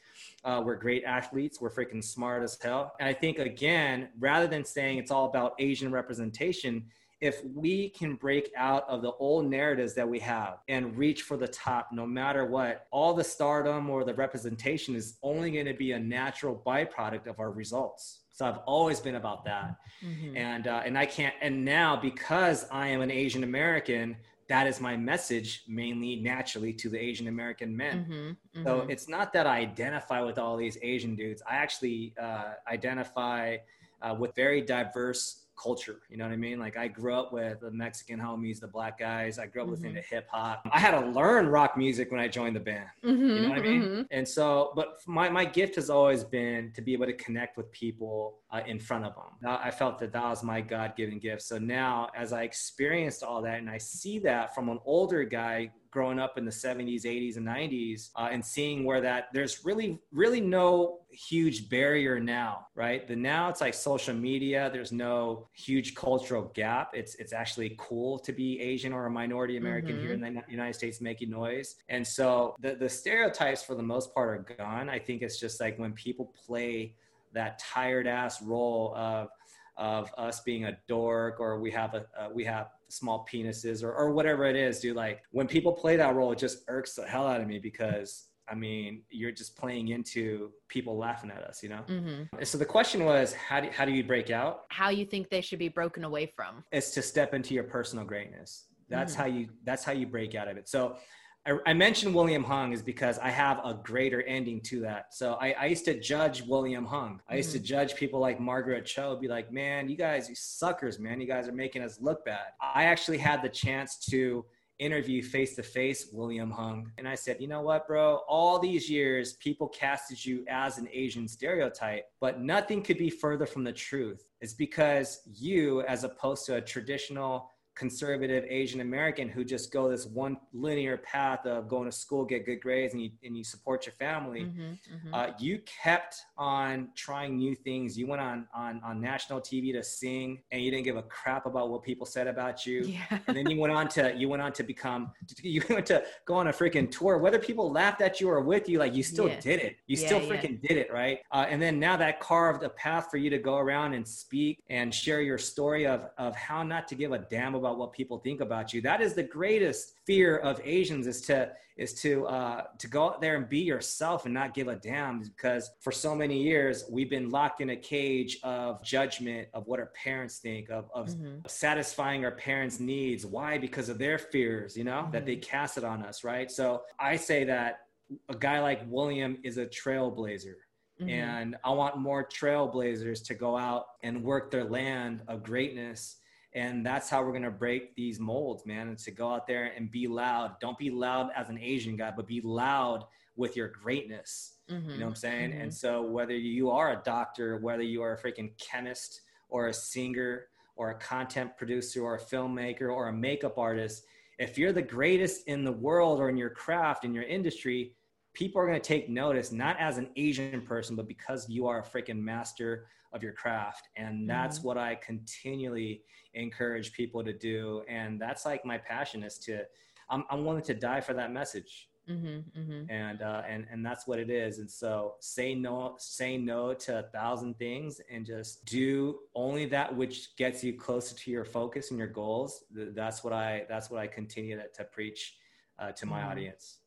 Uh, 0.43 0.61
we're 0.63 0.75
great 0.75 1.03
athletes. 1.03 1.59
We're 1.59 1.71
freaking 1.71 2.03
smart 2.03 2.43
as 2.43 2.57
hell. 2.61 2.93
And 2.99 3.09
I 3.09 3.13
think, 3.13 3.39
again, 3.39 4.09
rather 4.19 4.47
than 4.47 4.63
saying 4.63 4.99
it's 4.99 5.11
all 5.11 5.25
about 5.25 5.55
Asian 5.59 5.91
representation, 5.91 6.85
if 7.21 7.41
we 7.53 7.89
can 7.89 8.15
break 8.15 8.51
out 8.57 8.87
of 8.89 9.01
the 9.01 9.11
old 9.13 9.45
narratives 9.49 9.93
that 9.93 10.07
we 10.07 10.19
have 10.19 10.57
and 10.67 10.97
reach 10.97 11.21
for 11.21 11.37
the 11.37 11.47
top 11.47 11.89
no 11.91 12.05
matter 12.05 12.45
what 12.45 12.87
all 12.91 13.13
the 13.13 13.23
stardom 13.23 13.89
or 13.89 14.03
the 14.03 14.13
representation 14.13 14.95
is 14.95 15.17
only 15.23 15.51
going 15.51 15.65
to 15.65 15.73
be 15.73 15.93
a 15.93 15.99
natural 15.99 16.61
byproduct 16.65 17.27
of 17.27 17.39
our 17.39 17.51
results 17.51 18.21
so 18.31 18.45
i've 18.45 18.59
always 18.65 18.99
been 18.99 19.15
about 19.15 19.45
that 19.45 19.77
mm-hmm. 20.03 20.35
and 20.35 20.67
uh, 20.67 20.81
and 20.85 20.97
i 20.97 21.05
can't 21.05 21.33
and 21.41 21.63
now 21.63 21.95
because 21.95 22.65
i 22.71 22.87
am 22.87 23.01
an 23.01 23.11
asian 23.11 23.43
american 23.43 24.15
that 24.47 24.67
is 24.67 24.79
my 24.79 24.95
message 24.95 25.63
mainly 25.67 26.17
naturally 26.17 26.73
to 26.73 26.89
the 26.89 26.99
asian 26.99 27.27
american 27.27 27.75
men 27.75 28.03
mm-hmm, 28.03 28.13
mm-hmm. 28.59 28.63
so 28.63 28.85
it's 28.89 29.07
not 29.07 29.31
that 29.31 29.47
i 29.47 29.59
identify 29.59 30.21
with 30.21 30.37
all 30.37 30.57
these 30.57 30.77
asian 30.81 31.15
dudes 31.15 31.41
i 31.49 31.55
actually 31.55 32.13
uh, 32.21 32.53
identify 32.69 33.55
uh, 34.01 34.13
with 34.13 34.35
very 34.35 34.61
diverse 34.61 35.44
culture. 35.55 36.01
You 36.09 36.17
know 36.17 36.25
what 36.25 36.33
I 36.33 36.37
mean? 36.37 36.59
Like 36.59 36.77
I 36.77 36.87
grew 36.87 37.13
up 37.13 37.33
with 37.33 37.61
the 37.61 37.71
Mexican 37.71 38.19
homies, 38.19 38.59
the 38.59 38.67
black 38.67 38.99
guys. 38.99 39.39
I 39.39 39.47
grew 39.47 39.61
up 39.61 39.65
mm-hmm. 39.65 39.73
listening 39.73 39.95
to 39.95 40.01
hip 40.01 40.27
hop. 40.31 40.67
I 40.71 40.79
had 40.79 40.99
to 40.99 41.07
learn 41.07 41.47
rock 41.47 41.77
music 41.77 42.11
when 42.11 42.19
I 42.19 42.27
joined 42.27 42.55
the 42.55 42.61
band. 42.61 42.87
Mm-hmm, 43.03 43.29
you 43.29 43.41
know 43.41 43.49
what 43.49 43.57
I 43.57 43.61
mean? 43.61 43.81
Mm-hmm. 43.81 44.01
And 44.11 44.27
so, 44.27 44.71
but 44.75 44.99
my, 45.07 45.29
my 45.29 45.45
gift 45.45 45.75
has 45.75 45.89
always 45.89 46.23
been 46.23 46.71
to 46.73 46.81
be 46.81 46.93
able 46.93 47.05
to 47.05 47.13
connect 47.13 47.57
with 47.57 47.71
people 47.71 48.39
uh, 48.51 48.61
in 48.65 48.79
front 48.79 49.05
of 49.05 49.13
them. 49.15 49.49
I 49.49 49.71
felt 49.71 49.99
that 49.99 50.13
that 50.13 50.23
was 50.23 50.43
my 50.43 50.61
God 50.61 50.95
given 50.95 51.19
gift. 51.19 51.41
So 51.41 51.57
now, 51.57 52.09
as 52.15 52.33
I 52.33 52.43
experienced 52.43 53.23
all 53.23 53.41
that 53.41 53.59
and 53.59 53.69
I 53.69 53.77
see 53.77 54.19
that 54.19 54.55
from 54.55 54.69
an 54.69 54.79
older 54.85 55.23
guy 55.23 55.71
growing 55.95 56.19
up 56.19 56.37
in 56.37 56.43
the 56.43 56.51
70s 56.51 57.05
80s 57.05 57.37
and 57.37 57.47
90s 57.47 58.09
uh, 58.17 58.27
and 58.29 58.45
seeing 58.45 58.83
where 58.83 58.99
that 58.99 59.29
there's 59.31 59.63
really 59.63 59.97
really 60.11 60.41
no 60.41 60.99
huge 61.09 61.69
barrier 61.69 62.19
now 62.19 62.67
right? 62.75 63.07
The 63.07 63.15
now 63.15 63.47
it's 63.47 63.61
like 63.61 63.73
social 63.73 64.13
media 64.13 64.69
there's 64.73 64.91
no 64.91 65.47
huge 65.53 65.95
cultural 65.95 66.51
gap. 66.53 66.89
It's 66.93 67.15
it's 67.15 67.31
actually 67.31 67.77
cool 67.77 68.19
to 68.19 68.33
be 68.33 68.59
asian 68.59 68.91
or 68.91 69.05
a 69.05 69.09
minority 69.09 69.55
american 69.55 69.93
mm-hmm. 69.93 70.01
here 70.01 70.13
in 70.13 70.19
the 70.19 70.43
united 70.49 70.73
states 70.73 70.99
making 70.99 71.29
noise. 71.29 71.75
And 71.87 72.05
so 72.05 72.57
the 72.59 72.75
the 72.75 72.89
stereotypes 72.89 73.63
for 73.63 73.75
the 73.75 73.87
most 73.93 74.13
part 74.13 74.27
are 74.35 74.55
gone. 74.57 74.89
I 74.89 74.99
think 74.99 75.21
it's 75.21 75.39
just 75.39 75.61
like 75.61 75.79
when 75.79 75.93
people 75.93 76.33
play 76.45 76.93
that 77.31 77.57
tired 77.59 78.05
ass 78.05 78.41
role 78.41 78.93
of 78.97 79.29
of 79.77 80.11
us 80.17 80.41
being 80.41 80.65
a 80.65 80.77
dork 80.87 81.39
or 81.39 81.59
we 81.59 81.71
have 81.71 81.93
a 81.93 82.05
uh, 82.17 82.29
we 82.33 82.43
have 82.43 82.69
small 82.87 83.25
penises 83.31 83.83
or, 83.83 83.93
or 83.93 84.11
whatever 84.11 84.45
it 84.45 84.55
is, 84.55 84.79
dude. 84.79 84.95
Like 84.95 85.23
when 85.31 85.47
people 85.47 85.73
play 85.73 85.97
that 85.97 86.15
role, 86.15 86.31
it 86.31 86.39
just 86.39 86.59
irks 86.67 86.93
the 86.93 87.05
hell 87.05 87.27
out 87.27 87.41
of 87.41 87.47
me 87.47 87.59
because 87.59 88.27
I 88.47 88.53
mean, 88.53 89.01
you're 89.09 89.31
just 89.31 89.57
playing 89.57 89.87
into 89.89 90.51
people 90.67 90.97
laughing 90.97 91.31
at 91.31 91.41
us, 91.43 91.63
you 91.63 91.69
know? 91.69 91.81
Mm-hmm. 91.87 92.43
So 92.43 92.57
the 92.57 92.65
question 92.65 93.03
was, 93.03 93.33
how 93.33 93.59
do, 93.59 93.69
how 93.71 93.85
do 93.85 93.91
you 93.91 94.03
break 94.03 94.29
out? 94.29 94.65
How 94.69 94.89
you 94.89 95.05
think 95.05 95.29
they 95.29 95.41
should 95.41 95.59
be 95.59 95.67
broken 95.67 96.03
away 96.03 96.31
from? 96.35 96.63
It's 96.71 96.91
to 96.91 97.01
step 97.01 97.33
into 97.33 97.55
your 97.55 97.63
personal 97.63 98.05
greatness. 98.05 98.65
That's 98.87 99.13
mm-hmm. 99.13 99.21
how 99.21 99.27
you, 99.27 99.47
that's 99.63 99.83
how 99.83 99.93
you 99.93 100.05
break 100.05 100.35
out 100.35 100.47
of 100.47 100.57
it. 100.57 100.69
So 100.69 100.97
I, 101.45 101.57
I, 101.67 101.73
mentioned 101.73 102.15
William 102.15 102.43
Hung 102.43 102.73
is 102.73 102.81
because 102.81 103.19
I 103.19 103.29
have 103.29 103.59
a 103.63 103.73
greater 103.73 104.21
ending 104.23 104.61
to 104.61 104.79
that. 104.81 105.13
So 105.13 105.37
I, 105.39 105.51
I 105.51 105.65
used 105.67 105.85
to 105.85 105.99
judge 105.99 106.41
William 106.41 106.85
Hung. 106.85 107.21
I 107.29 107.35
used 107.35 107.49
mm-hmm. 107.49 107.59
to 107.59 107.63
judge 107.63 107.95
people 107.95 108.19
like 108.19 108.39
Margaret 108.39 108.85
Cho, 108.85 109.15
be 109.15 109.27
like, 109.27 109.51
man, 109.51 109.89
you 109.89 109.95
guys, 109.95 110.27
you 110.27 110.35
suckers, 110.35 110.99
man. 110.99 111.21
You 111.21 111.27
guys 111.27 111.47
are 111.47 111.53
making 111.53 111.83
us 111.83 111.99
look 112.01 112.25
bad. 112.25 112.47
I 112.61 112.85
actually 112.85 113.19
had 113.19 113.41
the 113.41 113.49
chance 113.49 113.97
to 114.09 114.45
interview 114.79 115.21
face 115.21 115.55
to 115.55 115.63
face 115.63 116.09
William 116.11 116.51
Hung. 116.51 116.91
And 116.97 117.07
I 117.07 117.15
said, 117.15 117.37
you 117.39 117.47
know 117.47 117.61
what, 117.61 117.87
bro? 117.87 118.21
All 118.27 118.59
these 118.59 118.89
years, 118.89 119.33
people 119.33 119.67
casted 119.69 120.23
you 120.23 120.43
as 120.49 120.77
an 120.77 120.89
Asian 120.91 121.27
stereotype, 121.27 122.05
but 122.19 122.41
nothing 122.41 122.81
could 122.81 122.97
be 122.97 123.09
further 123.09 123.45
from 123.45 123.63
the 123.63 123.71
truth. 123.71 124.31
It's 124.41 124.53
because 124.53 125.21
you, 125.25 125.81
as 125.83 126.03
opposed 126.03 126.45
to 126.47 126.55
a 126.55 126.61
traditional 126.61 127.51
conservative 127.75 128.45
Asian 128.47 128.79
American 128.79 129.27
who 129.27 129.43
just 129.43 129.71
go 129.71 129.89
this 129.89 130.05
one 130.05 130.37
linear 130.53 130.97
path 130.97 131.45
of 131.45 131.67
going 131.67 131.85
to 131.85 131.91
school, 131.91 132.23
get 132.23 132.45
good 132.45 132.61
grades, 132.61 132.93
and 132.93 133.03
you, 133.03 133.11
and 133.23 133.37
you 133.37 133.43
support 133.43 133.85
your 133.85 133.93
family. 133.93 134.43
Mm-hmm, 134.43 134.61
mm-hmm. 134.61 135.13
Uh, 135.13 135.27
you 135.37 135.59
kept 135.59 136.15
on 136.37 136.89
trying 136.95 137.37
new 137.37 137.53
things. 137.53 137.97
You 137.97 138.07
went 138.07 138.21
on, 138.21 138.47
on, 138.55 138.81
on 138.83 139.01
national 139.01 139.41
TV 139.41 139.73
to 139.73 139.83
sing 139.83 140.41
and 140.51 140.61
you 140.61 140.71
didn't 140.71 140.85
give 140.85 140.95
a 140.95 141.03
crap 141.03 141.45
about 141.45 141.69
what 141.69 141.83
people 141.83 142.05
said 142.05 142.27
about 142.27 142.65
you. 142.65 142.83
Yeah. 142.83 143.19
and 143.27 143.35
then 143.35 143.49
you 143.49 143.59
went 143.59 143.73
on 143.73 143.89
to, 143.89 144.13
you 144.15 144.29
went 144.29 144.41
on 144.41 144.53
to 144.53 144.63
become, 144.63 145.11
you 145.41 145.61
went 145.69 145.85
to 145.87 146.03
go 146.25 146.35
on 146.35 146.47
a 146.47 146.53
freaking 146.53 146.89
tour, 146.89 147.17
whether 147.17 147.39
people 147.39 147.71
laughed 147.71 148.01
at 148.01 148.21
you 148.21 148.29
or 148.29 148.41
with 148.41 148.69
you, 148.69 148.79
like 148.79 148.95
you 148.95 149.03
still 149.03 149.27
yeah. 149.27 149.39
did 149.41 149.59
it. 149.59 149.75
You 149.87 149.97
yeah, 149.97 150.05
still 150.05 150.21
freaking 150.21 150.61
did 150.61 150.77
it. 150.77 150.91
Right. 150.91 151.19
Uh, 151.31 151.45
and 151.49 151.61
then 151.61 151.79
now 151.79 151.97
that 151.97 152.21
carved 152.21 152.63
a 152.63 152.69
path 152.69 153.09
for 153.11 153.17
you 153.17 153.29
to 153.31 153.37
go 153.37 153.57
around 153.57 153.93
and 153.93 154.07
speak 154.07 154.63
and 154.69 154.93
share 154.93 155.21
your 155.21 155.37
story 155.37 155.85
of, 155.85 156.07
of 156.17 156.35
how 156.35 156.63
not 156.63 156.87
to 156.87 156.95
give 156.95 157.11
a 157.11 157.19
damn 157.19 157.53
about 157.55 157.64
about 157.65 157.77
what 157.77 157.93
people 157.93 158.19
think 158.19 158.41
about 158.41 158.73
you. 158.73 158.81
That 158.81 159.01
is 159.01 159.13
the 159.13 159.23
greatest 159.23 159.93
fear 160.05 160.37
of 160.37 160.61
Asians 160.63 161.07
is 161.07 161.21
to 161.21 161.51
is 161.77 161.93
to 161.93 162.25
uh, 162.27 162.63
to 162.79 162.87
go 162.87 163.05
out 163.05 163.21
there 163.21 163.35
and 163.35 163.49
be 163.49 163.59
yourself 163.59 164.25
and 164.25 164.33
not 164.33 164.53
give 164.53 164.67
a 164.69 164.75
damn 164.75 165.21
because 165.21 165.71
for 165.81 165.91
so 165.91 166.15
many 166.15 166.41
years 166.41 166.85
we've 166.89 167.09
been 167.09 167.29
locked 167.29 167.59
in 167.59 167.71
a 167.71 167.75
cage 167.75 168.37
of 168.43 168.81
judgment 168.81 169.49
of 169.53 169.67
what 169.67 169.79
our 169.79 169.91
parents 170.03 170.37
think 170.37 170.69
of, 170.69 170.89
of 170.93 171.09
mm-hmm. 171.09 171.39
satisfying 171.47 172.23
our 172.23 172.31
parents 172.31 172.79
needs 172.79 173.25
why 173.25 173.57
because 173.57 173.89
of 173.89 173.97
their 173.97 174.17
fears 174.17 174.77
you 174.77 174.85
know 174.85 175.01
mm-hmm. 175.01 175.11
that 175.11 175.25
they 175.25 175.35
mm-hmm. 175.35 175.49
cast 175.49 175.77
it 175.77 175.83
on 175.83 176.01
us 176.01 176.23
right 176.23 176.49
so 176.49 176.83
i 176.97 177.17
say 177.17 177.43
that 177.43 177.87
a 178.29 178.35
guy 178.35 178.61
like 178.61 178.81
william 178.87 179.37
is 179.43 179.57
a 179.57 179.65
trailblazer 179.65 180.55
Mm-hmm. 181.01 181.09
And 181.09 181.55
I 181.63 181.71
want 181.71 181.97
more 181.97 182.25
trailblazers 182.25 183.21
to 183.25 183.35
go 183.35 183.57
out 183.57 183.85
and 184.03 184.23
work 184.23 184.49
their 184.49 184.63
land 184.63 185.21
of 185.27 185.43
greatness 185.43 186.17
and 186.55 186.85
that's 186.85 187.09
how 187.09 187.21
we're 187.21 187.31
going 187.31 187.43
to 187.43 187.51
break 187.51 187.93
these 187.95 188.19
molds 188.19 188.65
man 188.65 188.87
and 188.87 188.97
to 188.97 189.11
go 189.11 189.29
out 189.29 189.45
there 189.45 189.73
and 189.75 189.91
be 189.91 190.07
loud 190.07 190.55
don't 190.59 190.77
be 190.77 190.89
loud 190.89 191.29
as 191.35 191.49
an 191.49 191.59
asian 191.59 191.95
guy 191.95 192.11
but 192.15 192.25
be 192.25 192.41
loud 192.41 193.03
with 193.35 193.55
your 193.55 193.67
greatness 193.67 194.53
mm-hmm. 194.71 194.89
you 194.89 194.97
know 194.97 195.05
what 195.05 195.09
i'm 195.09 195.15
saying 195.15 195.51
mm-hmm. 195.51 195.61
and 195.61 195.73
so 195.73 196.01
whether 196.01 196.35
you 196.35 196.71
are 196.71 196.93
a 196.93 197.01
doctor 197.03 197.57
whether 197.57 197.83
you 197.83 198.01
are 198.01 198.13
a 198.13 198.17
freaking 198.17 198.51
chemist 198.57 199.21
or 199.49 199.67
a 199.67 199.73
singer 199.73 200.45
or 200.77 200.91
a 200.91 200.95
content 200.95 201.55
producer 201.57 202.01
or 202.01 202.15
a 202.15 202.19
filmmaker 202.19 202.93
or 202.93 203.09
a 203.09 203.13
makeup 203.13 203.57
artist 203.57 204.03
if 204.39 204.57
you're 204.57 204.73
the 204.73 204.81
greatest 204.81 205.47
in 205.47 205.63
the 205.63 205.71
world 205.71 206.19
or 206.19 206.29
in 206.29 206.37
your 206.37 206.49
craft 206.49 207.05
in 207.05 207.13
your 207.13 207.23
industry 207.23 207.93
people 208.33 208.61
are 208.61 208.67
going 208.67 208.79
to 208.79 208.87
take 208.87 209.09
notice 209.09 209.51
not 209.51 209.77
as 209.79 209.97
an 209.97 210.09
asian 210.15 210.61
person 210.61 210.95
but 210.95 211.07
because 211.07 211.49
you 211.49 211.67
are 211.67 211.79
a 211.79 211.83
freaking 211.83 212.19
master 212.19 212.87
of 213.15 213.23
your 213.23 213.33
craft. 213.33 213.87
And 213.95 214.29
that's 214.29 214.59
mm-hmm. 214.59 214.67
what 214.67 214.77
i 214.77 214.95
continually 214.95 216.03
encourage 216.33 216.91
people 216.93 217.23
to 217.23 217.33
do. 217.33 217.81
And 217.87 218.21
that's 218.21 218.45
like 218.45 218.65
my 218.65 218.77
passion 218.77 219.23
is 219.23 219.39
to 219.39 219.63
i'm, 220.09 220.23
I'm 220.29 220.45
willing 220.45 220.63
to 220.63 220.73
die 220.75 221.01
for 221.01 221.13
that 221.13 221.31
message. 221.31 221.89
Mm-hmm, 222.07 222.59
mm-hmm. 222.59 222.91
and 222.91 223.23
uh, 223.23 223.41
and 223.49 223.65
and 223.71 223.83
that's 223.83 224.05
what 224.05 224.19
it 224.19 224.29
is. 224.29 224.59
And 224.59 224.69
so 224.69 225.15
say 225.21 225.55
no 225.55 225.95
say 225.97 226.37
no 226.37 226.75
to 226.75 226.99
a 226.99 227.03
thousand 227.03 227.57
things 227.57 227.99
and 228.11 228.23
just 228.23 228.63
do 228.65 229.17
only 229.33 229.65
that 229.67 229.95
which 229.95 230.35
gets 230.35 230.63
you 230.63 230.73
closer 230.73 231.15
to 231.15 231.31
your 231.31 231.45
focus 231.45 231.89
and 231.89 231.97
your 231.97 232.07
goals. 232.07 232.63
That's 232.71 233.23
what 233.23 233.33
i 233.33 233.65
that's 233.67 233.89
what 233.89 233.99
i 233.99 234.05
continue 234.05 234.55
to, 234.55 234.67
to 234.67 234.83
preach 234.83 235.37
uh, 235.79 235.93
to 235.93 236.05
my 236.05 236.19
mm-hmm. 236.19 236.29
audience. 236.29 236.77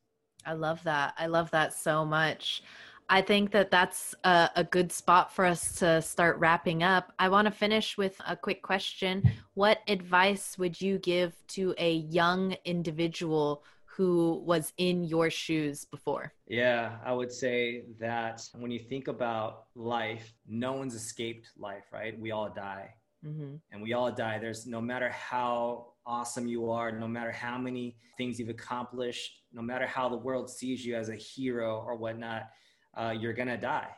I 0.46 0.52
love 0.52 0.82
that. 0.84 1.14
I 1.18 1.26
love 1.26 1.50
that 1.50 1.74
so 1.74 2.04
much 2.04 2.62
I 3.10 3.22
think 3.22 3.52
that 3.52 3.70
that's 3.70 4.14
a, 4.24 4.50
a, 4.56 4.64
good 4.64 4.92
spot 4.92 5.32
for 5.32 5.46
us 5.46 5.72
to 5.76 6.02
start 6.02 6.38
wrapping 6.38 6.82
up. 6.82 7.12
I 7.18 7.30
want 7.30 7.46
to 7.46 7.50
finish 7.50 7.96
with 7.96 8.20
a 8.26 8.36
quick 8.36 8.62
question. 8.62 9.22
What 9.54 9.78
advice 9.88 10.58
would 10.58 10.78
you 10.78 10.98
give 10.98 11.34
to 11.48 11.74
a 11.78 11.92
young 12.10 12.54
individual 12.66 13.64
who 13.86 14.42
was 14.44 14.74
in 14.76 15.04
your 15.04 15.30
shoes 15.30 15.86
before? 15.86 16.34
Yeah, 16.46 16.96
I 17.04 17.12
would 17.14 17.32
say 17.32 17.84
that 17.98 18.46
when 18.54 18.70
you 18.70 18.78
think 18.78 19.08
about 19.08 19.64
life, 19.74 20.34
no 20.46 20.74
one's 20.74 20.94
escaped 20.94 21.48
life, 21.58 21.84
right? 21.92 22.18
We 22.20 22.30
all 22.30 22.50
die. 22.50 22.94
Mm-hmm. 23.26 23.56
And 23.72 23.82
we 23.82 23.94
all 23.94 24.12
die. 24.12 24.38
There's 24.38 24.66
no 24.66 24.82
matter 24.82 25.08
how 25.08 25.94
awesome 26.06 26.46
you 26.46 26.70
are, 26.70 26.92
no 26.92 27.08
matter 27.08 27.32
how 27.32 27.56
many 27.58 27.96
things 28.18 28.38
you've 28.38 28.50
accomplished, 28.50 29.44
no 29.52 29.62
matter 29.62 29.86
how 29.86 30.08
the 30.10 30.16
world 30.16 30.50
sees 30.50 30.84
you 30.84 30.94
as 30.94 31.08
a 31.08 31.16
hero 31.16 31.82
or 31.86 31.96
whatnot 31.96 32.50
uh, 32.98 33.10
you're 33.10 33.32
gonna 33.32 33.56
die 33.56 33.88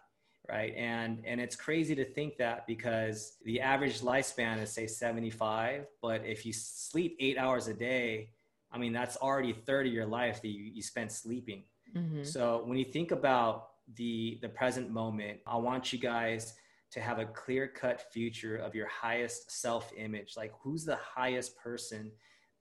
right? 0.50 0.74
And 0.76 1.22
and 1.24 1.40
it's 1.40 1.56
crazy 1.56 1.94
to 1.94 2.04
think 2.04 2.36
that 2.38 2.66
because 2.66 3.36
the 3.44 3.60
average 3.60 4.00
lifespan 4.00 4.60
is 4.60 4.72
say 4.72 4.86
75 4.86 5.86
but 6.02 6.24
if 6.24 6.44
you 6.44 6.52
sleep 6.52 7.16
eight 7.20 7.38
hours 7.38 7.68
a 7.68 7.74
day 7.74 8.30
i 8.72 8.78
mean 8.78 8.92
that's 8.92 9.16
already 9.16 9.52
30 9.52 9.90
your 9.90 10.06
life 10.06 10.42
that 10.42 10.48
you, 10.48 10.64
you 10.64 10.82
spent 10.82 11.12
sleeping. 11.12 11.62
Mm-hmm. 11.96 12.22
so 12.24 12.62
when 12.66 12.78
you 12.78 12.84
think 12.84 13.10
about 13.10 13.68
the 13.96 14.38
the 14.42 14.48
present 14.48 14.90
moment 14.90 15.40
i 15.46 15.56
want 15.56 15.92
you 15.92 15.98
guys 15.98 16.54
to 16.92 17.00
have 17.00 17.18
a 17.18 17.24
clear 17.24 17.66
cut 17.66 18.12
future 18.12 18.56
of 18.56 18.74
your 18.74 18.86
highest 18.86 19.50
self 19.50 19.92
image 19.96 20.34
like 20.36 20.52
who's 20.62 20.84
the 20.84 20.96
highest 20.96 21.56
person 21.56 22.12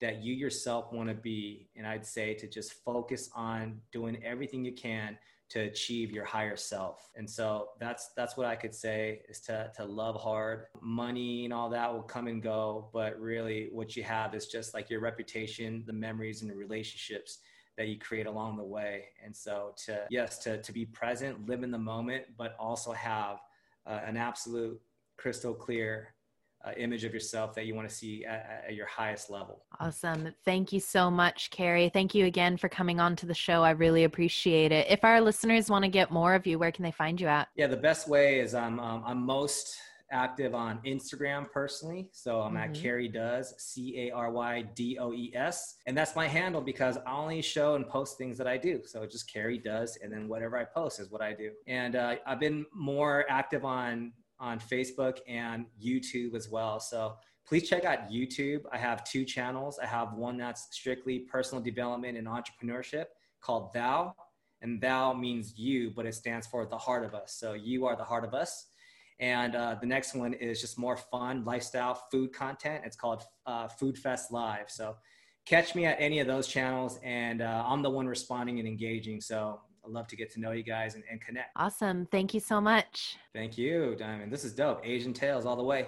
that 0.02 0.22
you 0.24 0.34
yourself 0.34 0.92
want 0.94 1.10
to 1.10 1.16
be 1.16 1.70
and 1.76 1.86
i'd 1.88 2.06
say 2.06 2.34
to 2.34 2.48
just 2.48 2.74
focus 2.86 3.30
on 3.36 3.80
doing 3.92 4.22
everything 4.24 4.64
you 4.64 4.74
can 4.74 5.18
to 5.50 5.62
achieve 5.62 6.12
your 6.12 6.26
higher 6.26 6.56
self. 6.56 7.10
And 7.16 7.28
so 7.28 7.70
that's 7.80 8.12
that's 8.16 8.38
what 8.38 8.46
I 8.46 8.56
could 8.56 8.74
say 8.74 9.22
is 9.28 9.40
to 9.42 9.72
to 9.76 9.84
love 9.84 10.16
hard. 10.16 10.68
Money 10.80 11.46
and 11.46 11.54
all 11.54 11.70
that 11.72 11.92
will 11.92 12.04
come 12.04 12.28
and 12.28 12.42
go, 12.42 12.90
but 12.94 13.20
really 13.20 13.70
what 13.72 13.96
you 13.96 14.04
have 14.04 14.36
is 14.36 14.48
just 14.48 14.74
like 14.74 14.90
your 14.90 15.00
reputation, 15.00 15.84
the 15.88 15.94
memories 15.94 16.42
and 16.42 16.52
the 16.52 16.56
relationships 16.56 17.40
that 17.78 17.88
you 17.88 17.98
create 17.98 18.28
along 18.28 18.58
the 18.58 18.64
way. 18.64 19.06
And 19.24 19.36
so 19.36 19.74
to 19.86 20.06
yes, 20.12 20.38
to 20.40 20.62
to 20.62 20.72
be 20.72 20.86
present, 20.86 21.48
live 21.48 21.64
in 21.64 21.72
the 21.72 21.80
moment, 21.80 22.26
but 22.38 22.56
also 22.60 22.92
have 22.92 23.40
uh, 23.88 24.02
an 24.06 24.18
absolute 24.18 24.80
crystal 25.18 25.54
clear 25.54 26.14
uh, 26.66 26.72
image 26.78 27.04
of 27.04 27.14
yourself 27.14 27.56
that 27.56 27.66
you 27.66 27.74
want 27.74 27.88
to 27.88 27.94
see 27.94 28.26
at, 28.26 28.66
at, 28.68 28.76
your 28.76 28.86
highest 28.86 29.30
level. 29.30 29.64
Awesome. 29.80 30.34
Thank 30.44 30.74
you 30.74 30.80
so 30.80 31.10
much, 31.10 31.50
Cary. 31.52 31.90
Thank 31.90 32.14
you 32.14 32.26
again 32.26 32.58
for 32.58 32.68
coming 32.68 33.00
on 33.00 33.16
to 33.18 33.26
the 33.26 33.34
show. 33.34 33.64
I 33.64 33.72
really 33.72 34.04
appreciate 34.04 34.72
it. 34.72 34.88
If 34.90 35.04
our 35.04 35.22
listeners 35.22 35.70
want 35.70 35.86
to 35.86 35.90
get 35.90 36.12
more 36.12 36.34
of 36.34 36.46
you, 36.46 36.60
where 36.60 36.72
can 36.72 36.84
they 36.84 36.92
find 36.92 37.20
you 37.20 37.28
at? 37.28 37.48
Yeah, 37.56 37.68
the 37.68 37.78
best 37.78 38.10
way 38.10 38.40
is 38.40 38.54
I'm, 38.54 38.80
um, 38.80 39.04
I'm 39.06 39.26
most 39.26 39.78
active 40.12 40.56
on 40.56 40.80
Instagram 40.86 41.50
personally. 41.52 42.10
So 42.12 42.42
I'm 42.42 42.56
mm-hmm. 42.56 42.64
at 42.64 42.74
Cary 42.74 43.08
Does, 43.08 43.54
C 43.58 44.08
A 44.08 44.12
R 44.12 44.32
Y 44.32 44.64
D 44.76 44.98
O 45.00 45.14
E 45.14 45.32
S. 45.36 45.76
And 45.86 45.98
that's 45.98 46.16
my 46.16 46.28
handle 46.28 46.62
because 46.62 46.98
I 47.06 47.12
only 47.14 47.42
show 47.42 47.76
and 47.76 47.88
post 47.88 48.18
things 48.18 48.38
that 48.38 48.48
I 48.48 48.58
do. 48.58 48.82
So 48.86 49.06
just 49.06 49.32
Cary 49.32 49.58
Does, 49.58 49.98
and 50.04 50.12
then 50.12 50.28
whatever 50.28 50.58
I 50.58 50.66
post 50.66 51.00
is 51.00 51.12
what 51.12 51.22
I 51.22 51.34
do. 51.34 51.52
And 51.68 51.96
uh, 51.96 52.16
I've 52.26 52.40
been 52.40 52.66
more 52.74 53.26
active 53.30 53.66
on 53.66 54.14
on 54.40 54.60
Facebook 54.60 55.20
and 55.28 55.66
YouTube 55.84 56.36
as 56.36 56.50
well. 56.50 56.80
So 56.80 57.16
please 57.48 57.68
check 57.68 57.86
out 57.86 58.10
YouTube. 58.10 58.62
I 58.72 58.78
have 58.78 59.04
two 59.04 59.26
channels. 59.26 59.80
I 59.82 59.86
have 59.86 60.14
one 60.14 60.38
that's 60.38 60.68
strictly 60.72 61.20
personal 61.20 61.64
development 61.64 62.18
and 62.18 62.28
entrepreneurship 62.28 63.06
called 63.42 63.74
Thou. 63.74 64.14
And 64.62 64.82
Thou 64.82 65.14
means 65.14 65.58
you, 65.58 65.92
but 65.96 66.06
it 66.06 66.16
stands 66.16 66.46
for 66.48 66.66
the 66.66 66.78
heart 66.78 67.06
of 67.06 67.14
us. 67.14 67.34
So 67.34 67.54
you 67.54 67.86
are 67.86 67.96
the 67.96 68.04
heart 68.04 68.26
of 68.26 68.34
us. 68.34 68.68
And 69.20 69.56
uh, 69.56 69.76
the 69.80 69.88
next 69.88 70.16
one 70.16 70.34
is 70.34 70.62
just 70.62 70.78
more 70.78 70.96
fun 70.96 71.44
lifestyle 71.44 72.02
food 72.12 72.32
content. 72.32 72.84
It's 72.86 72.96
called 72.96 73.24
uh, 73.46 73.68
Food 73.68 73.98
Fest 73.98 74.32
Live. 74.32 74.70
So 74.70 74.96
catch 75.46 75.76
me 75.76 75.86
at 75.86 75.98
any 76.00 76.20
of 76.20 76.28
those 76.28 76.48
channels, 76.48 77.00
and 77.04 77.42
uh, 77.42 77.64
I'm 77.66 77.82
the 77.82 77.90
one 77.90 78.08
responding 78.08 78.60
and 78.60 78.68
engaging. 78.68 79.20
So 79.20 79.60
I'd 79.90 79.94
love 79.94 80.08
to 80.10 80.16
get 80.16 80.32
to 80.34 80.40
know 80.40 80.52
you 80.52 80.62
guys 80.62 80.94
and, 80.94 81.04
and 81.10 81.20
connect. 81.20 81.50
Awesome. 81.56 82.06
Thank 82.12 82.36
you 82.36 82.40
so 82.40 82.62
much. 82.62 83.18
Thank 83.34 83.58
you, 83.58 83.96
Diamond. 83.98 84.32
This 84.32 84.46
is 84.46 84.54
dope. 84.54 84.82
Asian 84.84 85.14
Tales 85.14 85.48
all 85.48 85.56
the 85.56 85.64
way. 85.64 85.88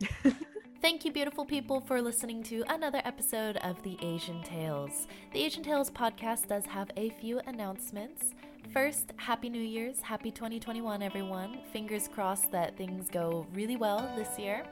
Thank 0.82 1.04
you, 1.04 1.12
beautiful 1.12 1.46
people, 1.46 1.80
for 1.80 2.02
listening 2.02 2.42
to 2.44 2.64
another 2.68 3.00
episode 3.04 3.56
of 3.58 3.82
the 3.82 3.96
Asian 4.02 4.42
Tales. 4.42 5.06
The 5.32 5.42
Asian 5.42 5.62
Tales 5.62 5.90
podcast 5.90 6.48
does 6.48 6.66
have 6.66 6.90
a 6.96 7.10
few 7.10 7.38
announcements. 7.46 8.34
First, 8.72 9.12
Happy 9.16 9.48
New 9.48 9.62
Year's. 9.62 10.00
Happy 10.00 10.30
2021, 10.30 11.02
everyone. 11.02 11.60
Fingers 11.72 12.08
crossed 12.08 12.50
that 12.52 12.76
things 12.76 13.08
go 13.10 13.46
really 13.54 13.76
well 13.76 14.10
this 14.16 14.38
year. 14.38 14.64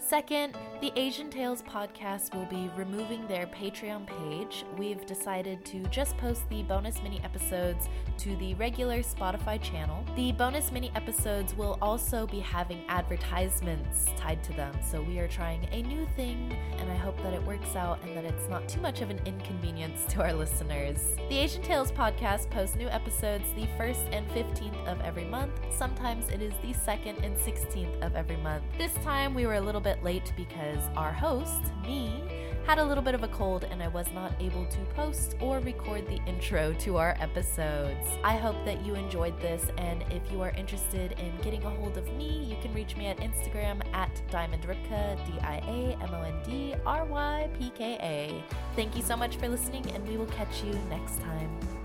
Second, 0.00 0.56
the 0.80 0.92
Asian 0.96 1.28
Tales 1.28 1.60
podcast 1.62 2.34
will 2.34 2.46
be 2.46 2.70
removing 2.76 3.26
their 3.26 3.46
Patreon 3.46 4.06
page. 4.06 4.64
We've 4.78 5.04
decided 5.04 5.64
to 5.66 5.80
just 5.88 6.16
post 6.16 6.48
the 6.48 6.62
bonus 6.62 7.02
mini 7.02 7.20
episodes 7.24 7.88
to 8.18 8.36
the 8.36 8.54
regular 8.54 9.00
Spotify 9.00 9.60
channel. 9.60 10.04
The 10.16 10.32
bonus 10.32 10.70
mini 10.72 10.92
episodes 10.94 11.54
will 11.54 11.78
also 11.82 12.26
be 12.26 12.38
having 12.38 12.84
advertisements 12.88 14.06
tied 14.16 14.42
to 14.44 14.52
them. 14.52 14.72
So 14.88 15.02
we 15.02 15.18
are 15.18 15.28
trying 15.28 15.68
a 15.72 15.82
new 15.82 16.06
thing, 16.16 16.56
and 16.78 16.90
I 16.90 16.96
hope 16.96 17.20
that 17.22 17.34
it 17.34 17.42
works 17.42 17.74
out 17.76 18.00
and 18.02 18.16
that 18.16 18.24
it's 18.24 18.48
not 18.48 18.68
too 18.68 18.80
much 18.80 19.02
of 19.02 19.10
an 19.10 19.20
inconvenience 19.26 20.04
to 20.14 20.22
our 20.22 20.32
listeners. 20.32 21.16
The 21.28 21.38
Asian 21.38 21.62
Tales 21.62 21.92
podcast 21.92 22.48
posts 22.50 22.76
new 22.76 22.88
episodes 22.88 23.44
the 23.56 23.66
1st 23.78 24.14
and 24.14 24.28
15th 24.30 24.86
of 24.86 25.00
every 25.02 25.24
month. 25.24 25.52
Sometimes 25.76 26.28
it 26.28 26.40
is 26.40 26.54
the 26.62 26.72
2nd 26.72 27.24
and 27.24 27.36
16th 27.36 28.00
of 28.00 28.14
every 28.14 28.36
month. 28.36 28.62
This 28.78 28.94
time 29.04 29.34
we 29.34 29.44
were 29.44 29.54
a 29.54 29.60
little 29.60 29.80
bit 29.88 30.04
late 30.04 30.34
because 30.36 30.82
our 30.96 31.12
host, 31.12 31.62
me, 31.86 32.22
had 32.66 32.78
a 32.78 32.84
little 32.84 33.02
bit 33.02 33.14
of 33.14 33.22
a 33.22 33.28
cold 33.28 33.64
and 33.64 33.82
I 33.82 33.88
was 33.88 34.06
not 34.12 34.34
able 34.38 34.66
to 34.66 34.78
post 34.94 35.34
or 35.40 35.60
record 35.60 36.06
the 36.06 36.20
intro 36.26 36.74
to 36.80 36.98
our 36.98 37.16
episodes. 37.18 38.06
I 38.22 38.36
hope 38.36 38.62
that 38.66 38.84
you 38.84 38.94
enjoyed 38.94 39.40
this, 39.40 39.64
and 39.78 40.04
if 40.10 40.30
you 40.30 40.42
are 40.42 40.50
interested 40.50 41.12
in 41.12 41.32
getting 41.40 41.62
a 41.64 41.70
hold 41.70 41.96
of 41.96 42.04
me, 42.18 42.44
you 42.44 42.56
can 42.60 42.74
reach 42.74 42.96
me 42.98 43.06
at 43.06 43.16
Instagram 43.18 43.80
at 43.94 44.20
Diamond 44.30 44.64
Rypka, 44.64 45.16
D 45.26 45.40
I 45.40 45.56
A 45.56 45.96
M 46.02 46.12
O 46.12 46.20
N 46.20 46.34
D 46.44 46.74
R 46.84 47.06
Y 47.06 47.48
P 47.58 47.70
K 47.70 47.96
A. 48.02 48.44
Thank 48.76 48.94
you 48.94 49.02
so 49.02 49.16
much 49.16 49.36
for 49.36 49.48
listening, 49.48 49.90
and 49.92 50.06
we 50.06 50.18
will 50.18 50.26
catch 50.26 50.62
you 50.62 50.74
next 50.90 51.18
time. 51.22 51.77